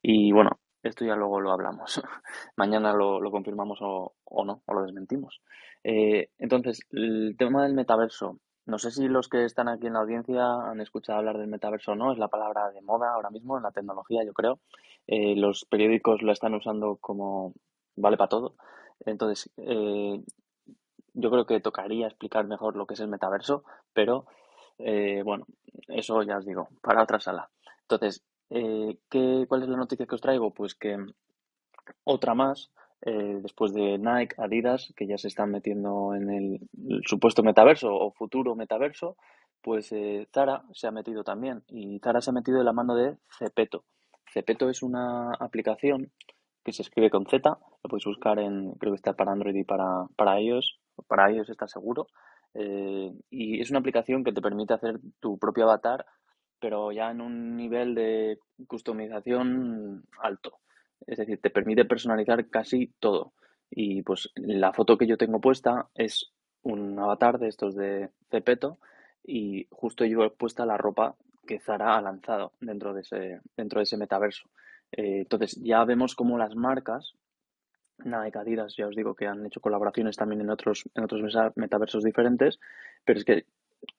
Y 0.00 0.32
bueno, 0.32 0.50
esto 0.82 1.04
ya 1.04 1.14
luego 1.14 1.40
lo 1.40 1.52
hablamos. 1.52 2.02
Mañana 2.56 2.92
lo, 2.92 3.20
confirmamos 3.30 3.78
o, 3.82 4.14
no, 4.44 4.62
o 4.66 4.74
lo 4.74 4.82
desmentimos. 4.82 5.40
Eh, 5.84 6.30
entonces, 6.38 6.80
el 6.90 7.36
tema 7.38 7.64
del 7.64 7.74
metaverso. 7.74 8.38
No 8.64 8.78
sé 8.78 8.92
si 8.92 9.08
los 9.08 9.28
que 9.28 9.44
están 9.44 9.68
aquí 9.68 9.88
en 9.88 9.94
la 9.94 10.00
audiencia 10.00 10.44
han 10.44 10.80
escuchado 10.80 11.18
hablar 11.18 11.38
del 11.38 11.48
metaverso 11.48 11.92
o 11.92 11.94
no. 11.94 12.12
Es 12.12 12.18
la 12.18 12.28
palabra 12.28 12.70
de 12.70 12.80
moda 12.80 13.12
ahora 13.12 13.30
mismo 13.30 13.56
en 13.56 13.64
la 13.64 13.72
tecnología, 13.72 14.24
yo 14.24 14.32
creo. 14.32 14.60
Eh, 15.06 15.34
los 15.36 15.64
periódicos 15.64 16.22
lo 16.22 16.32
están 16.32 16.54
usando 16.54 16.96
como 17.00 17.54
vale 17.96 18.16
para 18.16 18.28
todo. 18.28 18.54
Entonces, 19.04 19.50
eh, 19.56 20.22
yo 21.14 21.30
creo 21.30 21.44
que 21.44 21.60
tocaría 21.60 22.06
explicar 22.06 22.46
mejor 22.46 22.76
lo 22.76 22.86
que 22.86 22.94
es 22.94 23.00
el 23.00 23.08
metaverso, 23.08 23.64
pero 23.92 24.26
bueno, 25.24 25.46
eso 25.86 26.22
ya 26.22 26.38
os 26.38 26.44
digo, 26.44 26.68
para 26.80 27.04
otra 27.04 27.20
sala. 27.20 27.50
Entonces, 27.82 28.24
eh, 28.54 28.98
¿qué, 29.08 29.46
¿Cuál 29.48 29.62
es 29.62 29.68
la 29.68 29.76
noticia 29.76 30.06
que 30.06 30.14
os 30.14 30.20
traigo? 30.20 30.52
Pues 30.52 30.74
que 30.74 30.96
otra 32.04 32.34
más, 32.34 32.70
eh, 33.00 33.38
después 33.42 33.72
de 33.72 33.98
Nike, 33.98 34.34
Adidas, 34.36 34.92
que 34.94 35.06
ya 35.06 35.16
se 35.16 35.28
están 35.28 35.50
metiendo 35.50 36.14
en 36.14 36.30
el, 36.30 36.60
supuesto 37.06 37.42
metaverso 37.42 37.94
o 37.94 38.12
futuro 38.12 38.54
metaverso, 38.54 39.16
pues 39.62 39.90
eh, 39.92 40.28
Zara 40.34 40.64
se 40.72 40.86
ha 40.86 40.90
metido 40.90 41.24
también. 41.24 41.64
Y 41.68 41.98
Zara 42.00 42.20
se 42.20 42.30
ha 42.30 42.34
metido 42.34 42.58
de 42.58 42.64
la 42.64 42.74
mano 42.74 42.94
de 42.94 43.16
Cepeto. 43.38 43.84
Cepeto 44.30 44.68
es 44.68 44.82
una 44.82 45.32
aplicación 45.34 46.10
que 46.64 46.72
se 46.72 46.82
escribe 46.82 47.10
con 47.10 47.26
Z, 47.26 47.48
lo 47.48 47.88
podéis 47.88 48.04
buscar 48.04 48.38
en, 48.38 48.72
creo 48.74 48.92
que 48.92 48.96
está 48.96 49.14
para 49.14 49.32
Android 49.32 49.54
y 49.56 49.64
para, 49.64 50.06
para 50.14 50.40
iOS, 50.40 50.78
para 51.08 51.32
iOS 51.32 51.48
está 51.48 51.66
seguro. 51.66 52.06
y 52.54 53.60
es 53.60 53.70
una 53.70 53.80
aplicación 53.80 54.22
que 54.24 54.32
te 54.32 54.42
permite 54.42 54.74
hacer 54.74 55.00
tu 55.20 55.38
propio 55.38 55.64
avatar 55.64 56.04
pero 56.62 56.92
ya 56.92 57.10
en 57.10 57.20
un 57.20 57.56
nivel 57.56 57.92
de 57.92 58.38
customización 58.68 60.04
alto. 60.20 60.60
Es 61.04 61.18
decir, 61.18 61.40
te 61.40 61.50
permite 61.50 61.84
personalizar 61.84 62.48
casi 62.50 62.92
todo. 63.00 63.32
Y 63.68 64.02
pues 64.02 64.30
la 64.36 64.72
foto 64.72 64.96
que 64.96 65.08
yo 65.08 65.16
tengo 65.16 65.40
puesta 65.40 65.88
es 65.96 66.30
un 66.62 66.96
avatar 67.00 67.40
de 67.40 67.48
estos 67.48 67.74
de 67.74 68.10
Cepeto 68.30 68.78
y 69.24 69.66
justo 69.72 70.04
yo 70.04 70.22
he 70.22 70.30
puesta 70.30 70.64
la 70.64 70.76
ropa 70.76 71.16
que 71.44 71.58
Zara 71.58 71.96
ha 71.96 72.00
lanzado 72.00 72.52
dentro 72.60 72.94
de 72.94 73.00
ese, 73.00 73.40
dentro 73.56 73.80
de 73.80 73.82
ese 73.82 73.96
metaverso. 73.96 74.48
Eh, 74.92 75.22
entonces 75.22 75.60
ya 75.60 75.84
vemos 75.84 76.14
cómo 76.14 76.38
las 76.38 76.54
marcas, 76.54 77.14
Nike, 78.04 78.38
Adidas, 78.38 78.76
ya 78.76 78.86
os 78.86 78.94
digo 78.94 79.16
que 79.16 79.26
han 79.26 79.44
hecho 79.46 79.60
colaboraciones 79.60 80.14
también 80.16 80.42
en 80.42 80.50
otros, 80.50 80.88
en 80.94 81.02
otros 81.02 81.22
metaversos 81.56 82.04
diferentes, 82.04 82.60
pero 83.04 83.18
es 83.18 83.24
que 83.24 83.46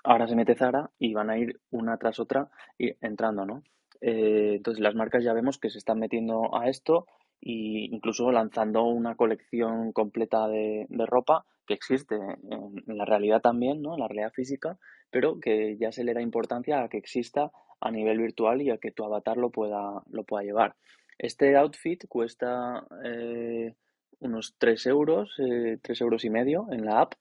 ahora 0.04 0.28
se 0.28 0.36
mete 0.36 0.56
Zara 0.56 0.90
y 1.00 1.14
van 1.14 1.30
a 1.30 1.38
ir 1.38 1.60
una 1.72 1.98
tras 1.98 2.20
otra 2.20 2.50
entrando, 2.78 3.46
¿no? 3.46 3.64
Eh, 4.02 4.56
entonces 4.56 4.82
las 4.82 4.96
marcas 4.96 5.24
ya 5.24 5.34
vemos 5.34 5.58
que 5.58 5.70
se 5.70 5.78
están 5.78 6.00
metiendo 6.00 6.56
a 6.58 6.68
esto 6.68 7.08
e 7.42 7.88
incluso 7.90 8.32
lanzando 8.32 8.84
una 8.84 9.16
colección 9.16 9.94
completa 9.94 10.48
de, 10.48 10.88
ropa 11.08 11.46
que 11.66 11.74
existe 11.74 12.16
en, 12.16 12.84
la 12.86 13.06
realidad 13.06 13.42
también, 13.42 13.82
¿no? 13.82 13.94
En 13.94 14.02
la 14.02 14.08
realidad 14.08 14.34
física, 14.34 14.78
pero 15.10 15.40
que 15.40 15.78
ya 15.78 15.92
se 15.92 16.04
le 16.04 16.14
da 16.14 16.22
importancia 16.22 16.84
a 16.84 16.90
que 16.90 16.98
exista 16.98 17.52
a 17.80 17.92
nivel 17.92 18.20
virtual 18.20 18.62
y 18.62 18.72
a 18.72 18.78
que 18.78 18.92
tu 18.92 19.06
avatar 19.06 19.38
lo 19.38 19.52
pueda, 19.52 20.04
lo 20.10 20.24
pueda 20.24 20.44
llevar. 20.44 20.76
Este 21.18 21.56
outfit 21.56 22.06
cuesta 22.08 22.86
eh, 23.06 23.74
unos 24.20 24.56
3 24.58 24.86
euros, 24.88 25.34
eh, 25.40 25.78
3 25.82 26.02
euros 26.02 26.26
y 26.26 26.30
medio 26.30 26.68
en 26.72 26.86
la 26.86 27.02
app 27.02 27.14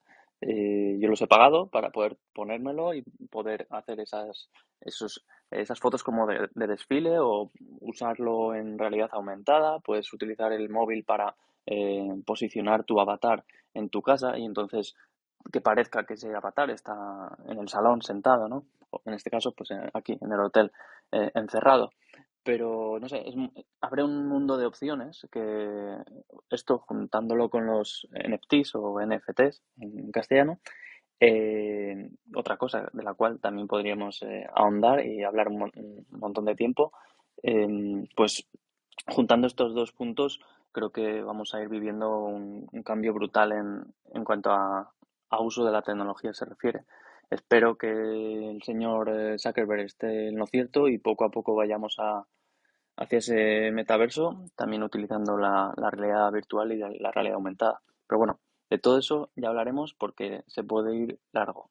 eh, 0.43 0.97
yo 0.99 1.09
los 1.09 1.23
he 1.23 1.29
pagado 1.29 1.69
para 1.69 1.91
poder 1.91 2.17
ponérmelo 2.35 2.95
y 2.95 3.03
poder 3.31 3.69
hacer 3.71 4.01
esas, 4.01 4.51
esos, 4.81 5.25
esas 5.53 5.79
fotos 5.79 6.03
como 6.03 6.27
de, 6.27 6.49
desfile 6.55 7.21
o 7.21 7.53
usarlo 7.81 8.55
en 8.55 8.77
realidad 8.77 9.09
aumentada. 9.13 9.79
Puedes 9.79 10.13
utilizar 10.13 10.53
el 10.53 10.69
móvil 10.69 11.05
para 11.05 11.37
eh, 11.67 12.09
posicionar 12.27 12.83
tu 12.83 13.01
avatar 13.01 13.45
en 13.73 13.89
tu 13.89 14.03
casa 14.03 14.37
y 14.37 14.45
entonces 14.45 14.97
que 15.53 15.61
parezca 15.61 16.05
que 16.05 16.15
ese 16.15 16.35
avatar 16.35 16.71
está 16.71 17.37
en 17.47 17.59
el 17.61 17.69
salón 17.69 18.03
sentado, 18.03 18.49
¿no? 18.49 18.65
En 19.05 19.15
este 19.15 19.31
caso, 19.31 19.53
pues 19.53 19.71
eh, 19.71 19.91
aquí 19.95 20.19
en 20.21 20.33
el 20.33 20.41
hotel 20.41 20.73
encerrado 21.13 21.91
pero 22.45 22.99
no 23.01 23.09
sé, 23.09 23.29
es, 23.29 23.35
abre 23.81 24.03
un 24.05 24.29
mundo 24.29 24.57
de 24.57 24.67
opciones 24.67 25.27
que 25.31 25.97
esto 26.51 26.79
juntándolo 26.79 27.49
con 27.49 27.67
los 27.67 28.09
NFTs 28.13 28.75
o 28.75 29.01
NFTs 29.01 29.63
en 29.79 30.11
castellano, 30.11 30.61
eh, 31.21 32.11
otra 32.35 32.57
cosa 32.57 32.89
de 32.93 33.03
la 33.03 33.15
cual 33.15 33.41
también 33.41 33.69
podríamos 33.69 34.23
eh, 34.23 34.47
ahondar 34.55 35.07
y 35.07 35.23
hablar 35.23 35.49
un, 35.49 35.71
montón 36.11 36.45
de 36.45 36.57
tiempo, 36.57 36.93
em, 37.43 38.07
pues 38.17 38.47
juntando 39.07 39.47
estos 39.47 39.75
dos 39.75 39.93
puntos 39.93 40.41
creo 40.73 40.91
que 40.91 41.23
vamos 41.23 41.55
a 41.55 41.63
ir 41.63 41.69
viviendo 41.69 42.19
un, 42.19 42.67
cambio 42.85 43.13
brutal 43.15 43.53
en, 43.53 43.95
en 44.15 44.25
cuanto 44.25 44.51
a, 44.51 44.93
a 45.31 45.41
uso 45.41 45.65
de 45.65 45.73
la 45.73 45.83
tecnología 45.83 46.33
se 46.35 46.45
refiere. 46.45 46.85
Espero 47.33 47.77
que 47.79 47.89
el 47.89 48.63
señor 48.63 49.09
eh, 49.09 49.39
Zuckerberg 49.39 49.87
esté 49.87 50.29
en 50.29 50.37
lo 50.37 50.47
cierto 50.47 50.89
y 50.89 50.99
poco 50.99 51.25
a 51.25 51.31
poco 51.31 51.55
vayamos 51.55 51.97
a, 51.99 52.27
hacia 52.97 53.19
ese 53.19 53.71
metaverso, 53.73 54.45
también 54.57 54.83
utilizando 54.83 55.37
la, 55.37 55.73
realidad 55.91 56.31
virtual 56.33 56.73
y 56.73 56.79
la, 56.79 57.11
realidad 57.11 57.37
aumentada. 57.37 57.81
Pero 58.07 58.19
bueno, 58.19 58.41
de 58.71 58.79
todo 58.79 58.99
eso 58.99 59.31
ya 59.37 59.49
hablaremos 59.49 59.95
porque 59.99 60.43
se 60.47 60.63
puede 60.63 60.95
ir 60.95 61.19
largo. 61.33 61.71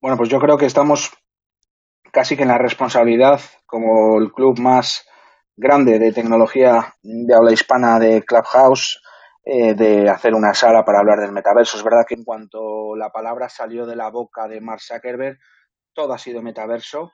Bueno, 0.00 0.16
pues 0.16 0.28
yo 0.28 0.40
creo 0.40 0.56
que 0.56 0.66
estamos 0.66 1.12
casi 2.10 2.36
que 2.36 2.42
en 2.42 2.48
la 2.48 2.58
responsabilidad 2.58 3.40
como 3.66 4.18
el 4.18 4.32
club 4.32 4.58
más 4.58 5.06
grande 5.56 5.98
de 5.98 6.12
tecnología 6.12 6.94
de 7.02 7.34
habla 7.34 7.52
hispana 7.52 7.98
de 7.98 8.22
Clubhouse 8.24 9.00
eh, 9.44 9.74
de 9.74 10.08
hacer 10.08 10.34
una 10.34 10.54
sala 10.54 10.84
para 10.84 11.00
hablar 11.00 11.20
del 11.20 11.32
metaverso. 11.32 11.76
Es 11.76 11.82
verdad 11.82 12.04
que 12.06 12.14
en 12.14 12.24
cuanto 12.24 12.94
la 12.96 13.10
palabra 13.10 13.48
salió 13.48 13.86
de 13.86 13.96
la 13.96 14.08
boca 14.08 14.46
de 14.46 14.60
Mark 14.60 14.80
Zuckerberg, 14.80 15.38
todo 15.92 16.12
ha 16.12 16.18
sido 16.18 16.42
metaverso, 16.42 17.12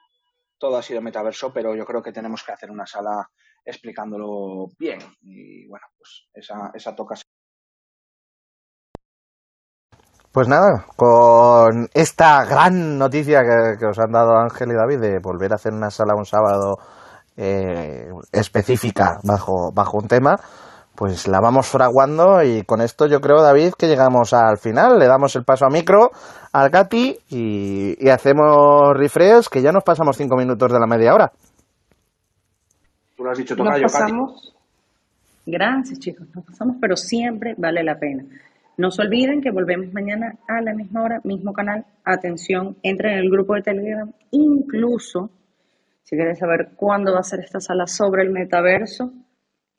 todo 0.59 0.77
ha 0.77 0.83
sido 0.83 1.01
metaverso, 1.01 1.51
pero 1.51 1.75
yo 1.75 1.85
creo 1.85 2.03
que 2.03 2.11
tenemos 2.11 2.43
que 2.43 2.51
hacer 2.51 2.69
una 2.69 2.85
sala 2.85 3.29
explicándolo 3.65 4.67
bien. 4.77 4.99
Y 5.21 5.67
bueno, 5.67 5.87
pues 5.97 6.27
esa, 6.33 6.71
esa 6.73 6.95
toca. 6.95 7.15
Pues 10.31 10.47
nada, 10.47 10.85
con 10.95 11.89
esta 11.93 12.45
gran 12.45 12.99
noticia 12.99 13.41
que, 13.79 13.85
os 13.85 13.97
han 13.97 14.11
dado 14.11 14.37
Ángel 14.37 14.71
y 14.71 14.75
David 14.75 14.99
de 14.99 15.19
volver 15.19 15.51
a 15.51 15.55
hacer 15.55 15.73
una 15.73 15.89
sala 15.89 16.13
un 16.15 16.25
sábado 16.25 16.77
eh, 17.35 18.11
específica 18.31 19.19
bajo, 19.23 19.71
bajo 19.71 19.97
un 19.97 20.07
tema, 20.07 20.39
pues 20.99 21.29
la 21.29 21.39
vamos 21.39 21.65
fraguando 21.65 22.43
y 22.43 22.63
con 22.63 22.81
esto 22.81 23.07
yo 23.07 23.21
creo, 23.21 23.41
David, 23.41 23.71
que 23.79 23.87
llegamos 23.87 24.33
al 24.33 24.57
final. 24.57 24.99
Le 24.99 25.07
damos 25.07 25.33
el 25.37 25.45
paso 25.45 25.65
a 25.65 25.69
micro 25.69 26.11
al 26.51 26.69
Gati 26.69 27.17
y, 27.29 28.09
hacemos 28.09 28.97
refresh, 28.97 29.47
que 29.47 29.61
ya 29.61 29.71
nos 29.71 29.85
pasamos 29.85 30.17
cinco 30.17 30.35
minutos 30.35 30.69
de 30.69 30.77
la 30.77 30.85
media 30.85 31.13
hora. 31.13 31.31
Tú 33.15 33.23
lo 33.23 33.31
has 33.31 33.37
dicho, 33.37 33.55
Nos 33.55 33.81
pasamos. 33.81 34.53
Gracias, 35.45 35.99
chicos. 35.99 36.27
Nos 36.35 36.43
pasamos, 36.43 36.75
pero 36.81 36.97
siempre 36.97 37.55
vale 37.57 37.81
la 37.81 37.97
pena. 37.97 38.25
No 38.75 38.91
se 38.91 39.01
olviden 39.01 39.41
que 39.41 39.51
volvemos 39.51 39.93
mañana 39.93 40.35
a 40.49 40.59
la 40.61 40.73
misma 40.73 41.03
hora, 41.03 41.21
mismo 41.23 41.53
canal. 41.53 41.85
Atención, 42.03 42.75
entren 42.83 43.13
en 43.13 43.19
el 43.19 43.29
grupo 43.29 43.55
de 43.55 43.61
Telegram. 43.61 44.11
Incluso, 44.31 45.29
si 46.03 46.17
quieren 46.17 46.35
saber 46.35 46.71
cuándo 46.75 47.13
va 47.13 47.19
a 47.19 47.23
ser 47.23 47.39
esta 47.39 47.61
sala 47.61 47.87
sobre 47.87 48.23
el 48.23 48.31
metaverso, 48.31 49.13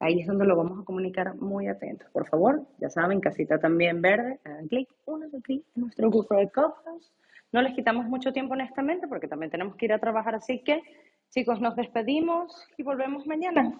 Ahí 0.00 0.20
es 0.20 0.26
donde 0.26 0.46
lo 0.46 0.56
vamos 0.56 0.80
a 0.80 0.84
comunicar 0.84 1.34
muy 1.36 1.68
atentos. 1.68 2.08
Por 2.10 2.26
favor, 2.26 2.62
ya 2.78 2.88
saben, 2.88 3.20
casita 3.20 3.58
también 3.58 4.00
verde, 4.00 4.40
hagan 4.44 4.66
clic, 4.66 4.88
de 5.30 5.42
clic 5.42 5.62
en 5.76 5.82
nuestro 5.82 6.08
grupo 6.10 6.34
de 6.34 6.50
copas. 6.50 7.12
No 7.52 7.60
les 7.60 7.74
quitamos 7.74 8.06
mucho 8.06 8.32
tiempo 8.32 8.54
honestamente 8.54 9.06
porque 9.08 9.28
también 9.28 9.50
tenemos 9.50 9.76
que 9.76 9.84
ir 9.84 9.92
a 9.92 9.98
trabajar, 9.98 10.34
así 10.34 10.62
que 10.64 10.80
chicos, 11.28 11.60
nos 11.60 11.76
despedimos 11.76 12.66
y 12.78 12.82
volvemos 12.82 13.26
mañana. 13.26 13.78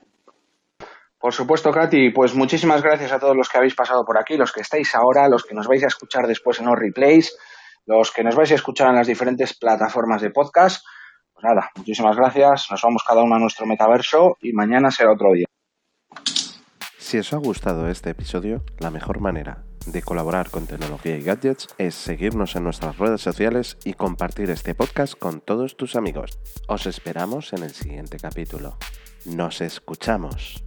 Por 1.19 1.33
supuesto, 1.33 1.71
Katy, 1.71 2.11
pues 2.11 2.35
muchísimas 2.35 2.83
gracias 2.83 3.13
a 3.13 3.19
todos 3.19 3.37
los 3.37 3.49
que 3.49 3.57
habéis 3.57 3.75
pasado 3.75 4.05
por 4.05 4.19
aquí, 4.19 4.37
los 4.37 4.53
que 4.53 4.61
estáis 4.61 4.95
ahora, 4.95 5.29
los 5.29 5.45
que 5.45 5.55
nos 5.55 5.69
vais 5.69 5.85
a 5.85 5.89
escuchar 5.89 6.27
después 6.27 6.61
en 6.61 6.67
los 6.67 6.79
replays, 6.79 7.37
los 7.87 8.11
que 8.11 8.25
nos 8.25 8.37
vais 8.37 8.53
a 8.53 8.57
escuchar 8.57 8.89
en 8.89 8.97
las 8.97 9.07
diferentes 9.07 9.59
plataformas 9.59 10.21
de 10.21 10.31
podcast. 10.31 10.85
Pues 11.33 11.45
nada, 11.45 11.71
muchísimas 11.77 12.17
gracias, 12.17 12.69
nos 12.71 12.83
vamos 12.83 13.05
cada 13.07 13.23
uno 13.23 13.37
a 13.37 13.39
nuestro 13.39 13.67
metaverso 13.67 14.37
y 14.41 14.53
mañana 14.53 14.91
será 14.91 15.13
otro 15.13 15.33
día. 15.33 15.50
Si 17.11 17.19
os 17.19 17.33
ha 17.33 17.39
gustado 17.39 17.89
este 17.89 18.11
episodio, 18.11 18.63
la 18.79 18.93
mejor 18.93 19.19
manera 19.19 19.65
de 19.85 20.01
colaborar 20.01 20.49
con 20.49 20.69
tecnología 20.69 21.17
y 21.17 21.23
gadgets 21.25 21.67
es 21.77 21.97
seguirnos 21.97 22.55
en 22.55 22.63
nuestras 22.63 22.99
redes 22.99 23.21
sociales 23.21 23.79
y 23.85 23.95
compartir 23.95 24.49
este 24.49 24.77
podcast 24.77 25.19
con 25.19 25.41
todos 25.41 25.77
tus 25.77 25.97
amigos. 25.97 26.39
Os 26.69 26.87
esperamos 26.87 27.53
en 27.53 27.65
el 27.65 27.71
siguiente 27.71 28.17
capítulo. 28.21 28.79
Nos 29.25 29.61
escuchamos. 29.61 30.63